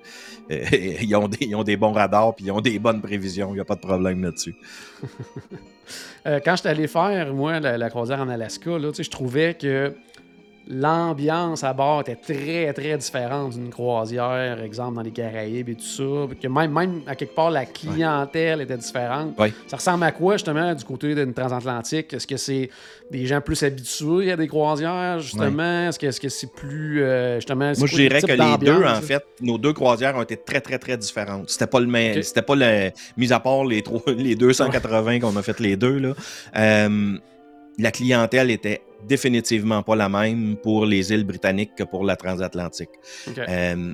euh, 0.50 0.64
ils, 1.02 1.14
ont 1.16 1.28
des, 1.28 1.54
ont 1.54 1.62
des 1.64 1.76
bons 1.76 1.92
radars, 1.92 2.34
puis 2.34 2.46
ils 2.46 2.50
ont 2.50 2.60
des 2.60 2.78
bonnes 2.78 3.00
prévisions. 3.00 3.50
Il 3.50 3.54
n'y 3.54 3.60
a 3.60 3.64
pas 3.64 3.74
de 3.76 3.80
problème 3.80 4.22
là-dessus. 4.22 4.54
euh, 6.26 6.40
quand 6.44 6.56
j'étais 6.56 6.68
allé 6.68 6.86
faire, 6.86 7.32
moi, 7.34 7.60
la, 7.60 7.78
la 7.78 7.90
croisière 7.90 8.20
en 8.20 8.28
Alaska, 8.28 8.78
là, 8.78 8.90
je 8.96 9.10
trouvais 9.10 9.54
que 9.54 9.94
l'ambiance 10.66 11.62
à 11.62 11.72
bord 11.72 12.00
était 12.00 12.16
très, 12.16 12.72
très 12.72 12.96
différente 12.96 13.52
d'une 13.52 13.68
croisière, 13.68 14.60
exemple 14.62 14.96
dans 14.96 15.02
les 15.02 15.10
Caraïbes 15.10 15.68
et 15.68 15.74
tout 15.74 15.82
ça. 15.82 16.34
Que 16.40 16.48
même, 16.48 16.72
même 16.72 17.02
à 17.06 17.14
quelque 17.14 17.34
part, 17.34 17.50
la 17.50 17.66
clientèle 17.66 18.62
était 18.62 18.76
différente. 18.76 19.34
Ça 19.66 19.76
ressemble 19.76 20.04
à 20.04 20.12
quoi, 20.12 20.34
justement, 20.34 20.74
du 20.74 20.84
côté 20.84 21.14
d'une 21.14 21.34
transatlantique? 21.34 22.12
Est-ce 22.14 22.26
que 22.26 22.36
c'est 22.36 22.70
des 23.10 23.26
gens 23.26 23.40
plus 23.40 23.62
habitués 23.62 24.32
à 24.32 24.36
des 24.36 24.48
croisières, 24.48 25.18
justement? 25.20 25.88
Est-ce 25.88 25.98
que 25.98 26.10
c'est 26.10 26.46
-ce 26.46 26.50
plus, 26.50 27.02
euh, 27.02 27.36
justement... 27.36 27.72
Moi, 27.76 27.86
je 27.86 27.96
dirais 27.96 28.22
que 28.22 28.26
les 28.26 28.58
deux, 28.58 28.84
en 28.84 29.00
fait, 29.02 29.24
nos 29.40 29.58
deux 29.58 29.72
croisières 29.72 30.16
ont 30.16 30.22
été 30.22 30.36
très, 30.36 30.60
très, 30.60 30.78
très 30.78 30.96
différentes. 30.96 31.50
C'était 31.50 31.66
pas 31.66 31.80
le 31.80 31.86
même... 31.86 32.22
C'était 32.22 32.42
pas 32.42 32.56
le... 32.56 32.90
Mis 33.16 33.32
à 33.32 33.40
part 33.40 33.64
les, 33.64 33.84
les 34.16 34.34
280 34.34 35.20
qu'on 35.20 35.36
a 35.36 35.42
fait 35.42 35.60
les 35.60 35.76
deux, 35.76 35.98
là. 35.98 36.14
Euh, 36.56 37.18
la 37.78 37.90
clientèle 37.90 38.50
était 38.50 38.82
définitivement 39.06 39.82
pas 39.82 39.96
la 39.96 40.08
même 40.08 40.56
pour 40.56 40.86
les 40.86 41.12
îles 41.12 41.24
britanniques 41.24 41.74
que 41.76 41.84
pour 41.84 42.04
la 42.04 42.16
transatlantique. 42.16 42.90
Euh, 43.38 43.92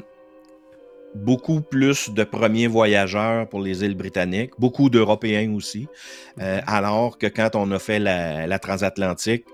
beaucoup 1.14 1.61
plus 1.61 2.11
de 2.11 2.23
premiers 2.25 2.68
voyageurs 2.68 3.49
pour 3.49 3.61
les 3.61 3.85
îles 3.85 3.96
britanniques, 3.96 4.53
beaucoup 4.59 4.90
d'Européens 4.90 5.53
aussi, 5.55 5.88
euh, 6.40 6.61
alors 6.66 7.18
que 7.18 7.27
quand 7.27 7.51
on 7.55 7.70
a 7.73 7.79
fait 7.81 7.99
la, 7.99 8.59
transatlantique, 8.61 9.44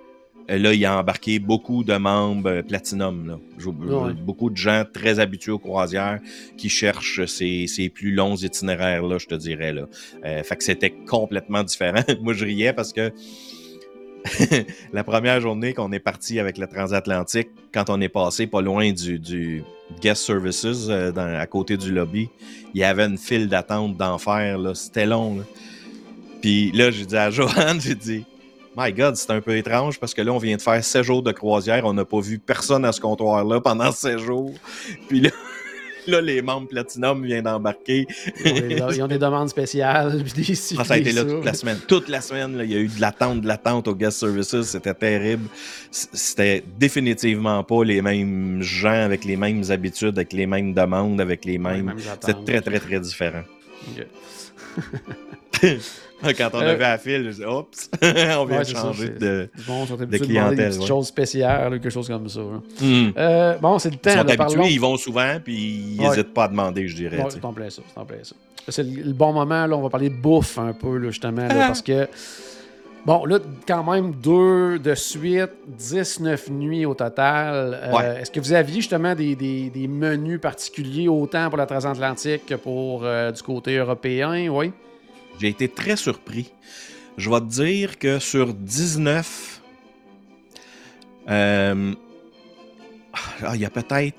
euh, 0.51 0.59
là, 0.59 0.75
il 0.75 0.85
a 0.85 0.99
embarqué 1.01 1.39
beaucoup 1.39 1.83
de 1.83 1.97
membres 1.97 2.61
Platinum. 2.61 3.41
Beaucoup 4.23 4.51
de 4.51 4.57
gens 4.57 4.85
très 4.93 5.19
habitués 5.19 5.51
aux 5.53 5.59
croisières 5.59 6.21
qui 6.59 6.69
cherchent 6.69 7.25
ces, 7.25 7.67
ces 7.67 7.89
plus 7.89 8.13
longs 8.13 8.37
itinéraires-là, 8.37 9.17
je 9.19 9.27
te 9.27 9.35
dirais. 9.35 9.73
Là. 9.73 9.87
fait 10.45 10.57
que 10.57 10.63
c'était 10.63 10.95
complètement 11.09 11.65
différent. 11.65 12.03
Moi, 12.23 12.35
je 12.35 12.45
riais 12.45 12.75
parce 12.75 12.93
que 12.93 13.11
la 14.93 15.05
première 15.05 15.41
journée 15.41 15.73
qu'on 15.75 15.93
est 15.93 16.01
parti 16.01 16.39
avec 16.39 16.59
le 16.59 16.67
transatlantique, 16.67 17.49
quand 17.73 17.91
on 17.91 18.01
est 18.01 18.09
passé 18.09 18.47
pas 18.47 18.61
loin 18.61 18.93
du, 18.93 19.63
guest 20.01 20.25
services 20.25 20.67
euh, 20.89 21.13
à 21.15 21.47
côté 21.47 21.77
du 21.77 21.93
lobby, 21.93 22.29
il 22.75 22.81
y 22.81 22.85
avait 22.85 23.05
une 23.05 23.19
file 23.19 23.49
d'attente 23.49 23.97
d'enfer. 23.97 24.59
C'était 24.75 25.07
long. 25.07 25.39
Puis 26.41 26.73
là, 26.73 26.91
j'ai 26.91 27.07
dit 27.07 27.17
à 27.17 27.31
Johan, 27.33 27.79
j'ai 27.79 27.95
dit, 27.95 28.25
My 28.77 28.93
God, 28.93 29.17
c'est 29.17 29.31
un 29.31 29.41
peu 29.41 29.57
étrange 29.57 29.99
parce 29.99 30.13
que 30.13 30.21
là, 30.21 30.33
on 30.33 30.39
vient 30.39 30.57
de 30.57 30.63
faire 30.63 30.85
7 30.85 31.03
jours 31.03 31.23
de 31.23 31.33
croisière. 31.33 31.87
On 31.87 31.95
n'a 31.95 32.05
pas 32.05 32.21
vu 32.21 32.39
personne 32.39 32.85
à 32.85 32.93
ce 32.93 33.01
comptoir-là 33.01 33.61
pendant 33.61 33.91
7 33.91 34.19
jours. 34.19 34.53
Puis 35.09 35.21
là, 35.21 35.31
là, 36.09 36.21
les 36.21 36.43
membres 36.43 36.69
Platinum 36.69 37.25
viennent 37.25 37.45
d'embarquer. 37.45 38.07
Ils, 38.45 39.03
ont 39.03 39.07
des 39.07 39.19
demandes 39.19 39.49
spéciales. 39.49 40.23
Puis 40.25 40.33
des 40.45 40.53
ah, 40.79 40.85
ça 40.85 40.95
a 40.95 40.99
été 40.99 41.13
là 41.13 41.25
toute 41.25 41.45
la 41.45 41.55
semaine. 41.55 41.79
Toute 41.87 42.09
la 42.09 42.21
semaine, 42.21 42.61
il 42.63 42.73
y 42.73 42.77
a 42.77 42.79
eu 42.79 42.89
de 42.89 43.01
l'attente, 43.01 43.41
de 43.41 43.47
l'attente 43.47 43.89
aux 43.89 43.95
guest 43.95 44.19
services. 44.19 44.63
C'était 44.63 44.95
terrible. 44.95 45.49
C'était 45.91 46.63
définitivement 46.79 47.63
pas 47.63 47.85
les 47.85 48.03
mêmes 48.03 48.63
gens 48.63 49.05
avec 49.05 49.25
les 49.25 49.37
mêmes 49.37 49.63
habitudes, 49.71 50.19
avec 50.19 50.33
les 50.33 50.47
mêmes 50.47 50.75
demandes, 50.75 51.21
avec 51.21 51.45
les 51.45 51.59
mêmes. 51.59 51.95
C'était 52.21 52.61
très, 52.61 52.61
très, 52.61 52.81
très 52.81 53.01
différent. 53.01 53.43
Quand 56.39 56.51
on 56.55 56.59
avait 56.59 56.85
à 56.85 56.99
fil, 56.99 57.31
je 57.31 57.37
dis 57.37 57.45
oups, 57.45 57.91
on 58.03 58.45
vient 58.45 58.61
de 58.61 58.67
changer 58.67 59.09
de, 59.11 59.49
bon, 59.67 59.85
de 59.85 60.19
clientèle. 60.19 60.57
Des 60.57 60.65
petites 60.65 60.87
choses 60.87 61.09
spéciales, 61.09 61.71
quelque 61.73 61.91
chose 61.91 62.09
comme 62.09 62.29
ça. 62.29 62.41
Hmm. 62.81 63.11
Euh, 63.17 63.57
bon, 63.59 63.79
c'est 63.79 63.91
le 63.91 63.97
temps. 63.97 64.11
Ils 64.11 64.35
sont 64.35 64.41
habitués, 64.41 64.73
ils 64.73 64.81
vont 64.81 64.97
souvent, 64.97 65.37
puis 65.43 65.95
ils 65.95 66.01
n'hésitent 66.01 66.35
pas 66.35 66.45
à 66.45 66.49
demander, 66.49 66.89
je 66.89 66.97
dirais. 66.97 67.25
c'est 67.29 67.45
en 67.45 67.53
plein 67.53 67.71
ça. 67.71 67.83
C'est 68.69 68.83
le, 68.83 69.13
bon 69.13 69.33
moment, 69.33 69.67
là, 69.67 69.77
on 69.77 69.83
va 69.83 69.91
parler 69.91 70.11
de 70.11 70.17
bouffe 70.17 70.59
un 70.59 70.73
peu, 70.73 70.99
là, 70.99 71.11
justement, 71.11 71.47
là, 71.47 71.69
parce 71.69 71.83
que. 71.83 72.09
Bon, 73.07 73.25
là, 73.25 73.39
quand 73.69 73.85
même, 73.85 74.15
deux 74.15 74.81
de 74.81 74.97
suite, 74.97 75.53
19 75.69 76.51
nuits 76.51 76.85
au 76.87 76.95
total. 76.95 77.79
Euh, 77.81 78.19
est-ce 78.19 78.33
que 78.33 78.41
vous 78.41 78.53
aviez 78.53 78.81
justement 78.81 79.15
des, 79.15 79.37
des, 79.37 79.71
des, 79.71 79.87
menus 79.87 80.41
particuliers 80.41 81.07
autant 81.07 81.49
pour 81.49 81.57
la 81.57 81.67
transatlantique 81.67 82.47
que 82.47 82.57
pour 82.57 83.03
euh, 83.05 83.31
du 83.31 83.41
côté 83.45 83.77
européen? 83.77 84.49
Oui. 84.49 84.73
J'ai 85.39 85.49
été 85.49 85.69
très 85.69 85.97
surpris. 85.97 86.53
Je 87.17 87.31
vais 87.31 87.41
te 87.41 87.47
dire 87.47 87.99
que 87.99 88.19
sur 88.19 88.55
19, 88.55 89.61
euh, 91.29 91.95
ah, 93.43 93.55
il 93.55 93.61
y 93.61 93.65
a 93.65 93.71
peut-être 93.71 94.17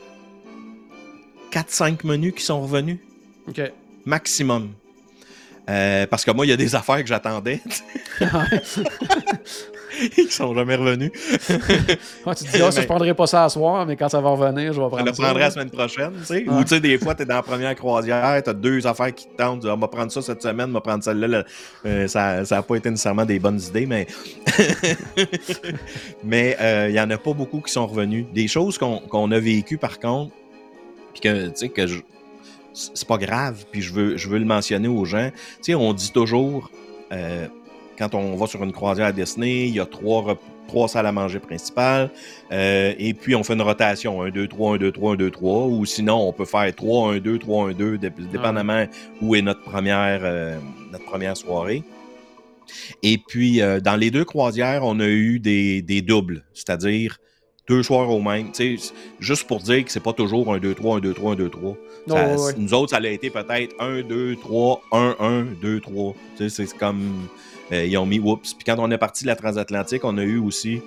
4-5 1.51 2.06
menus 2.06 2.34
qui 2.36 2.43
sont 2.43 2.62
revenus. 2.62 2.99
OK. 3.47 3.62
Maximum. 4.06 4.73
Euh, 5.69 6.08
parce 6.08 6.23
que 6.23 6.32
moi, 6.32 6.45
il 6.45 6.49
y 6.49 6.53
a 6.53 6.58
des 6.58 6.75
affaires 6.75 7.01
que 7.01 7.08
j'attendais. 7.08 7.62
Ils 10.17 10.31
sont 10.31 10.53
jamais 10.53 10.75
revenus. 10.75 11.12
tu 11.47 11.53
te 11.53 12.51
dis, 12.51 12.62
ah, 12.62 12.69
je 12.71 12.86
prendrai 12.86 13.13
pas 13.13 13.27
ça 13.27 13.45
à 13.45 13.49
soir, 13.49 13.86
mais 13.86 13.95
quand 13.95 14.10
ça 14.10 14.21
va 14.21 14.29
revenir, 14.29 14.73
je 14.73 14.81
vais 14.81 14.88
prendre 14.88 14.97
ça. 14.97 15.05
Je 15.05 15.12
le 15.12 15.23
prendrai 15.23 15.43
la 15.43 15.51
semaine 15.51 15.69
prochaine. 15.69 16.13
Tu 16.19 16.25
sais. 16.25 16.45
Ou 16.47 16.62
tu 16.62 16.69
sais, 16.69 16.79
des 16.79 16.97
fois, 16.97 17.15
tu 17.15 17.23
es 17.23 17.25
dans 17.25 17.36
la 17.36 17.43
première 17.43 17.75
croisière, 17.75 18.41
tu 18.43 18.49
as 18.49 18.53
deux 18.53 18.86
affaires 18.86 19.13
qui 19.13 19.27
te 19.27 19.36
tentent. 19.36 19.65
On 19.65 19.77
va 19.77 19.88
prendre 19.88 20.12
ça 20.12 20.21
cette 20.21 20.41
semaine, 20.41 20.69
on 20.69 20.73
va 20.73 20.81
prendre 20.81 21.03
celle-là. 21.03 21.43
Euh, 21.86 22.07
ça 22.07 22.43
n'a 22.49 22.62
pas 22.62 22.75
été 22.75 22.89
nécessairement 22.89 23.25
des 23.25 23.39
bonnes 23.39 23.60
idées, 23.60 23.86
mais 23.86 24.07
mais 26.23 26.57
euh, 26.60 26.89
il 26.89 26.93
n'y 26.93 26.99
en 26.99 27.10
a 27.10 27.17
pas 27.17 27.33
beaucoup 27.33 27.62
qui 27.62 27.71
sont 27.71 27.88
revenus. 27.88 28.25
Des 28.33 28.47
choses 28.47 28.77
qu'on 28.77 29.31
a 29.31 29.39
vécues, 29.39 29.77
par 29.77 29.99
contre, 29.99 30.33
puis 31.13 31.21
que, 31.21 31.47
tu 31.47 31.55
sais, 31.55 31.69
que 31.69 31.88
je 31.88 31.99
c'est 32.77 33.07
pas 33.07 33.17
grave, 33.17 33.65
puis 33.71 33.81
je 33.81 33.91
veux, 33.91 34.17
je 34.17 34.29
veux 34.29 34.38
le 34.38 34.45
mentionner 34.45 34.88
aux 34.88 35.05
gens. 35.05 35.31
Tu 35.31 35.63
sais, 35.63 35.75
on 35.75 35.93
dit 35.93 36.12
toujours, 36.12 36.69
euh, 37.12 37.47
quand 37.97 38.13
on 38.15 38.36
va 38.36 38.47
sur 38.47 38.63
une 38.63 38.71
croisière 38.71 39.07
à 39.07 39.12
Disney, 39.12 39.67
il 39.67 39.75
y 39.75 39.79
a 39.79 39.86
trois, 39.86 40.38
trois 40.67 40.88
salles 40.88 41.07
à 41.07 41.12
manger 41.12 41.39
principales. 41.39 42.10
Euh, 42.51 42.93
et 42.97 43.13
puis, 43.13 43.36
on 43.36 43.43
fait 43.43 43.53
une 43.53 43.62
rotation 43.62 44.21
1, 44.21 44.29
2, 44.29 44.47
3, 44.47 44.75
1, 44.75 44.77
2, 44.77 44.91
3, 44.91 45.13
1, 45.13 45.15
2, 45.15 45.31
3. 45.31 45.65
Ou 45.67 45.86
sinon, 45.86 46.27
on 46.27 46.33
peut 46.33 46.45
faire 46.45 46.73
3, 46.73 47.15
1, 47.15 47.17
2, 47.19 47.39
3, 47.39 47.69
1, 47.69 47.73
2, 47.73 47.97
dépendamment 47.97 48.86
où 49.21 49.36
est 49.36 49.41
notre 49.41 49.62
première, 49.62 50.21
euh, 50.23 50.57
notre 50.91 51.05
première 51.05 51.36
soirée. 51.36 51.83
Et 53.01 53.17
puis, 53.17 53.62
euh, 53.62 53.79
dans 53.79 53.95
les 53.95 54.12
deux 54.12 54.25
croisières, 54.25 54.81
on 54.83 54.99
a 54.99 55.07
eu 55.07 55.39
des, 55.39 55.81
des 55.81 56.01
doubles, 56.01 56.43
c'est-à-dire 56.53 57.17
deux 57.67 57.83
soirs 57.83 58.10
au 58.10 58.21
même. 58.21 58.51
Juste 59.19 59.47
pour 59.47 59.60
dire 59.60 59.83
que 59.86 59.91
c'est 59.91 59.99
pas 60.03 60.13
toujours 60.13 60.53
un 60.53 60.60
2-3, 60.60 60.97
un 60.97 60.99
2-3, 60.99 61.33
un 61.33 61.36
2-3. 61.36 62.55
Nous 62.57 62.73
autres, 62.73 62.91
ça 62.91 62.97
a 62.97 63.07
été 63.07 63.29
peut-être 63.29 63.75
1, 63.79 64.03
2, 64.03 64.36
3, 64.38 64.81
1, 64.91 65.15
1, 65.19 65.43
2, 65.62 65.79
3. 65.79 66.15
C'est 66.47 66.77
comme 66.77 67.01
euh, 67.01 67.56
ils 67.71 67.97
ont 67.97 68.06
mis 68.06 68.19
Whoops. 68.19 68.53
Puis 68.53 68.63
quand 68.65 68.77
on 68.80 68.89
est 68.91 68.97
parti 68.97 69.23
de 69.23 69.27
la 69.27 69.36
transatlantique, 69.36 70.03
on 70.03 70.17
a 70.17 70.23
eu 70.23 70.38
aussi 70.38 70.82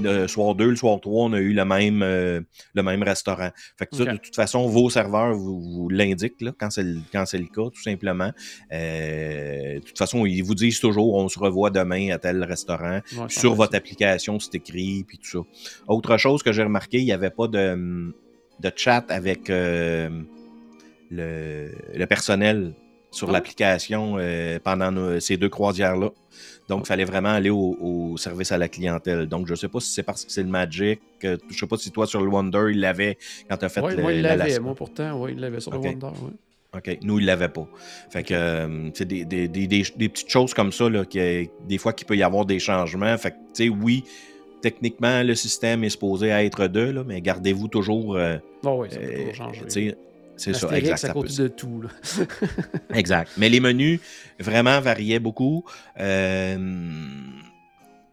le 0.00 0.26
soir 0.26 0.54
2, 0.54 0.70
le 0.70 0.76
soir 0.76 1.00
3, 1.00 1.24
on 1.24 1.32
a 1.32 1.38
eu 1.38 1.52
le 1.52 1.64
même, 1.64 2.02
euh, 2.02 2.40
le 2.74 2.82
même 2.82 3.02
restaurant. 3.02 3.50
Fait 3.78 3.86
que 3.86 3.96
ça, 3.96 4.04
de 4.04 4.16
toute 4.16 4.34
façon, 4.34 4.66
vos 4.68 4.90
serveurs 4.90 5.34
vous, 5.34 5.88
l'indiquent 5.90 6.44
quand 6.58 6.70
c'est 6.70 6.82
le, 6.82 7.00
le 7.12 7.46
cas, 7.46 7.70
tout 7.70 7.82
simplement. 7.82 8.30
Euh, 8.72 9.74
de 9.74 9.80
toute 9.80 9.98
façon, 9.98 10.26
ils 10.26 10.42
vous 10.42 10.54
disent 10.54 10.80
toujours 10.80 11.14
on 11.14 11.28
se 11.28 11.38
revoit 11.38 11.70
demain 11.70 12.10
à 12.10 12.18
tel 12.18 12.42
restaurant. 12.44 13.00
Sur 13.28 13.54
votre 13.54 13.74
application, 13.74 14.38
c'est 14.38 14.56
écrit, 14.56 15.04
puis 15.04 15.18
tout 15.18 15.30
ça. 15.30 15.38
Autre 15.88 16.16
chose 16.16 16.42
que 16.42 16.52
j'ai 16.52 16.62
remarqué, 16.62 16.98
il 16.98 17.04
n'y 17.04 17.12
avait 17.12 17.30
pas 17.30 17.48
de, 17.48 18.14
de 18.60 18.72
chat 18.74 19.04
avec 19.08 19.48
le, 19.48 20.24
le 21.10 22.04
personnel 22.06 22.74
sur 23.16 23.30
l'application 23.30 24.18
pendant 24.62 25.20
ces 25.20 25.36
deux 25.36 25.48
croisières-là. 25.48 26.10
Donc, 26.68 26.82
il 26.84 26.86
fallait 26.86 27.04
vraiment 27.04 27.30
aller 27.30 27.50
au, 27.50 28.16
service 28.16 28.52
à 28.52 28.58
la 28.58 28.68
clientèle. 28.68 29.26
Donc, 29.26 29.46
je 29.46 29.52
ne 29.52 29.56
sais 29.56 29.68
pas 29.68 29.80
si 29.80 29.90
c'est 29.92 30.02
parce 30.02 30.24
que 30.24 30.32
c'est 30.32 30.42
le 30.42 30.48
Magic. 30.48 31.00
je 31.22 31.28
ne 31.28 31.36
sais 31.50 31.66
pas 31.66 31.76
si 31.76 31.90
toi, 31.90 32.06
sur 32.06 32.20
le 32.20 32.28
Wonder, 32.28 32.66
il 32.70 32.80
l'avait 32.80 33.18
quand 33.48 33.56
tu 33.56 33.64
as 33.64 33.68
fait 33.68 33.80
oui, 33.80 33.96
moi, 33.96 34.12
il 34.12 34.22
l'avait. 34.22 34.58
Moi, 34.58 34.74
pourtant, 34.74 35.20
oui, 35.22 35.32
il 35.32 35.40
l'avait 35.40 35.60
sur 35.60 35.72
le 35.72 35.78
Wonder. 35.78 36.08
OK. 36.76 36.98
Nous, 37.02 37.18
il 37.18 37.22
ne 37.22 37.26
l'avait 37.26 37.48
pas. 37.48 37.66
Fait 38.10 38.22
que 38.22 38.34
euh, 38.34 38.90
c'est 38.92 39.06
des, 39.06 39.24
des, 39.24 39.48
des, 39.48 39.66
des, 39.66 40.08
petites 40.08 40.28
choses 40.28 40.52
comme 40.52 40.72
ça, 40.72 40.90
là, 40.90 41.04
qui, 41.04 41.48
des 41.66 41.78
fois, 41.78 41.92
qu'il 41.92 42.06
peut 42.06 42.16
y 42.16 42.22
avoir 42.22 42.44
des 42.44 42.58
changements. 42.58 43.16
Fait 43.16 43.30
que, 43.30 43.36
tu 43.54 43.64
sais, 43.64 43.68
oui, 43.68 44.04
techniquement, 44.60 45.22
le 45.22 45.34
système 45.34 45.84
est 45.84 45.90
supposé 45.90 46.28
être 46.28 46.66
deux, 46.66 46.92
là, 46.92 47.04
mais 47.06 47.20
gardez-vous 47.20 47.68
toujours. 47.68 48.16
Euh, 48.16 48.36
oh 48.64 48.78
oui, 48.80 48.88
ça 48.90 48.98
peut 48.98 49.06
toujours 49.06 49.28
euh, 49.28 49.32
changer. 49.32 49.94
C'est 50.36 50.54
ça, 50.54 50.68
exact. 50.76 51.04
à 51.04 51.12
côté 51.12 51.34
de 51.36 51.48
tout. 51.48 51.84
exact. 52.94 53.32
Mais 53.36 53.48
les 53.48 53.60
menus 53.60 54.00
vraiment 54.38 54.80
variaient 54.80 55.18
beaucoup. 55.18 55.64
Euh, 55.98 56.56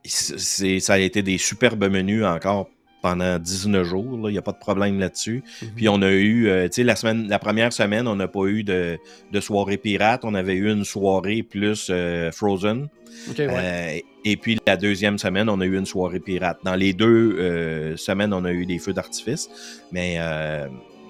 ça 0.06 0.94
a 0.94 0.98
été 1.00 1.22
des 1.22 1.38
superbes 1.38 1.90
menus 1.90 2.26
encore 2.26 2.70
pendant 3.04 3.38
19 3.38 3.86
jours. 3.86 4.30
Il 4.30 4.32
n'y 4.32 4.38
a 4.38 4.42
pas 4.42 4.54
de 4.54 4.58
problème 4.58 4.98
là-dessus. 4.98 5.44
Mhm. 5.62 5.70
Puis 5.76 5.90
on 5.90 6.02
a 6.02 6.10
eu, 6.10 6.48
euh, 6.48 6.68
tu 6.70 6.76
sais, 6.76 6.84
la, 6.84 6.96
semaine, 6.96 7.28
la 7.28 7.38
première 7.38 7.74
semaine, 7.74 8.08
on 8.08 8.16
n'a 8.16 8.30
pas 8.30 8.46
eu 8.46 8.64
de, 8.64 8.98
de 9.32 9.40
soirée 9.42 9.78
pirate. 9.78 10.22
On 10.24 10.34
avait 10.34 10.56
eu 10.56 10.72
une 10.72 10.86
soirée 10.86 11.44
plus 11.44 11.90
euh, 11.90 12.32
Frozen. 12.32 12.88
Ouais. 13.28 13.48
Euh, 13.50 14.00
et 14.26 14.38
puis 14.38 14.58
la 14.66 14.78
deuxième 14.78 15.18
semaine, 15.18 15.50
on 15.50 15.60
a 15.60 15.66
eu 15.66 15.78
une 15.78 15.86
soirée 15.86 16.22
pirate. 16.22 16.60
Dans 16.64 16.76
les 16.76 16.94
deux 16.94 17.96
semaines, 17.98 18.34
on 18.34 18.46
a 18.46 18.52
eu 18.54 18.66
des 18.66 18.80
feux 18.80 18.94
d'artifice. 18.94 19.50
Mais 19.92 20.16
euh, 20.20 20.68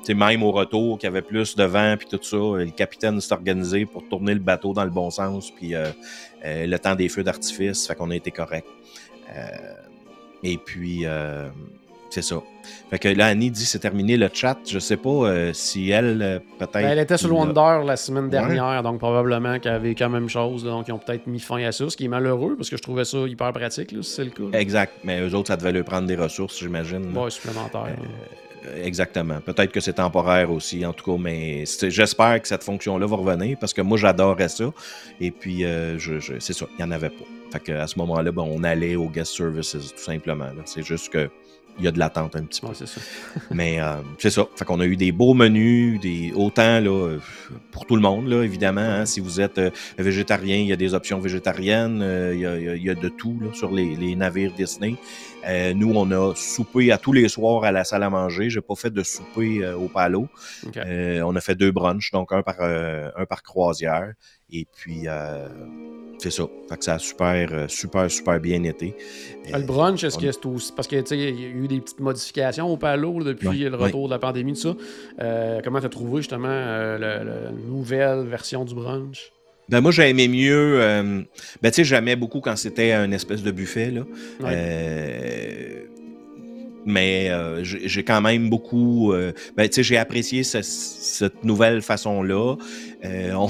sais, 0.08 0.14
même 0.14 0.44
au 0.44 0.52
retour, 0.52 0.98
qu'il 0.98 1.08
y 1.08 1.12
avait 1.12 1.22
plus 1.22 1.56
de 1.56 1.64
vent 1.64 1.96
puis 1.98 2.08
tout 2.10 2.20
ça, 2.22 2.38
le 2.38 2.72
capitaine 2.72 3.20
s'est 3.22 3.34
organisé 3.34 3.86
pour 3.86 4.08
tourner 4.08 4.34
le 4.34 4.40
bateau 4.40 4.74
dans 4.74 4.84
le 4.84 4.90
bon 4.92 5.10
sens. 5.10 5.52
Puis 5.52 5.76
euh, 5.76 5.86
euh, 6.46 6.66
le 6.68 6.80
temps 6.80 6.96
des 6.96 7.10
feux 7.10 7.24
d'artifice, 7.24 7.88
fait 7.88 7.96
qu'on 7.96 8.12
a 8.12 8.16
été 8.16 8.32
correct. 8.32 8.68
Euh, 9.36 9.42
et 10.44 10.58
puis, 10.58 11.06
c'est 12.10 12.22
ça. 12.22 12.36
Fait 12.92 13.00
que 13.00 13.08
là, 13.08 13.28
Annie 13.28 13.50
dit 13.50 13.66
c'est 13.66 13.80
terminé 13.80 14.18
le 14.18 14.30
chat. 14.32 14.58
Je 14.70 14.78
sais 14.78 14.98
pas 14.98 15.52
si 15.54 15.90
elle, 15.90 16.42
peut-être. 16.60 16.74
Ben, 16.74 16.90
elle 16.90 17.00
était 17.00 17.18
sur 17.18 17.30
le 17.30 17.34
l'a- 17.36 17.40
Wonder 17.40 17.88
la 17.88 17.96
semaine 17.98 18.26
Ouais. 18.26 18.30
dernière, 18.30 18.84
donc 18.84 19.00
probablement 19.00 19.58
qu'elle 19.60 19.72
avait 19.74 19.96
quand 19.96 20.10
même 20.10 20.28
chose. 20.30 20.64
donc, 20.66 20.88
ils 20.90 20.92
ont 20.92 21.00
peut-être 21.00 21.26
mis 21.28 21.40
fin 21.40 21.64
à 21.64 21.72
ça, 21.72 21.90
ce 21.90 21.96
qui 21.98 22.06
est 22.06 22.10
malheureux 22.10 22.56
parce 22.58 22.70
que 22.70 22.76
je 22.78 22.82
trouvais 22.84 23.06
ça 23.06 23.20
hyper 23.28 23.52
pratique, 23.54 23.92
là, 23.94 24.04
si 24.04 24.12
c'est 24.12 24.26
le 24.26 24.32
cas. 24.32 24.44
là. 24.52 24.60
Exact. 24.60 24.94
Mais 25.06 25.22
eux 25.22 25.34
autres, 25.34 25.48
ça 25.48 25.56
devait 25.58 25.72
leur 25.72 25.86
prendre 25.86 26.08
des 26.08 26.16
ressources, 26.18 26.60
j'imagine. 26.60 27.18
Ouais, 27.18 27.30
supplémentaire. 27.32 27.96
Euh, 28.66 28.86
Exactement. 28.86 29.40
Peut-être 29.42 29.72
que 29.72 29.80
c'est 29.80 29.94
temporaire 29.94 30.52
aussi, 30.52 30.86
en 30.86 30.94
tout 30.94 31.12
cas, 31.12 31.18
mais 31.22 31.64
j'espère 31.90 32.42
que 32.42 32.48
cette 32.48 32.64
fonction-là 32.64 33.06
va 33.06 33.16
revenir 33.16 33.58
parce 33.60 33.74
que 33.74 33.82
moi, 33.82 33.98
j'adorais 33.98 34.50
ça. 34.50 34.72
Et 35.20 35.32
puis, 35.32 35.66
euh, 35.66 35.98
je, 35.98 36.20
c'est 36.40 36.54
ça, 36.54 36.66
il 36.72 36.86
n'y 36.86 36.90
en 36.90 36.92
avait 36.92 37.10
pas. 37.10 37.26
Fait 37.52 37.60
que 37.60 37.72
à 37.72 37.88
ce 37.88 38.00
moment-là, 38.00 38.32
ben, 38.32 38.44
on 38.44 38.64
allait 38.64 38.96
au 38.96 39.10
guest 39.10 39.36
services, 39.36 39.72
tout 39.72 40.02
simplement. 40.04 40.50
C'est 40.66 40.84
juste 40.84 41.10
que 41.10 41.30
il 41.80 41.86
y 41.86 41.88
a 41.88 41.92
de 41.92 42.00
l'attente 42.00 42.36
un 42.36 42.44
petit 42.44 42.62
peu. 42.62 42.68
Ouais, 42.68 42.74
c'est 42.76 42.88
ça. 42.88 43.02
Mais 43.52 43.80
euh, 43.80 43.96
c'est 44.20 44.30
ça. 44.30 44.46
Fait 44.56 44.66
qu'on 44.66 44.80
a 44.80 44.86
eu 44.86 44.96
des 44.96 45.12
beaux 45.12 45.34
menus, 45.34 46.00
des 46.00 46.32
autant 46.36 46.80
là, 46.80 47.18
pour 47.72 47.86
tout 47.86 47.96
le 47.96 48.02
monde, 48.02 48.28
là, 48.28 48.44
évidemment. 48.44 48.82
hein. 48.82 49.06
si 49.06 49.20
vous 49.20 49.42
êtes 49.42 49.58
euh, 49.58 49.70
végétarien, 49.98 50.58
il 50.58 50.68
y 50.68 50.74
a 50.74 50.76
des 50.76 50.94
options 50.94 51.20
végétariennes. 51.20 52.02
euh, 52.02 52.34
il, 52.34 52.40
y 52.42 52.46
a, 52.46 52.76
il 52.76 52.84
y 52.84 52.90
a- 52.90 52.96
de 52.96 53.10
tout 53.10 53.38
là, 53.42 53.50
sur 53.54 53.72
les, 53.72 53.96
les 53.96 54.16
navires 54.16 54.54
Disney. 54.54 54.96
Nous, 55.76 55.92
on 55.94 56.10
a 56.12 56.34
soupé 56.36 56.92
à 56.94 56.98
tous 56.98 57.12
les 57.12 57.28
soirs 57.28 57.66
à 57.66 57.72
la 57.74 57.84
salle 57.84 58.04
à 58.04 58.10
manger. 58.10 58.50
J'ai 58.50 58.62
pas 58.62 58.76
fait 58.76 58.92
de 58.92 59.04
souper 59.04 59.68
au 59.74 59.90
palo. 59.90 60.30
On 60.76 61.36
a 61.36 61.42
fait 61.42 61.56
deux 61.56 61.72
brunchs, 61.72 62.12
donc 62.12 62.32
un 62.32 62.44
par, 62.44 62.62
un 62.62 63.26
par 63.26 63.44
croisière. 63.44 64.14
Et 64.56 64.68
puis, 64.72 65.08
euh, 65.08 65.48
c'est 66.20 66.30
ça. 66.32 66.44
Fait 66.70 66.78
que 66.78 66.84
ça 66.86 66.94
a 66.96 67.00
super, 67.00 67.50
euh, 67.52 67.68
super, 67.68 68.10
super 68.12 68.40
bien 68.40 68.64
été. 68.64 68.96
Ah, 69.52 69.58
Le 69.58 69.66
brunch, 69.66 70.04
est-ce 70.04 70.18
que 70.20 70.32
c'est 70.32 70.46
aussi. 70.46 70.72
Parce 70.76 70.88
que, 70.88 70.96
tu 70.98 71.08
sais, 71.08 71.18
il 71.18 71.42
y 71.42 71.46
a 71.46 71.48
eu 71.50 71.68
des 71.68 71.80
petites 71.82 72.00
modifications 72.00 72.72
au 72.72 72.78
Palo 72.78 73.24
depuis 73.24 73.48
Ouais, 73.48 73.70
le 73.70 73.76
retour 73.76 74.08
de 74.08 74.14
la 74.14 74.20
pandémie, 74.20 74.54
tout 74.54 74.60
ça. 74.60 74.76
Euh, 75.22 75.60
comment 75.64 75.80
tu 75.80 75.88
as 75.88 75.90
trouvé, 75.90 76.18
justement, 76.22 76.48
euh, 76.50 76.98
la 77.00 77.52
nouvelle 77.52 78.26
version 78.28 78.64
du 78.64 78.76
brunch? 78.76 79.32
Ben 79.70 79.82
moi, 79.82 79.92
j'ai 79.92 80.10
aimé 80.10 80.28
mieux. 80.28 80.82
euh, 80.82 81.22
ben, 81.62 81.70
tu 81.72 81.78
sais, 81.78 81.84
j'aimais 81.84 82.16
beaucoup 82.16 82.42
quand 82.42 82.56
c'était 82.58 82.92
un 82.92 83.12
espèce 83.12 83.42
de 83.42 83.50
buffet, 83.52 83.90
là. 83.92 84.02
Ouais. 84.42 84.50
Euh, 84.52 85.80
mais 86.86 87.30
euh, 87.32 87.64
j'ai 87.64 88.04
quand 88.04 88.22
même 88.22 88.50
beaucoup. 88.50 89.14
euh, 89.14 89.32
ben, 89.56 89.68
tu 89.70 89.76
sais, 89.76 89.84
j'ai 89.84 89.98
apprécié 89.98 90.44
ce- 90.44 90.62
cette 90.62 91.44
nouvelle 91.46 91.82
façon-là. 91.82 92.56
Euh, 93.06 93.34
on, 93.34 93.48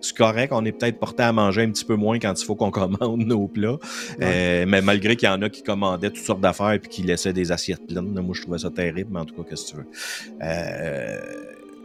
c'est 0.00 0.16
correct, 0.16 0.52
on 0.52 0.64
est 0.64 0.72
peut-être 0.72 0.98
porté 0.98 1.22
à 1.22 1.32
manger 1.32 1.62
un 1.62 1.70
petit 1.70 1.84
peu 1.84 1.96
moins 1.96 2.18
quand 2.18 2.40
il 2.40 2.44
faut 2.44 2.54
qu'on 2.54 2.70
commande 2.70 3.20
nos 3.26 3.46
plats. 3.48 3.78
Euh, 4.20 4.64
mais 4.66 4.82
malgré 4.82 5.16
qu'il 5.16 5.28
y 5.28 5.32
en 5.32 5.40
a 5.42 5.48
qui 5.48 5.62
commandaient 5.62 6.10
toutes 6.10 6.24
sortes 6.24 6.40
d'affaires 6.40 6.72
et 6.72 6.80
qui 6.80 7.02
laissaient 7.02 7.32
des 7.32 7.52
assiettes 7.52 7.86
pleines. 7.86 8.10
Moi, 8.20 8.34
je 8.34 8.42
trouvais 8.42 8.58
ça 8.58 8.70
terrible, 8.70 9.10
mais 9.12 9.20
en 9.20 9.24
tout 9.24 9.34
cas, 9.34 9.42
qu'est-ce 9.48 9.66
que 9.66 9.70
tu 9.70 9.76
veux. 9.76 9.86
Euh, 10.42 11.18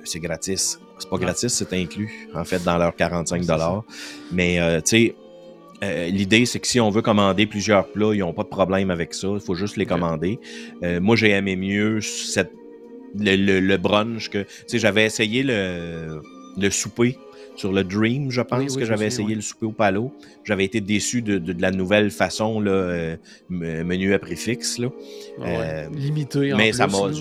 c'est 0.03 0.19
gratis. 0.19 0.79
C'est 0.97 1.09
pas 1.09 1.15
Ouais. 1.15 1.21
gratis, 1.21 1.53
c'est 1.53 1.73
inclus, 1.73 2.29
en 2.33 2.43
fait, 2.43 2.63
dans 2.63 2.77
leurs 2.77 2.95
45 2.95 3.43
Mais, 4.31 4.59
euh, 4.59 4.81
tu 4.81 4.89
sais, 4.89 5.15
euh, 5.83 6.07
l'idée, 6.07 6.45
c'est 6.45 6.59
que 6.59 6.67
si 6.67 6.79
on 6.79 6.89
veut 6.89 7.01
commander 7.01 7.45
plusieurs 7.45 7.87
plats, 7.87 8.13
ils 8.13 8.19
n'ont 8.19 8.33
pas 8.33 8.43
de 8.43 8.49
problème 8.49 8.91
avec 8.91 9.13
ça. 9.13 9.27
Il 9.33 9.39
faut 9.39 9.55
juste 9.55 9.77
les 9.77 9.85
commander. 9.85 10.39
Euh, 10.83 10.99
moi, 10.99 11.15
j'ai 11.15 11.29
aimé 11.29 11.55
mieux 11.55 12.01
cette, 12.01 12.51
le, 13.17 13.35
le- 13.37 13.59
le 13.61 13.77
brunch 13.77 14.29
que. 14.29 14.39
Tu 14.39 14.47
sais, 14.67 14.79
j'avais 14.79 15.05
essayé 15.05 15.41
le, 15.43 16.21
le 16.57 16.69
souper 16.69 17.17
sur 17.59 17.73
le 17.73 17.83
Dream, 17.83 18.31
je 18.31 18.41
pense 18.41 18.59
Oui, 18.59 18.67
oui, 18.69 18.75
que 18.77 18.85
j'avais 18.85 19.07
essayé 19.07 19.27
oui. 19.27 19.35
le 19.35 19.41
souper 19.41 19.65
au 19.65 19.71
palo. 19.71 20.11
J'avais 20.45 20.63
été 20.63 20.79
déçu 20.79 21.21
de, 21.21 21.37
de- 21.37 21.51
de 21.53 21.61
la 21.61 21.71
nouvelle 21.71 22.09
façon, 22.09 22.61
là, 22.61 22.71
euh, 22.71 23.17
me- 23.49 23.83
menu 23.83 24.13
à 24.13 24.19
préfixe. 24.19 24.77
Là. 24.77 24.87
Ah 25.39 25.41
ouais. 25.43 25.57
Euh, 25.59 25.89
Limité 25.93 26.53
en 26.53 26.57
mais 26.57 26.69
plus. 26.69 26.77
ça 26.77 26.87
m'a-. 26.87 27.11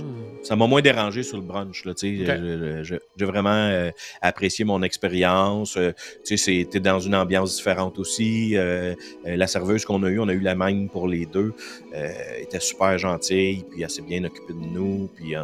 Ça 0.48 0.56
m'a 0.56 0.66
moins 0.66 0.80
dérangé 0.80 1.22
sur 1.22 1.36
le 1.36 1.42
brunch. 1.42 1.84
Là, 1.84 1.92
J'ai 1.94 3.24
vraiment 3.26 3.50
euh, 3.50 3.90
apprécié 4.22 4.64
mon 4.64 4.82
expérience. 4.82 5.76
Euh, 5.76 5.92
c'était 6.24 6.80
dans 6.80 7.00
une 7.00 7.14
ambiance 7.14 7.56
différente 7.56 7.98
aussi. 7.98 8.56
Euh, 8.56 8.94
la 9.26 9.46
serveuse 9.46 9.84
qu'on 9.84 10.02
a 10.04 10.08
eue, 10.08 10.18
on 10.18 10.28
a 10.28 10.32
eu 10.32 10.40
la 10.40 10.54
même 10.54 10.88
pour 10.88 11.06
les 11.06 11.26
deux. 11.26 11.52
Elle 11.92 12.44
était 12.44 12.60
super 12.60 12.96
gentille, 12.96 13.62
puis 13.70 13.82
elle 13.82 13.90
s'est 13.90 14.00
bien 14.00 14.24
occupée 14.24 14.54
de 14.54 14.66
nous. 14.72 15.10
Puis 15.14 15.34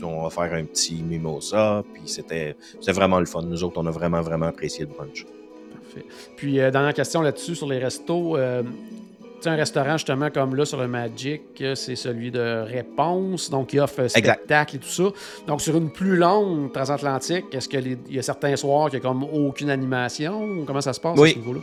on 0.00 0.22
va 0.22 0.30
faire 0.30 0.54
un 0.54 0.64
petit 0.64 1.02
mimosa. 1.02 1.82
Puis 1.92 2.02
c'était 2.06 2.54
vraiment 2.86 3.18
le 3.18 3.26
fun. 3.26 3.42
Nous 3.42 3.64
autres, 3.64 3.80
on 3.82 3.86
a 3.86 3.90
vraiment, 3.90 4.20
vraiment 4.20 4.46
apprécié 4.46 4.84
le 4.84 4.92
brunch. 4.94 5.26
Parfait. 5.72 6.06
Puis, 6.36 6.52
dernière 6.52 6.94
question 6.94 7.20
là-dessus, 7.20 7.56
sur 7.56 7.66
les 7.66 7.80
restos. 7.80 8.36
Sais, 9.42 9.50
un 9.50 9.56
restaurant, 9.56 9.92
justement, 9.96 10.30
comme 10.30 10.54
là, 10.56 10.64
sur 10.64 10.80
le 10.80 10.88
Magic, 10.88 11.42
euh, 11.60 11.74
c'est 11.74 11.96
celui 11.96 12.30
de 12.30 12.64
Réponse, 12.66 13.50
donc 13.50 13.72
il 13.72 13.80
offre 13.80 14.00
euh, 14.00 14.08
Exact. 14.14 14.34
spectacle 14.40 14.76
et 14.76 14.78
tout 14.78 14.88
ça. 14.88 15.04
Donc, 15.46 15.60
sur 15.60 15.76
une 15.76 15.90
plus 15.90 16.16
longue 16.16 16.72
transatlantique, 16.72 17.46
est-ce 17.52 17.68
qu'il 17.68 17.98
y 18.10 18.18
a 18.18 18.22
certains 18.22 18.56
soirs 18.56 18.90
qu'il 18.90 19.00
n'y 19.00 19.06
a 19.06 19.08
comme 19.08 19.24
aucune 19.24 19.70
animation? 19.70 20.64
Comment 20.66 20.80
ça 20.80 20.92
se 20.92 21.00
passe 21.00 21.18
Oui. 21.18 21.30
à 21.30 21.32
ce 21.34 21.38
niveau-là? 21.38 21.60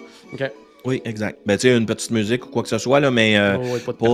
Oui, 0.86 1.02
exact. 1.04 1.40
Ben, 1.46 1.58
tu 1.58 1.68
sais, 1.68 1.76
une 1.78 1.86
petite 1.86 2.12
musique 2.12 2.46
ou 2.46 2.50
quoi 2.50 2.64
que 2.64 2.70
ce 2.70 2.78
soit, 2.78 3.00
là, 3.02 3.12
mais 3.12 3.38
euh, 3.38 3.58
Oh, 3.58 3.62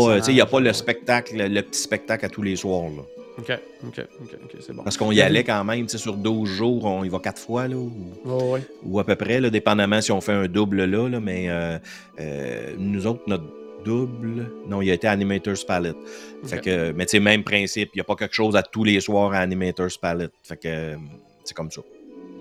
ouais, 0.08 0.14
euh, 0.16 0.22
il 0.28 0.34
n'y 0.34 0.42
a 0.42 0.46
pas 0.48 0.60
le 0.60 0.74
spectacle, 0.74 1.38
le, 1.38 1.48
le 1.48 1.62
petit 1.62 1.80
spectacle 1.80 2.26
à 2.26 2.30
tous 2.30 2.42
les 2.42 2.56
soirs. 2.56 2.86
Là. 2.86 3.04
OK, 3.38 3.52
OK, 3.86 4.00
OK, 4.22 4.56
c'est 4.62 4.74
bon. 4.74 4.84
Parce 4.84 4.98
qu'on 4.98 5.12
y 5.12 5.22
allait 5.22 5.44
quand 5.44 5.64
même, 5.64 5.86
tu 5.86 5.90
sais, 5.90 5.98
sur 5.98 6.16
12 6.16 6.50
jours, 6.50 6.86
on 6.86 7.04
y 7.04 7.10
va 7.10 7.20
quatre 7.20 7.42
fois, 7.42 7.68
là, 7.68 7.76
ou, 7.76 7.92
Oh, 8.26 8.54
ouais. 8.54 8.62
ou 8.84 9.00
à 9.00 9.04
peu 9.04 9.16
près, 9.16 9.42
là, 9.42 9.50
dépendamment 9.50 10.02
si 10.02 10.12
on 10.12 10.22
fait 10.22 10.32
un 10.32 10.48
double 10.48 10.86
là, 10.86 11.10
là 11.10 11.20
mais 11.20 11.50
euh, 11.50 11.78
euh, 12.20 12.74
nous 12.78 13.06
autres, 13.08 13.24
notre 13.28 13.46
double, 13.84 14.50
non, 14.68 14.82
il 14.82 14.90
a 14.90 14.94
été 14.94 15.08
Animator's 15.08 15.64
Palette. 15.64 15.98
Fait 16.46 16.60
que, 16.62 16.92
mais 16.94 17.06
tu 17.06 17.12
sais, 17.12 17.20
même 17.20 17.44
principe, 17.44 17.90
il 17.94 17.98
n'y 17.98 18.02
a 18.02 18.06
pas 18.06 18.16
quelque 18.16 18.34
chose 18.34 18.56
à 18.56 18.64
tous 18.64 18.84
les 18.84 19.00
soirs 19.00 19.34
à 19.34 19.40
Animator's 19.40 19.98
Palette. 19.98 20.34
Fait 20.44 20.58
que 20.58 20.68
euh, 20.68 20.96
c'est 21.44 21.54
comme 21.54 21.70
ça. 21.72 21.82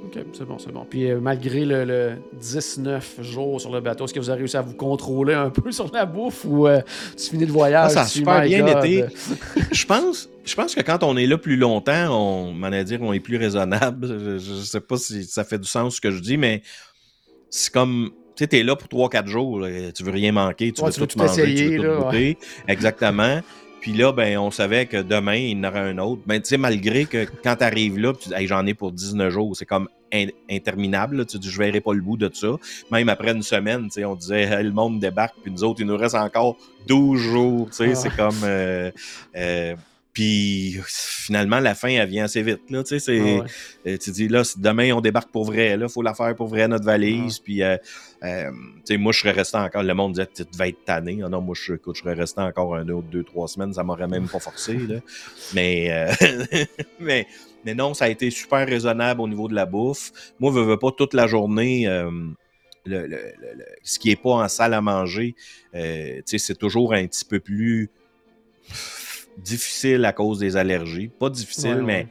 OK, 0.07 0.25
c'est 0.33 0.45
bon, 0.45 0.59
c'est 0.59 0.73
bon. 0.73 0.87
Puis 0.89 1.11
euh, 1.11 1.21
malgré 1.21 1.65
le, 1.65 1.85
le 1.85 2.13
19 2.41 3.23
jours 3.23 3.61
sur 3.61 3.73
le 3.73 3.81
bateau, 3.81 4.05
est-ce 4.05 4.15
que 4.15 4.21
vous 4.21 4.31
avez 4.31 4.41
réussi 4.41 4.57
à 4.57 4.63
vous 4.63 4.75
contrôler 4.75 5.35
un 5.35 5.51
peu 5.51 5.71
sur 5.73 5.91
la 5.93 6.07
bouffe 6.07 6.45
ou 6.45 6.67
euh, 6.67 6.81
tu 7.17 7.31
finis 7.31 7.47
le 7.47 7.53
voyage? 7.53 7.87
Ah, 7.87 7.91
ça 7.91 8.03
a 8.03 8.05
tu 8.05 8.19
super 8.19 8.43
bien 8.43 8.61
God, 8.65 8.85
été. 8.85 9.05
je 9.73 9.87
pense, 9.87 10.29
je 10.45 10.55
pense 10.55 10.75
que 10.75 10.81
quand 10.83 11.03
on 11.03 11.17
est 11.17 11.27
là 11.27 11.39
plus 11.39 11.57
longtemps, 11.57 12.09
on, 12.11 12.63
a 12.63 12.85
dire, 12.85 13.01
on 13.03 13.13
est 13.13 13.21
plus 13.21 13.37
raisonnable. 13.37 14.07
Je, 14.09 14.39
je 14.39 14.55
sais 14.63 14.81
pas 14.81 14.97
si 14.97 15.25
ça 15.25 15.45
fait 15.45 15.59
du 15.59 15.69
sens 15.69 15.97
ce 15.97 16.01
que 16.01 16.11
je 16.11 16.21
dis, 16.21 16.37
mais 16.37 16.63
c'est 17.51 17.73
comme, 17.73 18.11
tu 18.37 18.43
sais, 18.45 18.49
t'es 18.49 18.63
là 18.63 18.75
pour 18.77 19.09
3-4 19.09 19.27
jours, 19.27 19.61
là, 19.61 19.93
tu 19.93 20.03
veux 20.03 20.11
rien 20.11 20.33
manquer, 20.33 20.73
tu 20.73 20.81
Ouais, 20.83 20.89
veux 20.89 20.93
tu 20.95 21.01
veux 21.01 21.07
tout 21.07 21.19
tout 21.19 21.25
manger, 21.25 21.45
tu 21.45 21.51
essayer, 21.51 21.79
veux 21.79 21.87
là, 21.87 21.97
tout 21.97 22.05
goûter. 22.05 22.39
Exactement. 22.69 23.41
Puis 23.85 23.93
là, 23.93 24.13
ben, 24.13 24.39
on 24.39 24.51
savait 24.51 24.87
que 24.87 24.97
demain, 24.97 25.35
il 25.35 25.59
y 25.59 25.61
en 25.61 25.69
aurait 25.69 25.81
un 25.81 25.99
autre. 25.99 26.23
Ben, 26.25 26.41
tu 26.41 26.49
sais, 26.49 26.57
malgré 26.57 27.05
que 27.05 27.27
quand 27.43 27.57
tu 27.57 27.65
arrives 27.65 27.99
là, 27.99 28.15
tu 28.15 28.31
dis, 28.31 28.35
Hey, 28.35 28.47
j'en 28.47 28.65
ai 28.65 28.73
pour 28.73 28.93
19 28.93 29.29
jours, 29.31 29.55
c'est 29.55 29.67
comme 29.67 29.91
in- 30.11 30.29
interminable. 30.51 31.19
là. 31.19 31.25
Tu 31.27 31.39
dis, 31.39 31.51
je 31.51 31.59
verrai 31.59 31.83
pas 31.83 31.93
le 31.93 32.01
bout 32.01 32.17
de 32.17 32.31
ça. 32.33 32.49
Même 32.91 33.11
après 33.11 33.33
une 33.33 33.43
semaine, 33.43 33.83
tu 33.89 33.91
sais, 33.91 34.07
on 34.07 34.15
disait, 34.15 34.45
Hey, 34.45 34.65
le 34.65 34.73
monde 34.73 35.01
débarque, 35.01 35.35
puis 35.43 35.53
nous 35.53 35.65
autres, 35.65 35.83
il 35.83 35.87
nous 35.87 35.99
reste 35.99 36.15
encore 36.15 36.57
12 36.89 37.21
jours. 37.21 37.67
Tu 37.69 37.77
sais, 37.77 37.91
Ah. 37.91 37.95
c'est 37.95 38.17
comme. 38.17 38.41
euh, 38.45 38.91
euh, 39.37 39.75
puis 40.15 40.79
finalement, 40.87 41.59
la 41.61 41.75
fin, 41.75 41.89
elle 41.89 42.09
vient 42.09 42.25
assez 42.25 42.43
vite. 42.43 42.63
Là, 42.71 42.83
tu 42.85 42.89
sais, 42.91 42.99
c'est, 43.01 43.21
Ah 43.21 43.43
ouais. 43.43 43.93
euh, 43.95 43.99
tu 43.99 44.11
dis, 44.13 44.29
là, 44.29 44.43
demain, 44.57 44.93
on 44.93 45.01
débarque 45.01 45.31
pour 45.31 45.45
vrai. 45.45 45.77
Là, 45.77 45.89
faut 45.89 46.03
la 46.03 46.15
faire 46.15 46.35
pour 46.37 46.47
vrai, 46.47 46.67
notre 46.69 46.85
valise. 46.85 47.41
Puis, 47.41 47.63
euh, 47.63 47.77
euh, 48.23 48.51
tu 48.51 48.81
sais, 48.95 48.97
moi, 48.97 49.13
je 49.13 49.19
serais 49.21 49.33
resté 49.33 49.57
encore. 49.59 49.83
Le 49.83 49.93
monde 49.93 50.13
disait, 50.13 50.29
tu 50.33 50.45
devais 50.51 50.69
être 50.71 50.85
tanné. 50.85 51.19
Ah 51.25 51.29
non, 51.29 51.41
moi, 51.41 51.55
je, 51.61 51.75
écoute, 51.75 51.97
je 51.97 52.03
serais 52.03 52.15
resté 52.15 52.41
encore 52.41 52.77
un 52.77 52.89
autre, 52.89 53.09
deux, 53.09 53.25
trois 53.25 53.49
semaines. 53.49 53.75
Ça 53.75 53.83
m'aurait 53.83 54.07
même 54.09 54.29
pas 54.29 54.39
forcé. 54.39 54.75
Là. 54.89 55.01
Mais, 55.53 55.91
euh, 55.91 56.65
mais, 57.01 57.27
mais 57.65 57.75
non, 57.75 57.93
ça 57.93 58.05
a 58.05 58.09
été 58.09 58.31
super 58.31 58.67
raisonnable 58.67 59.21
au 59.21 59.27
niveau 59.29 59.49
de 59.49 59.55
la 59.55 59.67
bouffe. 59.67 60.13
Moi, 60.39 60.53
je 60.55 60.61
veux 60.61 60.79
pas 60.79 60.93
toute 60.93 61.13
la 61.15 61.27
journée. 61.27 61.89
euh, 61.89 62.09
le, 62.87 63.01
le- 63.01 63.07
le- 63.09 63.55
le- 63.57 63.65
ce 63.83 63.99
qui 63.99 64.11
est 64.11 64.17
pas 64.23 64.31
en 64.33 64.49
salle 64.49 64.75
à 64.75 64.81
manger, 64.83 65.35
euh, 65.75 66.17
tu 66.19 66.23
sais, 66.27 66.39
c'est 66.39 66.55
toujours 66.55 66.93
un 66.93 67.07
petit 67.07 67.25
peu 67.25 67.41
plus 67.41 67.89
difficile 69.39 70.05
à 70.05 70.13
cause 70.13 70.39
des 70.39 70.57
allergies. 70.57 71.11
Pas 71.19 71.31
difficile, 71.31 71.71
Ouais, 71.71 71.77
ouais. 71.77 71.83
mais 71.83 72.07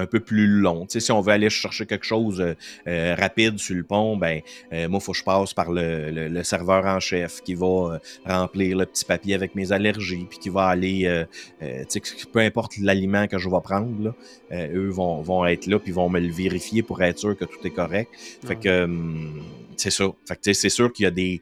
un 0.00 0.06
peu 0.06 0.20
plus 0.20 0.46
long. 0.46 0.86
Tu 0.86 0.92
sais, 0.92 1.00
si 1.00 1.10
on 1.10 1.20
veut 1.20 1.32
aller 1.32 1.50
chercher 1.50 1.84
quelque 1.84 2.06
chose 2.06 2.40
euh, 2.86 3.14
rapide 3.16 3.58
sur 3.58 3.74
le 3.74 3.82
pont, 3.82 4.16
ben 4.16 4.42
moi, 4.70 4.86
il 4.92 5.00
faut 5.00 5.10
que 5.10 5.18
je 5.18 5.24
passe 5.24 5.52
par 5.54 5.72
le, 5.72 6.40
serveur 6.44 6.86
en 6.86 7.00
chef 7.00 7.42
qui 7.42 7.54
va 7.54 8.00
remplir 8.24 8.76
le 8.76 8.86
petit 8.86 9.04
papier 9.04 9.34
avec 9.34 9.56
mes 9.56 9.72
allergies, 9.72 10.26
puis 10.30 10.38
qui 10.38 10.50
va 10.50 10.66
aller, 10.66 11.24
tu 11.60 12.00
sais, 12.00 12.02
peu 12.32 12.38
importe 12.38 12.78
l'aliment 12.78 13.26
que 13.26 13.38
je 13.38 13.48
vais 13.48 13.60
prendre, 13.60 14.14
eux 14.52 14.88
vont, 14.90 15.20
vont 15.20 15.44
être 15.46 15.66
là, 15.66 15.80
puis 15.80 15.90
vont 15.90 16.08
me 16.08 16.20
le 16.20 16.30
vérifier 16.30 16.82
pour 16.82 17.02
être 17.02 17.18
sûr 17.18 17.36
que 17.36 17.44
tout 17.44 17.58
est 17.64 17.74
correct. 17.74 18.12
Fait 18.46 18.54
que 18.54 18.84
hum, 18.84 19.42
c'est 19.76 19.90
ça. 19.90 20.04
Fait 20.26 20.36
que 20.36 20.52
c'est 20.52 20.68
sûr 20.68 20.92
qu'il 20.92 21.04
y 21.04 21.06
a 21.06 21.10
des 21.10 21.40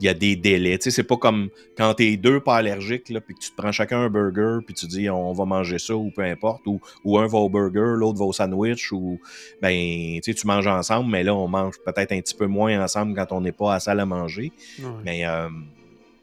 il 0.00 0.06
y 0.06 0.08
a 0.08 0.14
des 0.14 0.36
délais. 0.36 0.78
Tu 0.78 0.84
sais, 0.84 0.90
c'est 0.90 1.04
pas 1.04 1.16
comme 1.16 1.50
quand 1.76 1.94
t'es 1.94 2.16
deux 2.16 2.40
pas 2.40 2.56
allergiques, 2.56 3.08
là, 3.08 3.20
puis 3.20 3.34
que 3.34 3.40
tu 3.40 3.50
te 3.50 3.56
prends 3.56 3.72
chacun 3.72 4.00
un 4.00 4.10
burger, 4.10 4.58
puis 4.64 4.74
tu 4.74 4.86
dis 4.86 5.08
on 5.08 5.32
va 5.32 5.44
manger 5.44 5.78
ça 5.78 5.94
ou 5.96 6.10
peu 6.10 6.22
importe, 6.22 6.66
ou, 6.66 6.80
ou 7.04 7.18
un 7.18 7.26
va 7.26 7.38
au 7.38 7.48
burger, 7.48 7.94
l'autre 7.96 8.18
va 8.18 8.24
au 8.24 8.32
sandwich, 8.32 8.92
ou 8.92 9.20
ben, 9.62 10.20
tu 10.20 10.20
sais, 10.22 10.34
tu 10.34 10.46
manges 10.46 10.66
ensemble, 10.66 11.10
mais 11.10 11.22
là, 11.22 11.34
on 11.34 11.48
mange 11.48 11.74
peut-être 11.84 12.12
un 12.12 12.20
petit 12.20 12.34
peu 12.34 12.46
moins 12.46 12.82
ensemble 12.82 13.14
quand 13.14 13.32
on 13.32 13.40
n'est 13.40 13.52
pas 13.52 13.70
à 13.70 13.74
la 13.74 13.80
salle 13.80 14.00
à 14.00 14.06
manger. 14.06 14.52
Mais, 15.04 15.26
euh, 15.26 15.48
tu 15.48 15.54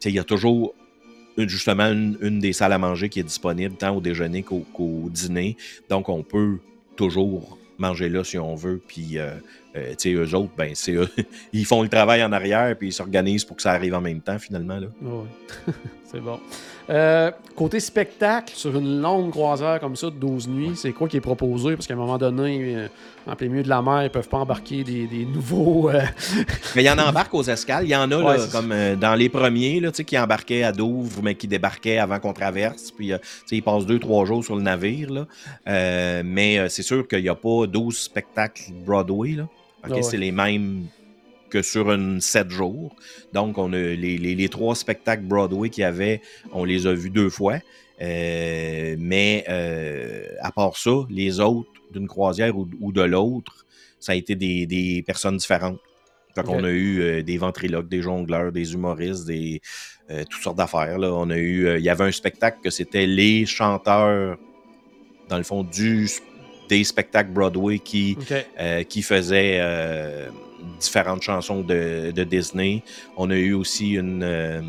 sais, 0.00 0.10
il 0.10 0.14
y 0.14 0.18
a 0.18 0.24
toujours 0.24 0.74
justement 1.38 1.86
une, 1.86 2.38
des 2.38 2.52
salles 2.52 2.72
à 2.72 2.78
manger 2.78 3.08
qui 3.08 3.20
est 3.20 3.24
disponible 3.24 3.76
tant 3.76 3.94
au 3.94 4.00
déjeuner 4.00 4.42
qu'au 4.42 5.10
dîner. 5.10 5.56
Donc, 5.90 6.08
on 6.08 6.22
peut 6.22 6.58
toujours 6.96 7.58
manger 7.78 8.08
là 8.08 8.24
si 8.24 8.38
on 8.38 8.54
veut, 8.54 8.80
puis 8.86 9.18
euh, 9.18 9.34
euh, 9.76 9.90
tu 9.90 9.96
sais, 9.98 10.12
eux 10.12 10.34
autres, 10.34 10.52
ben, 10.56 10.70
c'est 10.74 10.92
eux. 10.92 11.08
ils 11.52 11.66
font 11.66 11.82
le 11.82 11.88
travail 11.88 12.22
en 12.24 12.32
arrière, 12.32 12.74
puis 12.76 12.88
ils 12.88 12.92
s'organisent 12.92 13.44
pour 13.44 13.56
que 13.56 13.62
ça 13.62 13.72
arrive 13.72 13.94
en 13.94 14.00
même 14.00 14.20
temps, 14.20 14.38
finalement. 14.38 14.78
Là. 14.78 14.86
Oui, 15.02 15.26
c'est 16.04 16.20
bon. 16.20 16.40
Euh, 16.88 17.32
côté 17.56 17.80
spectacle, 17.80 18.54
sur 18.54 18.76
une 18.78 19.00
longue 19.00 19.32
croisière 19.32 19.80
comme 19.80 19.96
ça 19.96 20.06
de 20.06 20.14
12 20.14 20.48
nuits, 20.48 20.76
c'est 20.76 20.92
quoi 20.92 21.08
qui 21.08 21.16
est 21.16 21.20
proposé? 21.20 21.74
Parce 21.74 21.88
qu'à 21.88 21.94
un 21.94 21.96
moment 21.96 22.16
donné, 22.16 22.76
euh, 22.76 22.88
en 23.26 23.34
plein 23.34 23.48
milieu 23.48 23.64
de 23.64 23.68
la 23.68 23.82
mer, 23.82 24.04
ils 24.04 24.10
peuvent 24.10 24.28
pas 24.28 24.38
embarquer 24.38 24.84
des, 24.84 25.26
nouveaux. 25.26 25.90
mais 26.76 26.82
il 26.82 26.86
y 26.86 26.90
en 26.90 26.98
embarque 26.98 27.34
aux 27.34 27.42
escales. 27.42 27.84
Il 27.84 27.90
y 27.90 27.96
en 27.96 28.10
a, 28.12 28.36
là, 28.36 28.46
comme 28.52 28.72
dans 29.00 29.14
les 29.16 29.28
premiers, 29.28 29.80
là, 29.80 29.90
qui 29.90 30.16
embarquaient 30.16 30.62
à 30.62 30.70
Douvres, 30.70 31.22
mais 31.24 31.34
qui 31.34 31.48
débarquaient 31.48 31.98
avant 31.98 32.20
qu'on 32.20 32.32
traverse. 32.32 32.92
Puis, 32.92 33.10
ils 33.50 33.62
passent 33.62 33.86
deux, 33.86 33.98
trois 33.98 34.24
jours 34.24 34.44
sur 34.44 34.54
le 34.54 34.62
navire. 34.62 35.10
Là. 35.10 35.26
mais 36.22 36.68
c'est 36.68 36.84
sûr 36.84 37.08
qu'il 37.08 37.22
n'y 37.22 37.28
a 37.28 37.34
pas 37.34 37.66
12 37.66 37.98
spectacles 37.98 38.72
Broadway. 38.84 39.32
Là. 39.32 39.48
C'est 40.02 40.16
les 40.16 40.32
mêmes 40.32 40.86
que 41.48 41.62
sur 41.62 41.90
une 41.90 42.20
7 42.20 42.50
jours. 42.50 42.94
Donc, 43.32 43.58
on 43.58 43.72
a 43.72 43.78
les, 43.78 44.48
trois 44.48 44.74
spectacles 44.74 45.22
Broadway 45.22 45.70
qu'il 45.70 45.82
y 45.82 45.84
avait, 45.84 46.20
on 46.52 46.64
les 46.64 46.86
a 46.86 46.92
vus 46.92 47.10
deux 47.10 47.30
fois. 47.30 47.58
Euh, 48.02 48.96
mais 48.98 49.44
euh, 49.48 50.26
à 50.40 50.52
part 50.52 50.76
ça, 50.76 50.90
les 51.08 51.40
autres, 51.40 51.70
d'une 51.92 52.08
croisière 52.08 52.56
ou, 52.56 52.92
de 52.92 53.02
l'autre, 53.02 53.64
ça 54.00 54.12
a 54.12 54.14
été 54.14 54.34
des, 54.34 55.02
personnes 55.06 55.36
différentes. 55.36 55.78
Donc, 56.36 56.48
on 56.48 56.64
a 56.64 56.70
eu 56.70 57.00
euh, 57.00 57.22
des 57.22 57.38
ventriloques, 57.38 57.88
des 57.88 58.02
jongleurs, 58.02 58.52
des 58.52 58.74
humoristes, 58.74 59.26
des 59.26 59.62
toutes 60.30 60.42
sortes 60.42 60.58
d'affaires. 60.58 60.98
On 61.00 61.30
a 61.30 61.36
eu, 61.36 61.78
il 61.78 61.82
y 61.82 61.88
avait 61.88 62.04
un 62.04 62.12
spectacle 62.12 62.58
que 62.62 62.70
c'était 62.70 63.06
les 63.06 63.44
chanteurs, 63.44 64.36
dans 65.28 65.36
le 65.36 65.42
fond, 65.42 65.64
du 65.64 66.08
des 66.68 66.84
spectacles 66.84 67.30
Broadway 67.30 67.78
qui, 67.78 68.16
euh, 68.60 68.82
qui 68.82 69.02
faisaient 69.02 69.58
euh, 69.60 70.28
différentes 70.80 71.22
chansons 71.22 71.62
de, 71.62 72.12
Disney. 72.24 72.82
On 73.16 73.30
a 73.30 73.36
eu 73.36 73.52
aussi 73.52 73.92
une, 73.92 74.22
euh, 74.22 74.60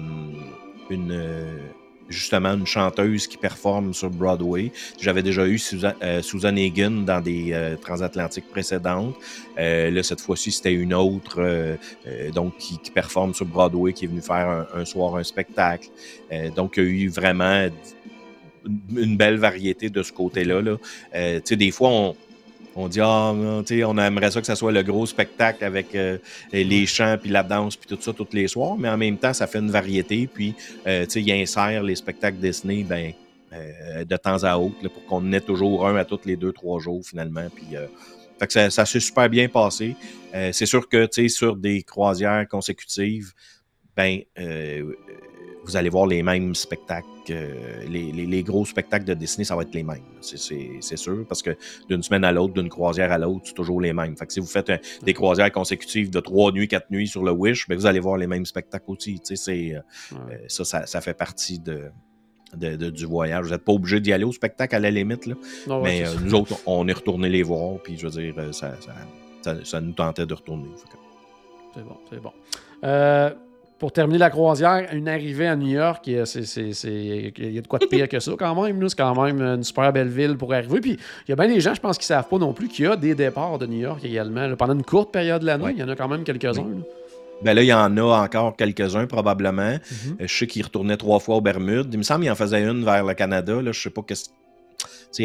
une 0.90 1.22
justement 2.10 2.54
une 2.54 2.66
chanteuse 2.66 3.28
qui 3.28 3.38
performe 3.38 3.94
sur 3.94 4.10
Broadway. 4.10 4.72
J'avais 4.98 5.22
déjà 5.22 5.46
eu 5.46 5.58
Susan, 5.58 5.92
Susan 6.22 6.56
Egan 6.56 7.04
dans 7.04 7.20
des 7.20 7.76
transatlantiques 7.82 8.50
précédentes. 8.50 9.14
là, 9.58 10.04
cette 10.04 10.22
fois-ci, 10.22 10.54
c'était 10.54 10.72
une 10.72 10.94
autre 10.94 11.78
donc 12.34 12.56
qui, 12.60 12.80
performe 12.92 13.34
sur 13.34 13.46
Broadway, 13.46 13.92
qui 13.92 14.06
est 14.06 14.08
venue 14.08 14.22
faire 14.22 14.48
un, 14.48 14.68
un 14.74 14.86
soir 14.86 15.18
un 15.18 15.24
spectacle. 15.24 15.90
donc, 16.56 16.76
il 16.78 16.84
y 16.84 16.88
a 16.88 16.90
eu 16.90 17.10
vraiment 17.10 17.68
une 18.96 19.18
belle 19.18 19.38
variété 19.38 19.90
de 19.90 20.04
ce 20.04 20.12
côté-là. 20.12 20.62
Là. 20.62 20.78
Euh, 21.16 21.40
des 21.40 21.72
fois, 21.72 21.90
on, 21.90 22.16
on 22.76 22.88
dit 22.88 23.00
ah, 23.02 23.34
on 23.34 23.98
aimerait 23.98 24.32
ça 24.32 24.40
que 24.40 24.48
ça 24.48 24.56
soit 24.56 24.72
le 24.72 24.84
gros 24.84 25.06
spectacle 25.06 25.64
avec 25.64 25.96
euh, 25.96 26.18
les 26.54 26.86
chants 26.86 27.18
puis 27.20 27.30
la 27.30 27.44
danse 27.44 27.76
puis 27.76 27.88
tout 27.88 28.02
ça 28.02 28.14
tous 28.14 28.28
les 28.34 28.48
soirs, 28.48 28.78
mais 28.78 28.90
en 28.90 28.98
même 28.98 29.18
temps 29.18 29.34
ça 29.34 29.48
fait 29.48 29.60
une 29.60 29.72
variété 29.72 30.30
puis 30.32 30.54
euh, 30.86 31.06
il 31.16 31.32
insère 31.32 31.82
les 31.84 31.96
spectacles 31.96 32.38
Disney 32.38 32.84
ben 32.84 33.14
de 34.06 34.18
temps 34.18 34.44
à 34.44 34.58
autre 34.58 34.88
pour 34.90 35.06
qu'on 35.06 35.32
ait 35.32 35.42
toujours 35.42 35.88
un 35.88 35.96
à 35.96 36.06
tous 36.06 36.20
les 36.26 36.36
deux 36.36 36.52
trois 36.52 36.80
jours 36.80 37.02
finalement 37.04 37.48
puis 37.56 37.66
fait 38.38 38.46
que 38.46 38.54
ça, 38.54 38.70
ça 38.70 38.86
s'est 38.86 39.00
super 39.00 39.30
bien 39.30 39.48
passé. 39.48 39.96
c'est 40.52 40.66
sûr 40.68 40.88
que 40.88 41.08
sur 41.30 41.56
des 41.56 41.82
croisières 41.82 42.46
consécutives, 42.48 43.32
ben 43.96 44.20
vous 45.68 45.76
allez 45.76 45.90
voir 45.90 46.08
les 46.08 46.24
mêmes 46.24 46.56
spectacles. 46.56 47.08
les, 47.28 48.44
gros 48.44 48.66
spectacles 48.66 49.04
de 49.04 49.14
Disney, 49.14 49.44
ça 49.44 49.56
va 49.56 49.64
être 49.64 49.74
les 49.74 49.84
mêmes. 49.84 50.02
C'est 50.22 50.98
sûr, 50.98 51.26
parce 51.28 51.42
que 51.42 51.58
d'une 51.90 52.02
semaine 52.02 52.24
à 52.24 52.32
l'autre, 52.32 52.54
d'une 52.54 52.70
croisière 52.70 53.12
à 53.12 53.18
l'autre, 53.18 53.42
c'est 53.44 53.54
toujours 53.54 53.82
les 53.82 53.92
mêmes. 53.92 54.16
Fait 54.16 54.26
que 54.26 54.34
si 54.34 54.40
vous 54.40 54.48
faites 54.48 54.72
des 55.04 55.14
croisières 55.14 55.52
consécutives 55.52 56.10
de 56.10 56.22
trois 56.22 56.54
nuits, 56.54 56.70
quatre 56.70 56.90
nuits 56.90 57.08
sur 57.08 57.24
le 57.24 57.32
Wish, 57.32 57.68
ben 57.68 57.78
vous 57.78 57.86
allez 57.86 58.00
voir 58.00 58.18
les 58.18 58.28
mêmes 58.28 58.46
spectacles 58.46 58.90
aussi. 58.90 59.22
Euh, 59.50 59.80
euh, 60.14 60.38
ça, 60.48 60.86
ça, 60.86 61.02
fait 61.02 61.14
partie 61.14 61.60
de, 61.60 61.92
du 62.56 63.06
voyage. 63.06 63.46
Vous 63.46 63.52
n'êtes 63.52 63.66
pas 63.66 63.74
obligé 63.74 64.00
d'y 64.00 64.14
aller 64.14 64.24
au 64.24 64.32
spectacle 64.32 64.74
à 64.74 64.80
la 64.80 64.90
limite. 64.90 65.26
Là. 65.26 65.36
mais 65.84 66.08
euh, 66.08 66.14
nous 66.24 66.34
autres, 66.34 66.56
on 66.66 66.88
est 66.88 66.94
retourné 66.94 67.28
les 67.28 67.44
voir, 67.44 67.80
puis 67.84 67.98
je 67.98 68.08
veux 68.08 68.22
dire, 68.22 68.54
ça, 68.54 68.76
ça, 69.64 69.82
nous 69.82 69.92
tentait 69.92 70.26
de 70.26 70.34
retourner. 70.34 70.70
C'est 71.76 71.84
bon, 71.84 71.98
c'est 72.10 72.22
bon 72.22 72.32
pour 73.80 73.92
terminer 73.92 74.18
la 74.18 74.30
croisière, 74.30 74.88
une 74.92 75.08
arrivée 75.08 75.48
à 75.48 75.56
New 75.56 75.68
York, 75.68 76.06
il 76.08 76.14
y 76.14 76.20
a, 76.20 76.24
de 76.24 77.68
quoi 77.68 77.80
de 77.80 77.86
pire 77.86 78.10
que 78.10 78.20
ça 78.20 78.32
quand 78.38 78.64
même. 78.64 78.90
C'est 78.90 78.98
quand 78.98 79.22
même 79.22 79.42
une 79.42 79.64
super 79.64 79.94
belle 79.94 80.10
ville 80.10 80.36
pour 80.36 80.54
arriver. 80.54 80.80
Puis 80.80 80.98
il 81.28 81.30
y 81.30 81.34
a 81.34 81.36
bien 81.36 81.48
des 81.48 81.60
gens, 81.60 81.74
je 81.74 81.82
pense, 81.82 81.98
qui 81.98 82.04
ne 82.04 82.08
savent 82.08 82.28
pas 82.28 82.38
non 82.38 82.54
plus 82.54 82.68
qu'il 82.68 82.86
y 82.86 82.88
a 82.88 82.96
des 82.96 83.14
départs 83.14 83.60
de 83.60 83.68
New 83.68 83.80
York 83.80 84.04
également. 84.04 84.56
pendant 84.56 84.74
une 84.74 84.84
courte 84.84 85.12
période 85.12 85.42
de 85.42 85.48
l'année, 85.48 85.72
il 85.72 85.80
y 85.80 85.84
en 85.84 85.90
a 85.90 85.96
quand 85.96 86.08
même 86.08 86.24
quelques-uns. 86.24 86.66
Ben 87.44 87.54
là, 87.54 87.62
il 87.62 87.68
y 87.68 87.74
en 87.74 87.98
a 87.98 88.24
encore 88.24 88.56
quelques-uns 88.56 89.06
probablement. 89.06 89.76
Mm-hmm. 89.76 90.22
Euh, 90.22 90.28
je 90.28 90.34
sais 90.34 90.48
qu'ils 90.48 90.64
retournaient 90.64 90.98
trois 90.98 91.20
fois 91.20 91.36
aux 91.36 91.42
Bermudes. 91.42 91.90
Il 91.92 92.00
me 92.00 92.04
semble 92.04 92.22
qu'il 92.24 92.32
en 92.32 92.36
faisait 92.36 92.64
une 92.64 92.84
vers 92.84 93.04
le 93.04 93.14
Canada. 93.14 93.62
Là. 93.62 93.72
Je 93.72 93.80
sais 93.80 93.92
pas 93.92 94.02
qu'est-ce 94.02 94.30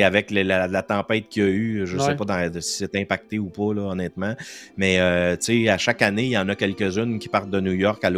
avec 0.01 0.31
la, 0.31 0.83
tempête 0.83 1.29
qu'il 1.29 1.43
y 1.43 1.47
a 1.47 1.49
eu, 1.51 1.87
je 1.87 1.97
ne 1.97 2.03
sais 2.03 2.17
pas 2.17 2.51
si 2.61 2.79
c'est 2.79 2.97
impacté 2.97 3.39
ou 3.39 3.51
pas, 3.51 3.75
là, 3.75 3.83
honnêtement. 3.83 4.35
Mais 4.77 4.99
euh, 5.01 5.37
à 5.69 5.79
chaque 5.79 6.03
année, 6.03 6.25
il 6.25 6.31
y 6.31 6.39
en 6.39 6.49
a 6.49 6.55
quelques-unes 6.55 7.19
qui 7.19 7.29
partent 7.29 7.51
de 7.51 7.61
New 7.61 7.73
York 7.73 8.03
à 8.05 8.11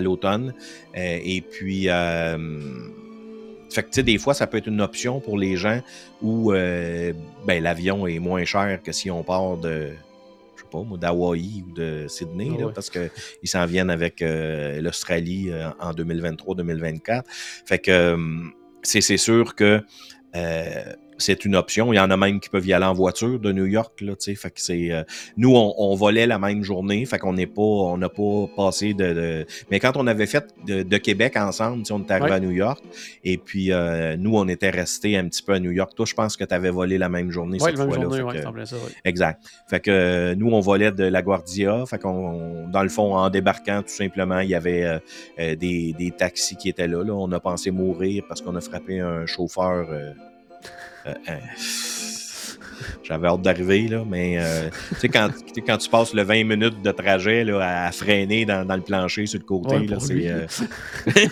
l'automne. 0.00 0.54
Euh, 0.96 1.18
et 1.22 1.40
puis, 1.40 1.88
euh, 1.88 2.36
fait 3.70 3.84
que, 3.84 4.00
des 4.00 4.18
fois, 4.18 4.34
ça 4.34 4.46
peut 4.46 4.58
être 4.58 4.68
une 4.68 4.80
option 4.80 5.20
pour 5.20 5.38
les 5.38 5.56
gens 5.56 5.80
où 6.22 6.50
ben, 6.52 7.14
l'avion 7.62 8.06
est 8.06 8.18
moins 8.18 8.44
cher 8.44 8.80
que 8.82 8.92
si 8.92 9.10
on 9.10 9.22
part 9.22 9.58
de, 9.58 9.90
je 10.56 10.62
sais 10.62 10.68
pas, 10.70 10.96
d'Hawaï 10.96 11.64
ou 11.68 11.72
de 11.74 12.06
Sydney, 12.08 12.50
ah 12.60 12.70
parce 12.74 12.90
qu'ils 12.90 13.10
s'en 13.44 13.66
viennent 13.66 13.90
avec 13.90 14.22
l'Australie 14.22 15.50
en 15.80 15.92
2023-2024. 15.92 17.22
Fait 17.66 17.78
que 17.78 18.16
c'est 18.82 19.16
sûr 19.16 19.54
que 19.54 19.82
euh, 20.36 20.94
c'est 21.18 21.44
une 21.44 21.56
option. 21.56 21.92
Il 21.92 21.96
y 21.96 22.00
en 22.00 22.10
a 22.10 22.16
même 22.16 22.40
qui 22.40 22.48
peuvent 22.48 22.66
y 22.66 22.72
aller 22.72 22.84
en 22.84 22.94
voiture 22.94 23.38
de 23.38 23.52
New 23.52 23.66
York. 23.66 24.00
Là, 24.00 24.14
fait 24.18 24.50
que 24.50 24.60
c'est, 24.60 24.92
euh, 24.92 25.02
nous, 25.36 25.54
on, 25.54 25.94
volait 25.94 26.26
la 26.26 26.38
même 26.38 26.62
journée, 26.62 27.04
fait 27.06 27.18
qu'on 27.18 27.32
n'est 27.32 27.46
pas, 27.46 27.62
on 27.62 27.96
n'a 27.96 28.08
pas 28.08 28.46
passé 28.54 28.94
de, 28.94 29.46
Mais 29.70 29.80
quand 29.80 29.96
on 29.96 30.06
avait 30.06 30.26
fait 30.26 30.54
de, 30.66 30.96
Québec 30.96 31.36
ensemble, 31.36 31.82
on 31.90 32.00
est 32.00 32.10
arrivé 32.10 32.34
à 32.34 32.40
New 32.40 32.50
York, 32.50 32.82
et 33.24 33.38
puis 33.38 33.72
euh, 33.72 34.16
nous, 34.16 34.36
on 34.36 34.48
était 34.48 34.70
restés 34.70 35.16
un 35.16 35.28
petit 35.28 35.42
peu 35.42 35.54
à 35.54 35.60
New 35.60 35.70
York. 35.70 35.92
Toi, 35.94 36.06
je 36.06 36.14
pense 36.14 36.36
que 36.36 36.44
tu 36.44 36.54
avais 36.54 36.70
volé 36.70 36.98
la 36.98 37.08
même 37.08 37.30
journée 37.30 37.58
cette 37.58 37.76
fois-là. 37.76 38.32
Exact. 39.04 39.42
Fait 39.68 39.80
que 39.80 39.90
euh, 39.90 40.34
nous, 40.34 40.50
on 40.50 40.60
volait 40.60 40.92
de 40.92 41.04
la 41.04 41.22
Guardia. 41.22 41.84
Fait 41.86 41.98
qu'on, 41.98 42.68
dans 42.68 42.82
le 42.82 42.88
fond, 42.88 43.16
en 43.16 43.30
débarquant, 43.30 43.82
tout 43.82 43.94
simplement, 43.94 44.40
il 44.40 44.50
y 44.50 44.54
avait 44.54 45.00
des, 45.38 45.56
des, 45.92 46.10
taxis 46.16 46.56
qui 46.56 46.68
étaient 46.68 46.88
là, 46.88 47.02
là. 47.04 47.12
On 47.12 47.30
a 47.32 47.40
pensé 47.40 47.70
mourir 47.70 48.24
parce 48.28 48.40
qu'on 48.40 48.54
a 48.56 48.60
frappé 48.60 49.00
un 49.00 49.26
chauffeur 49.26 49.86
euh, 49.90 49.96
euh, 49.96 50.12
j'avais 53.06 53.28
hâte 53.28 53.42
d'arriver, 53.42 53.88
là, 53.88 54.04
mais 54.06 54.38
euh, 54.38 54.68
tu 54.90 54.96
sais, 55.00 55.08
quand, 55.08 55.30
quand 55.66 55.78
tu 55.78 55.88
passes 55.88 56.12
le 56.14 56.22
20 56.22 56.44
minutes 56.44 56.82
de 56.82 56.90
trajet 56.90 57.44
là, 57.44 57.86
à 57.86 57.92
freiner 57.92 58.44
dans, 58.44 58.66
le 58.68 58.82
plancher 58.82 59.26
sur 59.26 59.38
le 59.38 59.44
côté, 59.44 59.86
c'est. 60.00 60.46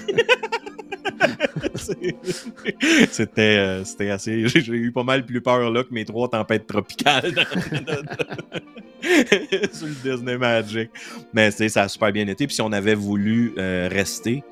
c'était, 3.10 3.82
c'était 3.84 4.10
assez. 4.10 4.46
J'ai 4.48 4.72
eu 4.72 4.92
pas 4.92 5.02
mal 5.02 5.24
plus 5.24 5.40
peur 5.40 5.70
là 5.70 5.82
que 5.82 5.92
mes 5.92 6.04
trois 6.04 6.28
tempêtes 6.28 6.66
tropicales 6.66 7.32
sur 9.72 9.86
le 9.86 9.94
Disney 10.02 10.38
Magic. 10.38 10.90
Mais 11.32 11.50
ça 11.50 11.82
a 11.82 11.88
super 11.88 12.12
bien 12.12 12.26
été. 12.26 12.46
Puis 12.46 12.54
si 12.56 12.62
on 12.62 12.72
avait 12.72 12.94
voulu 12.94 13.54
rester, 13.56 14.42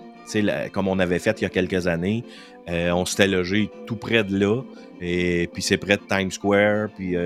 comme 0.73 0.89
on 0.89 0.99
avait 0.99 1.18
fait 1.18 1.41
il 1.41 1.45
y 1.45 1.47
a 1.47 1.51
quelques 1.51 1.87
années. 1.87 2.25
on 2.66 3.05
s'était 3.05 3.29
logé 3.29 3.70
tout 3.87 3.97
près 3.97 4.25
de 4.25 4.37
là. 4.39 4.62
Et 5.05 5.48
puis 5.53 5.62
c'est 5.62 5.78
près 5.78 5.96
de 5.96 6.03
Times 6.09 6.30
Square. 6.30 6.90
Puis 6.96 7.16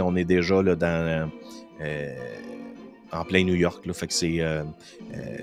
on 0.00 0.16
est 0.16 0.24
déjà 0.24 0.62
là, 0.62 0.76
dans 0.76 1.30
en 3.12 3.24
plein 3.24 3.44
New 3.44 3.54
York. 3.54 3.84
Là, 3.86 3.92
fait 3.92 4.06
que 4.06 4.12
c'est, 4.12 4.40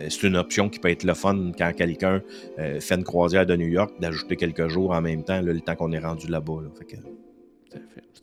c'est 0.10 0.24
une 0.24 0.38
option 0.38 0.70
qui 0.70 0.80
peut 0.80 0.90
être 0.90 1.04
le 1.04 1.14
fun 1.14 1.52
quand 1.58 1.74
quelqu'un 1.74 2.22
fait 2.58 2.96
une 2.96 3.04
croisière 3.04 3.46
de 3.46 3.56
New 3.56 3.68
York, 3.68 3.94
d'ajouter 4.00 4.38
quelques 4.38 4.68
jours 4.70 4.92
en 4.92 5.02
même 5.02 5.24
temps, 5.24 5.42
le 5.42 5.60
temps 5.60 5.76
qu'on 5.76 5.92
est 5.92 6.00
rendu 6.00 6.28
là-bas. 6.28 6.62
Fait 6.78 6.86
que... 6.86 6.96
Tout 6.98 7.78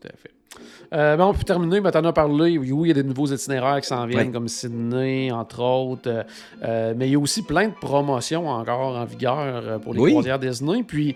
à 0.05 0.17
fait. 0.17 0.38
Euh, 0.93 1.17
bon, 1.17 1.35
pour 1.35 1.45
terminer, 1.45 1.81
maintenant, 1.81 2.01
on 2.03 2.09
a 2.09 2.13
parlé, 2.13 2.57
oui, 2.57 2.71
il 2.85 2.89
y 2.89 2.91
a 2.91 2.95
des 2.95 3.03
nouveaux 3.03 3.27
itinéraires 3.27 3.81
qui 3.81 3.89
s'en 3.89 4.07
viennent, 4.07 4.33
comme 4.33 4.49
Sydney, 4.49 5.31
entre 5.31 5.63
autres. 5.63 6.09
Euh, 6.09 6.23
euh, 6.65 6.95
mais 6.97 7.09
il 7.09 7.13
y 7.13 7.15
a 7.15 7.19
aussi 7.19 7.43
plein 7.43 7.69
de 7.69 7.75
promotions 7.75 8.49
encore 8.49 8.97
en 8.97 9.05
vigueur 9.05 9.81
pour 9.81 9.95
les 9.95 10.13
croisières 10.13 10.39
Disney. 10.39 10.83
Puis, 10.83 11.15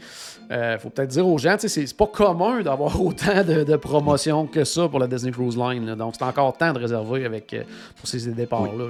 il 0.51 0.79
faut 0.79 0.91
peut-être 0.91 1.11
dire 1.11 1.27
aux 1.27 1.39
gens, 1.39 1.57
c'est 1.59 1.97
pas 1.97 2.07
commun 2.07 2.61
d'avoir 2.61 3.01
autant 3.01 3.43
de, 3.43 3.77
promotions 3.77 4.47
que 4.47 4.65
ça 4.65 4.89
pour 4.89 4.99
la 4.99 5.07
Disney 5.07 5.33
Cruise 5.33 5.57
Line. 5.57 5.95
Donc, 5.95 6.15
c'est 6.19 6.25
encore 6.25 6.57
temps 6.57 6.73
de 6.73 6.79
réserver 6.79 7.25
avec, 7.25 7.57
pour 7.97 8.07
ces 8.07 8.31
départs-là. 8.31 8.87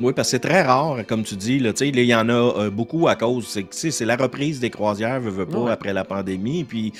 Oui. 0.00 0.12
parce 0.12 0.28
que 0.28 0.32
c'est 0.32 0.40
très 0.40 0.62
rare, 0.62 0.98
comme 1.06 1.24
tu 1.24 1.36
dis. 1.36 1.58
Là, 1.58 1.72
il 1.80 2.00
y 2.00 2.14
en 2.14 2.28
a 2.28 2.68
beaucoup 2.68 3.08
à 3.08 3.16
cause. 3.16 3.58
C'est 3.70 4.04
la 4.04 4.16
reprise 4.16 4.60
des 4.60 4.70
croisières, 4.70 5.20
veut, 5.20 5.30
veut 5.30 5.46
pas, 5.46 5.72
après 5.72 5.94
la 5.94 6.04
pandémie. 6.04 6.64
Puis, 6.64 6.92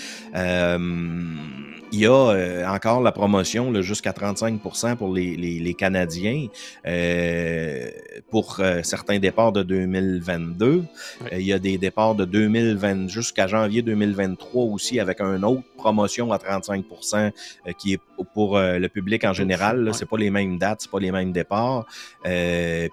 il 1.92 2.00
y 2.00 2.06
a 2.06 2.12
euh, 2.12 2.66
encore 2.66 3.00
la 3.00 3.12
promotion 3.12 3.80
jusqu'à 3.82 4.12
35% 4.12 4.96
pour 4.96 5.12
les, 5.12 5.36
les, 5.36 5.58
les 5.58 5.74
Canadiens 5.74 6.46
euh, 6.86 7.88
pour 8.30 8.56
euh, 8.60 8.82
certains 8.82 9.18
départs 9.18 9.52
de 9.52 9.62
2022. 9.62 10.84
il 11.32 11.40
y 11.40 11.52
a 11.52 11.58
des 11.58 11.78
départs 11.78 12.14
de 12.14 12.24
2020 12.24 13.08
jusqu'à 13.08 13.46
janvier 13.46 13.82
2023 13.82 14.64
aussi 14.64 15.00
avec 15.00 15.20
une 15.20 15.44
autre 15.44 15.62
promotion 15.76 16.32
à 16.32 16.38
35% 16.38 17.32
qui 17.78 17.94
est 17.94 18.00
pour 18.34 18.58
le 18.58 18.88
public 18.88 19.24
en 19.24 19.32
général. 19.32 19.90
C'est 19.94 20.08
pas 20.08 20.16
les 20.16 20.30
mêmes 20.30 20.58
dates, 20.58 20.82
c'est 20.82 20.90
pas 20.90 21.00
les 21.00 21.12
mêmes 21.12 21.32
départs. 21.32 21.86
puis 22.22 22.32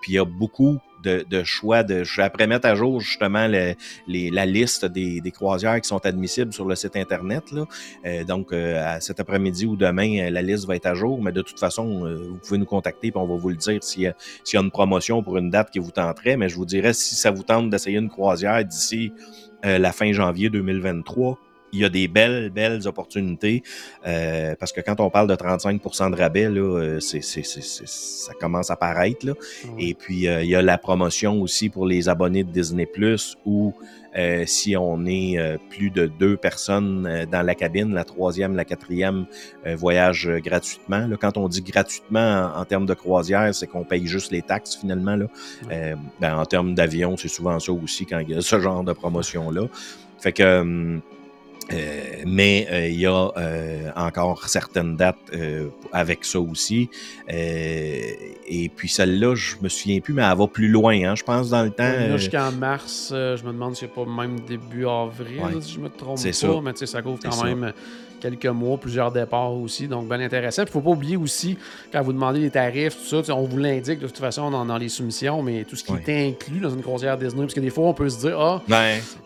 il 0.10 0.14
y 0.14 0.20
a 0.20 0.26
beaucoup 0.26 0.80
de, 1.06 1.44
choix. 1.44 1.84
De, 1.84 2.04
je 2.04 2.18
vais 2.18 2.24
après 2.24 2.48
mettre 2.48 2.68
à 2.68 2.76
jour 2.76 3.00
justement 3.00 3.48
la 3.48 4.46
liste 4.46 4.86
des, 4.86 5.32
croisières 5.32 5.80
qui 5.82 5.88
sont 5.88 6.06
admissibles 6.06 6.54
sur 6.54 6.66
le 6.66 6.76
site 6.76 6.96
Internet. 6.96 7.44
Euh, 8.06 8.24
donc, 8.24 8.52
euh, 8.52 8.98
cet 9.00 9.20
après-midi 9.20 9.66
ou 9.66 9.76
demain, 9.76 10.20
euh, 10.20 10.30
la 10.30 10.42
liste 10.42 10.66
va 10.68 10.76
être 10.76 10.86
à 10.86 10.94
jour. 10.94 11.22
Mais 11.22 11.32
de 11.32 11.42
toute 11.42 11.60
façon, 11.60 12.06
vous 12.06 12.38
pouvez 12.38 12.58
nous 12.58 12.66
contacter 12.66 13.08
et 13.08 13.12
on 13.16 13.28
va 13.28 13.36
vous 13.36 13.50
le 13.50 13.56
dire 13.56 13.84
s'il 13.84 14.04
y, 14.04 14.08
a 14.08 14.62
une 14.62 14.72
promotion 14.72 15.22
pour 15.24 15.38
une 15.38 15.50
date 15.50 15.72
qui 15.72 15.80
vous 15.80 15.92
tenterait. 15.92 16.38
Mais 16.38 16.50
je 16.50 16.56
vous 16.56 16.66
dirais, 16.66 16.94
si 16.94 17.16
ça 17.16 17.32
vous 17.32 17.44
tente 17.44 17.70
d'essayer 17.70 17.98
une 17.98 18.10
croisière 18.10 18.64
d'ici 18.64 19.12
la 19.64 19.92
fin 19.92 20.12
janvier 20.12 20.50
2023, 20.50 21.40
il 21.76 21.82
y 21.82 21.86
a 21.86 21.90
des 21.90 22.08
belles, 22.08 22.50
belles 22.50 22.88
opportunités. 22.88 23.64
Euh, 24.08 24.56
parce 24.60 24.72
que 24.72 24.82
quand 24.82 25.00
on 25.00 25.10
parle 25.10 25.28
de 25.28 25.36
35% 25.36 26.12
de 26.12 26.16
rabais, 26.16 26.50
là, 26.50 26.62
euh, 26.62 27.00
c'est, 27.00 27.22
ça 27.22 28.34
commence 28.40 28.72
à 28.72 28.76
paraître. 28.76 29.26
Là. 29.26 29.34
Et 29.78 29.94
puis, 29.94 30.28
euh, 30.28 30.44
il 30.44 30.50
y 30.50 30.56
a 30.56 30.62
la 30.62 30.78
promotion 30.78 31.42
aussi 31.42 31.70
pour 31.70 31.86
les 31.86 32.10
abonnés 32.10 32.44
de 32.44 32.52
Disney 32.52 32.86
Plus 32.86 33.38
où 33.46 33.74
si 34.46 34.78
on 34.78 35.06
est 35.06 35.38
plus 35.70 35.90
de 35.90 36.06
deux 36.06 36.38
personnes 36.38 37.26
dans 37.30 37.42
la 37.42 37.54
cabine, 37.54 37.94
la 37.94 38.06
troisième, 38.06 38.56
la 38.56 38.64
quatrième 38.64 39.26
voyage 39.66 40.30
gratuitement. 40.38 41.06
Là, 41.06 41.18
quand 41.20 41.36
on 41.36 41.50
dit 41.50 41.62
gratuitement 41.62 42.50
en, 42.56 42.64
termes 42.64 42.86
de 42.86 42.94
croisière, 42.94 43.54
c'est 43.54 43.68
qu'on 43.68 43.84
paye 43.84 44.08
juste 44.08 44.32
les 44.32 44.42
taxes 44.42 44.78
finalement. 44.78 45.18
Là. 45.18 45.26
ben, 46.22 46.38
en 46.38 46.46
termes 46.46 46.76
d'avion, 46.76 47.18
c'est 47.18 47.28
souvent 47.28 47.60
ça 47.60 47.74
aussi 47.74 48.06
quand 48.06 48.20
il 48.20 48.30
y 48.30 48.36
a 48.36 48.40
ce 48.40 48.58
genre 48.58 48.86
de 48.86 48.94
promotion-là. 48.94 49.64
Fait 50.20 50.32
que 50.32 50.62
hum, 50.62 51.02
euh, 51.74 52.24
mais 52.26 52.68
euh, 52.70 52.88
il 52.88 53.00
y 53.00 53.06
a 53.08 53.32
euh, 53.38 53.90
encore 53.96 54.48
certaines 54.48 54.96
dates 54.96 55.32
avec 55.92 56.26
ça 56.26 56.40
aussi. 56.40 56.90
et 57.28 58.72
puis 58.76 58.90
celle-là, 58.90 59.36
je 59.36 59.56
me 59.62 59.70
souviens 59.70 60.00
plus, 60.00 60.14
mais 60.14 60.24
elle 60.24 60.38
va 60.38 60.48
plus 60.48 60.68
loin, 60.68 60.96
hein, 61.04 61.16
je 61.16 61.24
pense, 61.24 61.50
dans 61.50 61.64
le 61.64 61.72
temps. 61.72 62.18
Jusqu'en 62.18 62.52
mars, 62.52 63.08
je 63.12 63.44
me 63.44 63.52
demande 63.52 63.76
si 63.76 63.82
c'est 63.82 63.94
pas 63.94 64.06
même 64.06 64.40
début 64.42 64.86
avril, 64.86 65.62
si 65.62 65.74
je 65.74 65.80
me 65.80 65.90
trompe 65.90 66.22
pas. 66.24 66.34
Ça. 66.34 66.48
Mais 66.64 66.86
ça 66.86 67.02
couvre 67.02 67.20
quand 67.22 67.44
même 67.44 67.74
quelques 68.26 68.46
mois, 68.48 68.78
plusieurs 68.78 69.12
départs 69.12 69.54
aussi. 69.54 69.88
Donc, 69.88 70.08
bien 70.08 70.20
intéressant. 70.20 70.64
Il 70.64 70.66
ne 70.66 70.72
faut 70.72 70.82
pas 70.82 70.90
oublier 70.90 71.18
aussi, 71.18 71.58
quand 71.92 72.02
vous 72.02 72.14
demandez 72.14 72.40
les 72.40 72.50
tarifs, 72.50 72.98
tout 72.98 73.24
ça, 73.24 73.36
on 73.36 73.44
vous 73.44 73.58
l'indique 73.58 74.00
de 74.00 74.08
toute 74.08 74.18
façon 74.18 74.50
dans, 74.50 74.78
les 74.78 74.90
soumissions, 74.90 75.42
mais 75.42 75.64
tout 75.64 75.76
ce 75.76 75.84
qui 75.84 75.94
est 75.94 76.28
inclus 76.28 76.60
dans 76.60 76.72
une 76.72 76.82
croisière 76.82 77.18
Disney, 77.18 77.44
parce 77.44 77.54
que 77.54 77.60
des 77.60 77.70
fois, 77.70 77.86
on 77.86 77.94
peut 77.94 78.10
se 78.10 78.20
dire, 78.20 78.40
ah, 78.40 78.62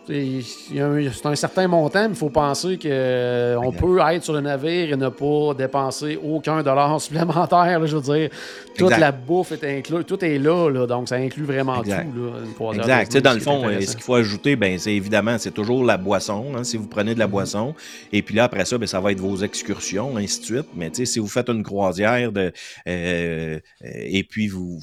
c'est 0.06 1.26
un 1.26 1.34
certain 1.34 1.66
montant, 1.66 2.02
mais 2.02 2.14
il 2.14 2.18
faut 2.18 2.30
penser 2.30 2.76
qu'on 2.76 2.88
euh, 2.90 3.70
peut 3.78 3.98
être 4.12 4.22
sur 4.22 4.34
le 4.34 4.40
navire 4.40 4.92
et 4.92 4.96
ne 4.96 5.08
pas 5.08 5.54
dépenser 5.56 6.18
aucun 6.22 6.62
dollar 6.62 7.00
supplémentaire. 7.00 7.86
je 7.86 7.96
veux 7.96 8.02
dire, 8.02 8.30
toute 8.76 8.98
la 8.98 9.12
bouffe 9.12 9.52
est 9.52 9.78
inclue, 9.78 10.04
tout 10.04 10.22
est 10.24 10.38
là, 10.38 10.86
donc 10.86 11.08
ça 11.08 11.16
inclut 11.16 11.44
vraiment 11.44 11.82
tout. 11.82 11.90
Là, 11.90 12.02
une 12.02 12.54
croisière 12.54 12.98
exact. 12.98 13.24
dans 13.24 13.32
le 13.32 13.40
fond, 13.40 13.64
ce 13.80 13.94
qu'il 13.94 14.02
faut 14.04 14.14
ajouter, 14.14 14.56
ben, 14.56 14.78
c'est 14.78 14.92
évidemment, 14.92 15.36
c'est 15.38 15.52
toujours 15.52 15.84
la 15.84 15.96
boisson. 15.96 16.46
Hein, 16.56 16.64
si 16.64 16.76
vous 16.76 16.86
prenez 16.86 17.14
de 17.14 17.18
la 17.18 17.26
mm-hmm. 17.26 17.30
boisson, 17.30 17.74
et 18.12 18.22
puis 18.22 18.34
là, 18.34 18.44
après 18.44 18.64
ça, 18.64 18.78
ben, 18.78 18.86
ça 18.90 18.98
va 18.98 19.12
être 19.12 19.20
vos 19.20 19.36
excursions, 19.36 20.16
ainsi 20.16 20.40
de 20.40 20.44
suite. 20.44 20.66
Mais 20.74 20.90
si 20.92 21.20
vous 21.20 21.28
faites 21.28 21.48
une 21.48 21.62
croisière 21.62 22.32
euh, 22.34 23.60
et 23.84 24.24
puis 24.24 24.48
vous, 24.48 24.80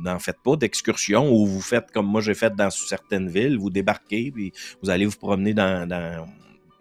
n'en 0.00 0.18
faites 0.18 0.38
pas 0.42 0.56
d'excursion 0.56 1.30
ou 1.30 1.46
vous 1.46 1.60
faites 1.60 1.90
comme 1.92 2.06
moi 2.06 2.22
j'ai 2.22 2.34
fait 2.34 2.54
dans 2.56 2.70
certaines 2.70 3.28
villes, 3.28 3.58
vous 3.58 3.70
débarquez 3.70 4.30
puis 4.32 4.52
vous 4.82 4.88
allez 4.88 5.04
vous 5.04 5.18
promener 5.18 5.52
dans 5.52 5.86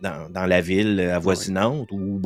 dans, 0.02 0.46
la 0.46 0.62
ville 0.62 1.00
avoisinante 1.00 1.92
ou, 1.92 2.20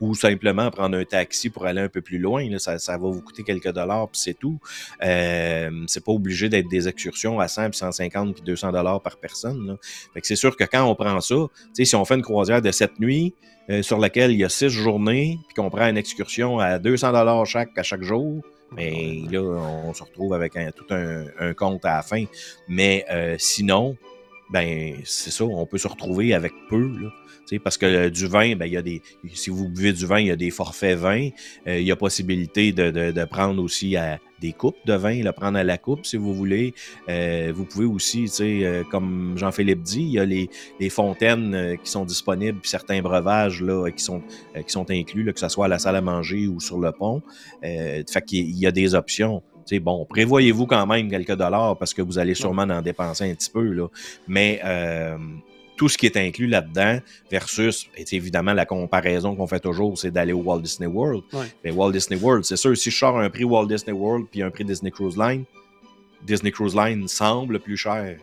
ou 0.00 0.14
simplement 0.14 0.70
prendre 0.70 0.96
un 0.96 1.04
taxi 1.04 1.50
pour 1.50 1.66
aller 1.66 1.80
un 1.80 1.88
peu 1.88 2.00
plus 2.00 2.18
loin. 2.18 2.46
ça, 2.58 2.78
ça, 2.78 2.92
va 2.98 3.08
vous 3.08 3.22
coûter 3.22 3.42
quelques 3.42 3.72
dollars, 3.72 4.08
puis 4.08 4.20
c'est 4.20 4.34
tout. 4.34 4.58
Euh, 5.02 5.70
c'est 5.86 6.04
pas 6.04 6.12
obligé 6.12 6.48
d'être 6.48 6.68
des 6.68 6.88
excursions 6.88 7.40
à 7.40 7.48
100, 7.48 7.70
puis 7.70 7.78
150, 7.78 8.34
puis 8.34 8.42
200 8.42 8.72
dollars 8.72 9.00
par 9.00 9.16
personne. 9.16 9.76
c'est 10.22 10.36
sûr 10.36 10.56
que 10.56 10.64
quand 10.64 10.84
on 10.84 10.94
prend 10.94 11.20
ça, 11.20 11.36
si 11.72 11.96
on 11.96 12.04
fait 12.04 12.14
une 12.14 12.22
croisière 12.22 12.62
de 12.62 12.70
cette 12.70 13.00
nuit, 13.00 13.34
euh, 13.70 13.82
sur 13.82 13.98
laquelle 13.98 14.32
il 14.32 14.38
y 14.38 14.44
a 14.44 14.48
six 14.48 14.70
journées, 14.70 15.38
puis 15.46 15.54
qu'on 15.54 15.70
prend 15.70 15.88
une 15.88 15.96
excursion 15.96 16.58
à 16.58 16.78
200 16.78 17.12
dollars 17.12 17.46
chaque 17.46 17.78
à 17.78 17.82
chaque 17.82 18.02
jour, 18.02 18.42
mais 18.74 19.22
là, 19.30 19.40
on 19.40 19.92
se 19.92 20.02
retrouve 20.02 20.34
avec 20.34 20.56
un, 20.56 20.70
tout 20.70 20.86
un, 20.90 21.54
compte 21.54 21.84
à 21.84 21.96
la 21.96 22.02
fin. 22.02 22.24
Mais 22.68 23.04
euh, 23.10 23.36
sinon, 23.38 23.96
ben 24.50 24.96
c'est 25.04 25.30
ça, 25.30 25.44
on 25.44 25.66
peut 25.66 25.78
se 25.78 25.88
retrouver 25.88 26.34
avec 26.34 26.52
peu. 26.68 26.88
Là 27.00 27.10
parce 27.62 27.76
que 27.76 28.08
du 28.08 28.26
vin, 28.26 28.56
ben, 28.56 28.66
il 28.66 28.72
y 28.72 28.76
a 28.76 28.82
des. 28.82 29.02
Si 29.34 29.50
vous 29.50 29.68
buvez 29.68 29.92
du 29.92 30.06
vin, 30.06 30.20
il 30.20 30.28
y 30.28 30.30
a 30.30 30.36
des 30.36 30.50
forfaits 30.50 30.98
vins. 30.98 31.28
Euh, 31.66 31.78
il 31.78 31.86
y 31.86 31.92
a 31.92 31.96
possibilité 31.96 32.72
de, 32.72 32.90
de, 32.90 33.24
prendre 33.24 33.62
aussi 33.62 33.96
à 33.96 34.18
des 34.40 34.52
coupes 34.52 34.76
de 34.86 34.94
vin, 34.94 35.22
le 35.22 35.32
prendre 35.32 35.58
à 35.58 35.64
la 35.64 35.78
coupe 35.78 36.04
si 36.06 36.16
vous 36.16 36.34
voulez. 36.34 36.74
Euh, 37.08 37.52
vous 37.54 37.64
pouvez 37.64 37.84
aussi, 37.84 38.26
euh, 38.40 38.82
comme 38.90 39.34
Jean-Philippe 39.36 39.82
dit, 39.82 40.02
il 40.02 40.12
y 40.12 40.18
a 40.18 40.24
les, 40.24 40.50
les 40.80 40.90
fontaines 40.90 41.76
qui 41.82 41.90
sont 41.90 42.04
disponibles, 42.04 42.58
puis 42.60 42.70
certains 42.70 43.00
breuvages 43.02 43.62
là, 43.62 43.88
qui, 43.90 44.02
sont, 44.02 44.22
qui 44.54 44.72
sont 44.72 44.90
inclus, 44.90 45.22
là, 45.22 45.32
que 45.32 45.40
ce 45.40 45.48
soit 45.48 45.66
à 45.66 45.68
la 45.68 45.78
salle 45.78 45.96
à 45.96 46.00
manger 46.00 46.48
ou 46.48 46.60
sur 46.60 46.78
le 46.78 46.92
pont. 46.92 47.22
fait 47.62 48.24
qu'il 48.26 48.56
y 48.58 48.66
a 48.66 48.72
des 48.72 48.94
options. 48.94 49.42
bon, 49.80 50.04
prévoyez-vous 50.06 50.66
quand 50.66 50.86
même 50.86 51.08
quelques 51.08 51.36
dollars 51.36 51.78
parce 51.78 51.94
que 51.94 52.02
vous 52.02 52.18
allez 52.18 52.34
sûrement 52.34 52.62
en 52.62 52.82
dépenser 52.82 53.30
un 53.30 53.34
petit 53.34 53.50
peu, 53.50 53.62
là. 53.62 53.86
Mais 54.26 54.60
tout 55.76 55.88
ce 55.88 55.98
qui 55.98 56.06
est 56.06 56.16
inclus 56.16 56.46
là-dedans 56.46 56.98
versus, 57.30 57.88
évidemment, 58.10 58.52
la 58.52 58.66
comparaison 58.66 59.34
qu'on 59.34 59.46
fait 59.46 59.60
toujours, 59.60 59.98
c'est 59.98 60.10
d'aller 60.10 60.32
au 60.32 60.40
Walt 60.40 60.60
Disney 60.60 60.86
World. 60.86 61.24
Mais 61.64 61.70
Walt 61.70 61.92
Disney 61.92 62.18
World, 62.20 62.44
c'est 62.44 62.56
sûr, 62.56 62.76
si 62.76 62.90
je 62.90 62.96
sors 62.96 63.18
un 63.18 63.30
prix 63.30 63.44
Walt 63.44 63.66
Disney 63.66 63.92
World 63.92 64.26
puis 64.30 64.42
un 64.42 64.50
prix 64.50 64.64
Disney 64.64 64.90
Cruise 64.90 65.16
Line, 65.16 65.44
Disney 66.22 66.52
Cruise 66.52 66.76
Line 66.76 67.08
semble 67.08 67.58
plus 67.58 67.76
cher. 67.76 68.18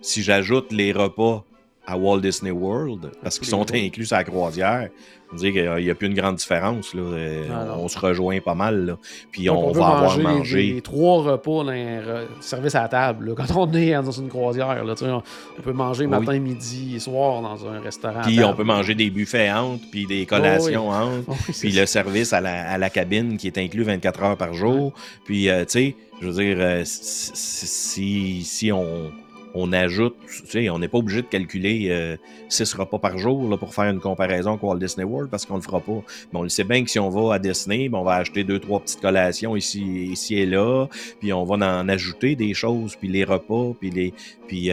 Si 0.00 0.22
j'ajoute 0.22 0.72
les 0.72 0.92
repas 0.92 1.44
à 1.88 1.96
Walt 1.96 2.20
Disney 2.20 2.50
World, 2.50 3.10
parce 3.22 3.38
qu'ils 3.38 3.48
sont 3.48 3.64
inclus 3.74 4.04
sur 4.04 4.16
la 4.16 4.24
croisière, 4.24 4.90
on 5.32 5.36
dit 5.36 5.52
qu'il 5.52 5.70
n'y 5.70 5.90
a, 5.90 5.94
plus 5.94 6.06
une 6.06 6.14
grande 6.14 6.36
différence. 6.36 6.94
Là. 6.94 7.02
Euh, 7.02 7.46
ah, 7.50 7.76
on 7.78 7.88
se 7.88 7.98
rejoint 7.98 8.40
pas 8.40 8.54
mal. 8.54 8.86
Là. 8.86 8.98
Puis 9.30 9.48
on, 9.50 9.72
va 9.72 9.86
avoir 9.86 10.18
mangé. 10.18 10.74
Les, 10.74 10.80
trois 10.80 11.22
repas 11.22 11.64
dans 11.64 11.70
un 11.70 12.00
service 12.40 12.74
à 12.74 12.82
la 12.82 12.88
table. 12.88 13.34
Quand 13.34 13.56
on 13.56 13.72
est 13.74 13.92
dans 13.92 14.10
une 14.10 14.28
croisière, 14.28 14.84
là, 14.84 14.94
on 15.02 15.62
peut 15.62 15.72
manger 15.72 16.06
matin, 16.06 16.38
midi 16.38 16.96
et 16.96 16.98
soir 16.98 17.42
dans 17.42 17.66
un 17.66 17.80
restaurant. 17.80 18.22
Puis 18.22 18.42
on 18.42 18.54
peut 18.54 18.64
manger 18.64 18.94
des 18.94 19.10
buffets 19.10 19.50
entre, 19.50 19.82
puis 19.90 20.06
des 20.06 20.24
collations 20.24 20.90
entre. 20.90 21.30
puis 21.58 21.72
le 21.72 21.86
service 21.86 22.32
à 22.32 22.40
la, 22.40 22.70
à 22.70 22.78
la, 22.78 22.90
cabine 22.90 23.36
qui 23.36 23.46
est 23.48 23.58
inclus 23.58 23.82
24 23.82 24.22
heures 24.22 24.36
par 24.36 24.54
jour. 24.54 24.92
Puis, 25.24 25.50
euh, 25.50 25.64
tu 25.64 25.70
sais, 25.70 25.96
je 26.20 26.26
veux 26.26 26.42
dire, 26.42 26.56
euh, 26.58 26.82
si, 26.84 28.44
si 28.44 28.72
on 28.72 29.10
on 29.54 29.72
ajoute, 29.72 30.14
tu 30.26 30.46
sais, 30.46 30.70
on 30.70 30.78
n'est 30.78 30.88
pas 30.88 30.98
obligé 30.98 31.22
de 31.22 31.26
calculer 31.26 32.16
6 32.48 32.74
repas 32.74 32.98
par 32.98 33.18
jour 33.18 33.48
là, 33.48 33.56
pour 33.56 33.74
faire 33.74 33.90
une 33.90 34.00
comparaison 34.00 34.50
avec 34.50 34.62
Walt 34.62 34.78
Disney 34.78 35.04
World 35.04 35.30
parce 35.30 35.46
qu'on 35.46 35.56
le 35.56 35.62
fera 35.62 35.80
pas. 35.80 36.02
Mais 36.32 36.38
on 36.38 36.42
le 36.42 36.48
sait 36.48 36.64
bien 36.64 36.84
que 36.84 36.90
si 36.90 36.98
on 36.98 37.08
va 37.08 37.34
à 37.34 37.38
Disney, 37.38 37.88
ben, 37.88 37.98
on 37.98 38.04
va 38.04 38.14
acheter 38.14 38.44
deux, 38.44 38.58
trois 38.58 38.80
petites 38.80 39.00
collations 39.00 39.56
ici, 39.56 39.82
ici 39.82 40.36
et 40.36 40.46
là, 40.46 40.86
puis 41.20 41.32
on 41.32 41.44
va 41.44 41.54
en 41.54 41.88
ajouter 41.88 42.36
des 42.36 42.54
choses, 42.54 42.96
puis 42.96 43.08
les 43.08 43.24
repas, 43.24 43.72
puis 43.78 43.90
les. 43.90 44.14
Puis, 44.46 44.70
tu 44.70 44.72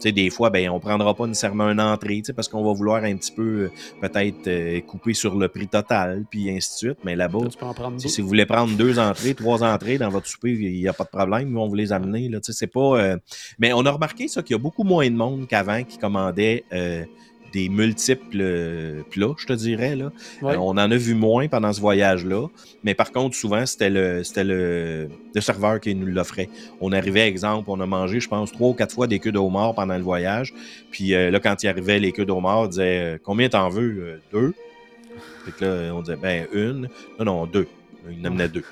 sais, 0.00 0.10
des 0.12 0.30
fois, 0.30 0.50
ben, 0.50 0.68
on 0.70 0.80
prendra 0.80 1.14
pas 1.14 1.26
nécessairement 1.26 1.68
une 1.68 1.80
entrée, 1.80 2.16
tu 2.16 2.24
sais, 2.26 2.32
parce 2.32 2.48
qu'on 2.48 2.64
va 2.64 2.72
vouloir 2.72 3.04
un 3.04 3.16
petit 3.16 3.30
peu, 3.30 3.70
peut-être, 4.00 4.80
couper 4.86 5.14
sur 5.14 5.36
le 5.36 5.48
prix 5.48 5.68
total, 5.68 6.24
puis 6.28 6.50
ainsi 6.50 6.70
de 6.70 6.76
suite. 6.88 6.98
Mais 7.04 7.14
là-bas, 7.14 7.38
si 7.98 8.20
vous 8.20 8.28
voulez 8.28 8.46
prendre 8.46 8.76
deux 8.76 8.98
entrées, 8.98 9.34
trois 9.34 9.62
entrées 9.62 9.98
dans 9.98 10.08
votre 10.08 10.26
souper, 10.26 10.52
il 10.52 10.80
n'y 10.80 10.88
a 10.88 10.92
pas 10.92 11.04
de 11.04 11.08
problème, 11.08 11.48
ils 11.48 11.54
vont 11.54 11.68
vous 11.68 11.74
les 11.74 11.92
amener, 11.92 12.28
là, 12.28 12.40
tu 12.40 12.52
sais, 12.52 12.58
c'est 12.58 12.66
pas. 12.66 13.16
mais 13.58 13.72
on 13.72 13.79
a 13.86 13.90
remarqué 13.90 14.28
ça 14.28 14.42
qu'il 14.42 14.54
y 14.54 14.58
a 14.58 14.62
beaucoup 14.62 14.84
moins 14.84 15.08
de 15.10 15.16
monde 15.16 15.46
qu'avant 15.46 15.82
qui 15.84 15.98
commandait 15.98 16.64
euh, 16.72 17.04
des 17.52 17.68
multiples 17.68 18.40
euh, 18.40 19.02
plats, 19.10 19.34
je 19.36 19.46
te 19.46 19.52
dirais. 19.52 19.96
Là. 19.96 20.12
Euh, 20.42 20.56
on 20.56 20.70
en 20.70 20.78
a 20.78 20.96
vu 20.96 21.14
moins 21.14 21.48
pendant 21.48 21.72
ce 21.72 21.80
voyage-là. 21.80 22.46
Mais 22.84 22.94
par 22.94 23.12
contre, 23.12 23.36
souvent, 23.36 23.66
c'était 23.66 23.90
le, 23.90 24.22
c'était 24.24 24.44
le, 24.44 25.08
serveur 25.40 25.80
qui 25.80 25.94
nous 25.94 26.06
l'offrait. 26.06 26.48
On 26.80 26.92
arrivait, 26.92 27.26
exemple, 27.28 27.70
on 27.70 27.80
a 27.80 27.86
mangé, 27.86 28.20
je 28.20 28.28
pense, 28.28 28.52
trois 28.52 28.68
ou 28.68 28.74
quatre 28.74 28.94
fois 28.94 29.06
des 29.06 29.18
queues 29.18 29.32
de 29.32 29.38
homard 29.38 29.74
pendant 29.74 29.96
le 29.96 30.02
voyage. 30.02 30.54
Puis 30.90 31.10
là, 31.10 31.40
quand 31.40 31.62
il 31.62 31.68
arrivait 31.68 31.98
les 31.98 32.12
queues 32.12 32.26
de 32.26 32.32
homard, 32.32 32.60
on 32.60 32.66
disait 32.66 33.20
Combien 33.24 33.48
t'en 33.48 33.68
veux? 33.68 34.20
Deux. 34.32 34.54
Fait 35.44 35.52
que 35.52 35.64
là, 35.64 35.94
on 35.94 36.02
disait 36.02 36.16
Ben, 36.16 36.46
une. 36.52 36.88
Non, 37.18 37.24
non, 37.24 37.46
deux. 37.46 37.66
Il 38.10 38.20
en 38.20 38.26
amenait 38.26 38.48
deux. 38.48 38.64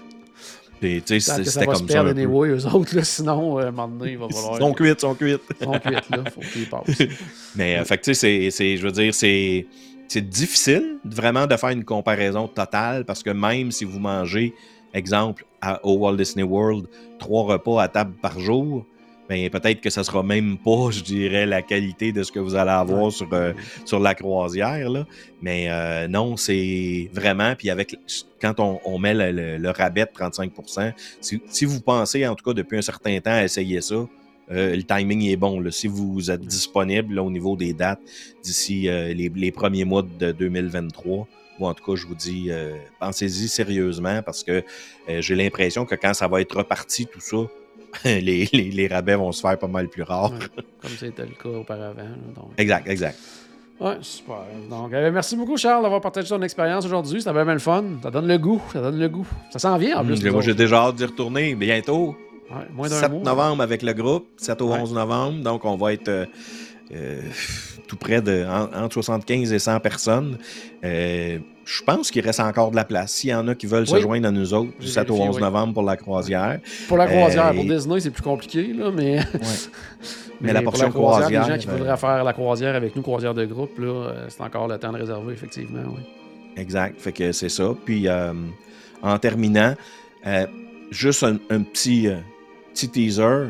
C'était 0.81 1.66
comme 1.66 1.89
ça. 1.89 2.01
Un 2.01 2.07
anyway, 2.09 2.49
eux 2.51 2.66
autres, 2.66 2.95
là, 2.97 3.05
sinon, 3.05 3.59
euh, 3.59 3.64
à 3.64 3.68
un 3.68 3.70
moment 3.70 3.89
donné, 3.89 4.12
il 4.12 4.18
va 4.18 4.29
falloir. 4.29 4.55
Ils 4.55 4.59
sont 4.59 4.72
cuits, 4.72 4.91
ils 4.91 5.01
sont 5.01 5.14
cuits. 5.14 5.37
Ils 5.61 5.64
sont 5.64 5.79
cuits, 5.79 5.93
là, 5.93 6.24
faut 6.31 6.41
qu'ils 6.41 6.68
passent. 6.68 7.03
Mais, 7.57 7.79
euh, 7.79 7.85
fait 7.85 7.99
que, 7.99 8.05
tu 8.05 8.14
sais, 8.14 8.49
c'est, 8.51 8.76
je 8.76 8.83
veux 8.83 8.93
dire, 8.93 9.14
c'est, 9.14 9.66
c'est 10.09 10.29
difficile 10.29 10.99
vraiment 11.05 11.47
de 11.47 11.57
faire 11.57 11.70
une 11.70 11.85
comparaison 11.85 12.49
totale 12.49 13.05
parce 13.05 13.22
que 13.22 13.31
même 13.31 13.70
si 13.70 13.85
vous 13.85 13.99
mangez, 13.99 14.55
exemple, 14.95 15.45
à, 15.61 15.85
au 15.85 15.99
Walt 15.99 16.16
Disney 16.16 16.45
World, 16.45 16.87
trois 17.18 17.45
repas 17.45 17.83
à 17.83 17.89
table 17.89 18.14
par 18.20 18.39
jour, 18.39 18.87
ben, 19.29 19.51
peut-être 19.51 19.81
que 19.83 19.91
ça 19.91 20.05
sera 20.05 20.22
même 20.22 20.57
pas, 20.57 20.91
je 20.91 21.03
dirais, 21.03 21.45
la 21.45 21.61
qualité 21.61 22.12
de 22.12 22.22
ce 22.22 22.33
que 22.33 22.39
vous 22.39 22.55
allez 22.55 22.70
avoir 22.70 23.12
sur, 23.12 23.29
euh, 23.33 23.53
sur 23.85 24.01
la 24.01 24.14
croisière. 24.14 24.89
Là. 24.89 25.07
Mais 25.43 25.66
euh, 25.68 26.09
non, 26.09 26.39
c'est 26.39 27.11
vraiment, 27.12 27.55
puis 27.55 27.68
avec 27.68 27.97
quand 28.41 28.59
on, 28.59 28.81
on 28.87 28.99
met 28.99 29.12
le, 29.14 29.70
rabais 29.70 30.07
de 30.07 30.11
35% 30.11 30.95
si, 31.20 31.43
si, 31.47 31.64
vous 31.66 31.81
pensez, 31.81 32.26
en 32.26 32.35
tout 32.35 32.45
cas, 32.45 32.55
depuis 32.55 32.79
un 32.79 32.83
certain 32.83 33.20
temps 33.20 33.33
à 33.33 33.45
essayer 33.45 33.83
ça, 33.83 33.97
euh, 34.51 34.74
le 34.74 34.83
timing 34.83 35.22
est 35.24 35.37
bon. 35.37 35.61
Là. 35.61 35.70
Si 35.70 35.89
vous 35.89 36.31
êtes 36.31 36.41
disponible 36.41 37.18
au 37.18 37.31
niveau 37.31 37.55
des 37.55 37.74
dates 37.74 38.01
d'ici 38.43 38.83
les, 38.85 39.31
les, 39.35 39.53
premiers 39.53 39.85
mois 39.85 40.03
de 40.03 40.33
2023, 40.33 41.29
ou 41.59 41.66
en 41.66 41.74
tout 41.74 41.85
cas, 41.85 42.01
je 42.01 42.07
vous 42.07 42.14
dis, 42.14 42.51
pensez-y 42.99 43.49
sérieusement 43.49 44.22
parce 44.22 44.45
que 44.45 44.62
j'ai 45.09 45.35
l'impression 45.35 45.85
que 45.85 45.97
quand 45.97 46.14
ça 46.14 46.29
va 46.29 46.41
être 46.41 46.57
reparti, 46.57 47.05
tout 47.05 47.20
ça, 47.20 47.37
les, 48.05 48.45
les, 48.53 48.86
rabais 48.89 49.16
vont 49.16 49.32
se 49.32 49.41
faire 49.41 49.59
pas 49.59 49.66
mal 49.66 49.89
plus 49.89 50.03
rares. 50.03 50.32
comme 50.80 50.91
c'était 50.97 51.24
le 51.24 51.34
cas 51.43 51.59
auparavant. 51.59 52.03
Exact, 52.57 52.89
exact. 52.89 53.18
Ouais, 53.80 53.97
super. 54.01 54.45
Donc, 54.68 54.93
euh, 54.93 55.11
merci 55.12 55.36
beaucoup, 55.36 55.57
Charles, 55.57 55.82
d'avoir 55.82 56.01
partagé 56.01 56.28
ton 56.28 56.43
expérience 56.43 56.84
aujourd'hui. 56.84 57.20
C'était 57.20 57.32
vraiment 57.32 57.53
le 57.53 57.61
fun. 57.61 57.84
Ça 58.03 58.11
donne 58.11 58.26
le 58.26 58.36
goût. 58.36 58.61
Ça 58.72 58.80
donne 58.80 58.99
le 58.99 59.09
goût. 59.09 59.26
Ça 59.51 59.61
s'en 59.61 59.76
vient 59.78 59.99
en 59.99 60.05
plus. 60.05 60.24
moi, 60.30 60.43
j'ai 60.43 60.55
déjà 60.55 60.86
hâte 60.86 60.97
d'y 60.97 61.05
retourner 61.05 61.55
bientôt. 61.55 62.16
Ouais, 62.51 62.66
moins 62.72 62.89
7 62.89 63.12
novembre 63.12 63.62
avec 63.62 63.82
le 63.82 63.93
groupe, 63.93 64.26
7 64.39 64.62
au 64.62 64.72
11 64.72 64.95
novembre. 64.95 65.43
Donc, 65.43 65.64
on 65.64 65.76
va 65.76 65.93
être 65.93 66.09
euh, 66.09 66.26
euh, 66.93 67.20
tout 67.89 67.97
près 67.97 68.22
de 68.22 68.47
entre 68.74 68.95
75 68.95 69.53
et 69.53 69.59
100 69.59 69.80
personnes. 69.80 70.39
Euh, 70.84 71.39
je 71.64 71.82
pense 71.82 72.11
qu'il 72.11 72.24
reste 72.24 72.41
encore 72.41 72.70
de 72.70 72.76
la 72.76 72.84
place. 72.84 73.12
S'il 73.12 73.30
y 73.30 73.34
en 73.34 73.49
a 73.49 73.55
qui 73.55 73.66
veulent 73.66 73.86
se 73.86 74.01
joindre 74.01 74.28
à 74.28 74.30
nous 74.30 74.55
autres 74.55 74.70
du 74.78 74.86
7 74.86 75.11
au 75.11 75.16
11 75.16 75.41
novembre 75.41 75.74
pour 75.74 75.82
la 75.82 75.97
croisière. 75.97 76.61
Pour 76.86 76.97
la 76.97 77.07
croisière, 77.07 77.53
pour 77.53 77.64
euh, 77.64 77.76
Disney, 77.76 78.01
c'est 78.01 78.11
plus 78.11 78.22
compliqué, 78.22 78.72
là, 78.72 78.91
mais. 78.95 79.18
mais, 80.41 80.53
la 80.53 80.62
portion 80.62 80.91
croisière. 80.91 81.47
Les 81.47 81.53
gens 81.53 81.59
qui 81.59 81.66
voudraient 81.66 81.97
faire 81.97 82.24
la 82.24 82.32
croisière 82.32 82.74
avec 82.74 82.95
nous, 82.95 83.03
croisière 83.03 83.34
de 83.34 83.45
groupe, 83.45 83.78
là, 83.78 84.12
c'est 84.28 84.43
encore 84.43 84.68
le 84.68 84.78
temps 84.78 84.93
de 84.93 84.99
réserver, 84.99 85.32
effectivement, 85.32 85.82
oui. 85.89 86.03
Exact. 86.57 87.01
Fait 87.01 87.12
que 87.12 87.32
c'est 87.32 87.49
ça. 87.49 87.74
Puis, 87.84 88.07
en 89.03 89.18
terminant, 89.18 89.74
juste 90.91 91.22
un, 91.22 91.36
petit, 91.62 92.09
petit 92.72 92.89
teaser. 92.89 93.49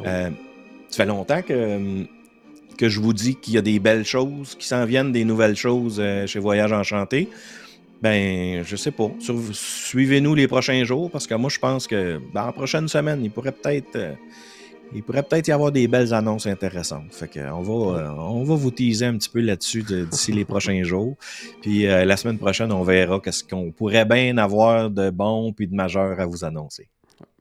Oh. 0.00 0.04
ça 0.04 0.30
fait 0.96 1.06
longtemps 1.06 1.42
que 1.42 2.06
que 2.78 2.88
je 2.88 3.00
vous 3.00 3.12
dis 3.12 3.34
qu'il 3.34 3.54
y 3.54 3.58
a 3.58 3.62
des 3.62 3.78
belles 3.78 4.04
choses 4.04 4.54
qui 4.54 4.66
s'en 4.66 4.86
viennent, 4.86 5.12
des 5.12 5.24
nouvelles 5.24 5.56
choses 5.56 5.98
euh, 5.98 6.26
chez 6.26 6.38
Voyage 6.38 6.72
Enchanté, 6.72 7.28
ben, 8.00 8.62
je 8.64 8.76
sais 8.76 8.92
pas. 8.92 9.10
Suivez-nous 9.52 10.34
les 10.34 10.46
prochains 10.46 10.84
jours 10.84 11.10
parce 11.10 11.26
que 11.26 11.34
moi, 11.34 11.50
je 11.50 11.58
pense 11.58 11.88
que 11.88 12.20
dans 12.32 12.46
la 12.46 12.52
prochaine 12.52 12.86
semaine, 12.86 13.22
il 13.24 13.30
pourrait 13.30 13.52
peut-être. 13.52 13.96
Euh, 13.96 14.14
il 14.94 15.02
pourrait 15.02 15.22
peut-être 15.22 15.48
y 15.48 15.52
avoir 15.52 15.70
des 15.70 15.86
belles 15.86 16.14
annonces 16.14 16.46
intéressantes. 16.46 17.12
Fait 17.12 17.28
que 17.28 17.40
on 17.40 17.60
va, 17.60 17.98
euh, 17.98 18.08
on 18.10 18.42
va 18.42 18.54
vous 18.54 18.70
teaser 18.70 19.04
un 19.04 19.18
petit 19.18 19.28
peu 19.28 19.40
là-dessus 19.40 19.82
d'ici 19.82 20.32
les 20.32 20.46
prochains 20.46 20.82
jours. 20.84 21.14
Puis 21.60 21.82
la 21.82 22.16
semaine 22.16 22.38
prochaine, 22.38 22.72
on 22.72 22.84
verra 22.84 23.20
qu'est-ce 23.20 23.44
qu'on 23.44 23.70
pourrait 23.70 24.06
bien 24.06 24.38
avoir 24.38 24.88
de 24.88 25.10
bon 25.10 25.52
puis 25.52 25.66
de 25.66 25.74
majeur 25.74 26.18
à 26.18 26.24
vous 26.24 26.42
annoncer 26.42 26.88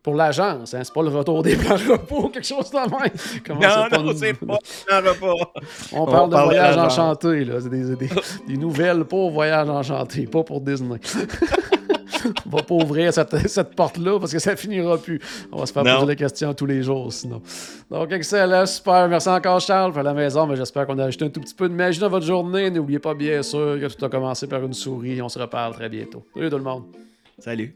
pour 0.08 0.16
l'agence. 0.16 0.74
Hein? 0.74 0.80
C'est 0.86 0.93
pas 0.93 1.03
le 1.03 1.10
retour 1.10 1.43
des 1.43 1.58
plans 1.58 1.76
repos, 1.76 2.30
quelque 2.30 2.47
chose 2.47 2.72
de 2.72 2.78
même. 2.78 3.12
Comment 3.45 3.60
non, 3.60 4.05
non, 4.05 4.14
c'est 4.16 4.34
pas 4.36 5.01
le 5.01 5.10
repos. 5.10 5.38
On, 5.91 6.05
parle 6.05 6.30
de 6.30 6.36
voyage 6.38 6.78
enchanté. 6.78 7.43
Là. 7.43 7.55
C'est 7.60 7.70
des, 7.70 7.93
des, 7.97 8.10
des, 8.47 8.55
nouvelles 8.55 9.03
pour 9.03 9.32
voyage 9.32 9.68
enchanté, 9.68 10.26
pas 10.26 10.43
pour 10.43 10.62
Disney. 10.62 10.97
On 12.45 12.49
va 12.55 12.64
pas 12.64 12.76
ouvrir 12.76 13.14
cette, 13.14 13.49
cette 13.49 13.76
porte-là 13.76 14.18
parce 14.18 14.32
que 14.32 14.39
ça 14.39 14.55
finira 14.55 14.97
plus. 14.97 15.20
On 15.51 15.60
va 15.60 15.66
se 15.66 15.74
faire 15.74 15.84
poser 15.84 16.05
des 16.05 16.16
questions 16.16 16.53
tous 16.53 16.66
les 16.66 16.84
jours 16.84 17.12
sinon. 17.12 17.41
Donc, 17.91 18.10
excellent, 18.14 18.66
super. 18.66 19.10
Merci 19.10 19.28
encore, 19.28 19.60
Charles, 19.60 19.91
pour 19.91 20.03
la 20.03 20.14
maison. 20.14 20.47
Mais 20.47 20.55
j'espère 20.55 20.88
qu'on 20.88 20.97
a 20.99 21.03
ajouté 21.03 21.26
un 21.26 21.30
tout 21.30 21.41
petit 21.41 21.53
peu 21.53 21.68
de 21.68 21.74
magie 21.74 21.99
dans 21.99 22.10
votre 22.10 22.26
journée. 22.26 22.70
N'oubliez 22.72 22.99
pas, 22.99 23.14
bien 23.14 23.43
sûr, 23.43 23.78
que 23.80 23.93
tout 23.93 24.05
a 24.05 24.10
commencé 24.10 24.47
par 24.47 24.64
une 24.64 24.74
souris. 24.74 25.22
On 25.22 25.28
se 25.28 25.38
reparle 25.38 25.74
très 25.74 25.89
bientôt. 25.89 26.26
Salut 26.34 26.49
tout 26.49 26.58
le 26.58 26.64
monde. 26.64 26.84
Salut. 27.39 27.76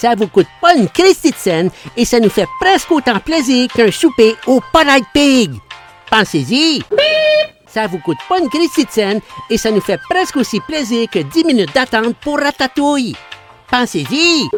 Ça 0.00 0.14
vous 0.14 0.28
coûte 0.28 0.46
pas 0.62 0.74
une 0.76 0.88
Christie 0.88 1.30
de 1.30 1.70
et 1.94 2.06
ça 2.06 2.18
nous 2.20 2.30
fait 2.30 2.48
presque 2.58 2.90
autant 2.90 3.20
plaisir 3.20 3.68
qu'un 3.68 3.90
souper 3.90 4.34
au 4.46 4.62
Polite 4.72 5.04
Pig. 5.12 5.52
Pensez-y! 6.10 6.82
Ça 7.66 7.86
vous 7.86 7.98
coûte 7.98 8.16
pas 8.26 8.38
une 8.38 8.48
Christie 8.48 8.86
de 8.86 9.20
et 9.50 9.58
ça 9.58 9.70
nous 9.70 9.82
fait 9.82 10.00
presque 10.08 10.38
aussi 10.38 10.58
plaisir 10.60 11.06
que 11.10 11.18
10 11.18 11.44
minutes 11.44 11.74
d'attente 11.74 12.16
pour 12.16 12.38
Ratatouille. 12.38 13.14
Pensez-y! 13.70 14.48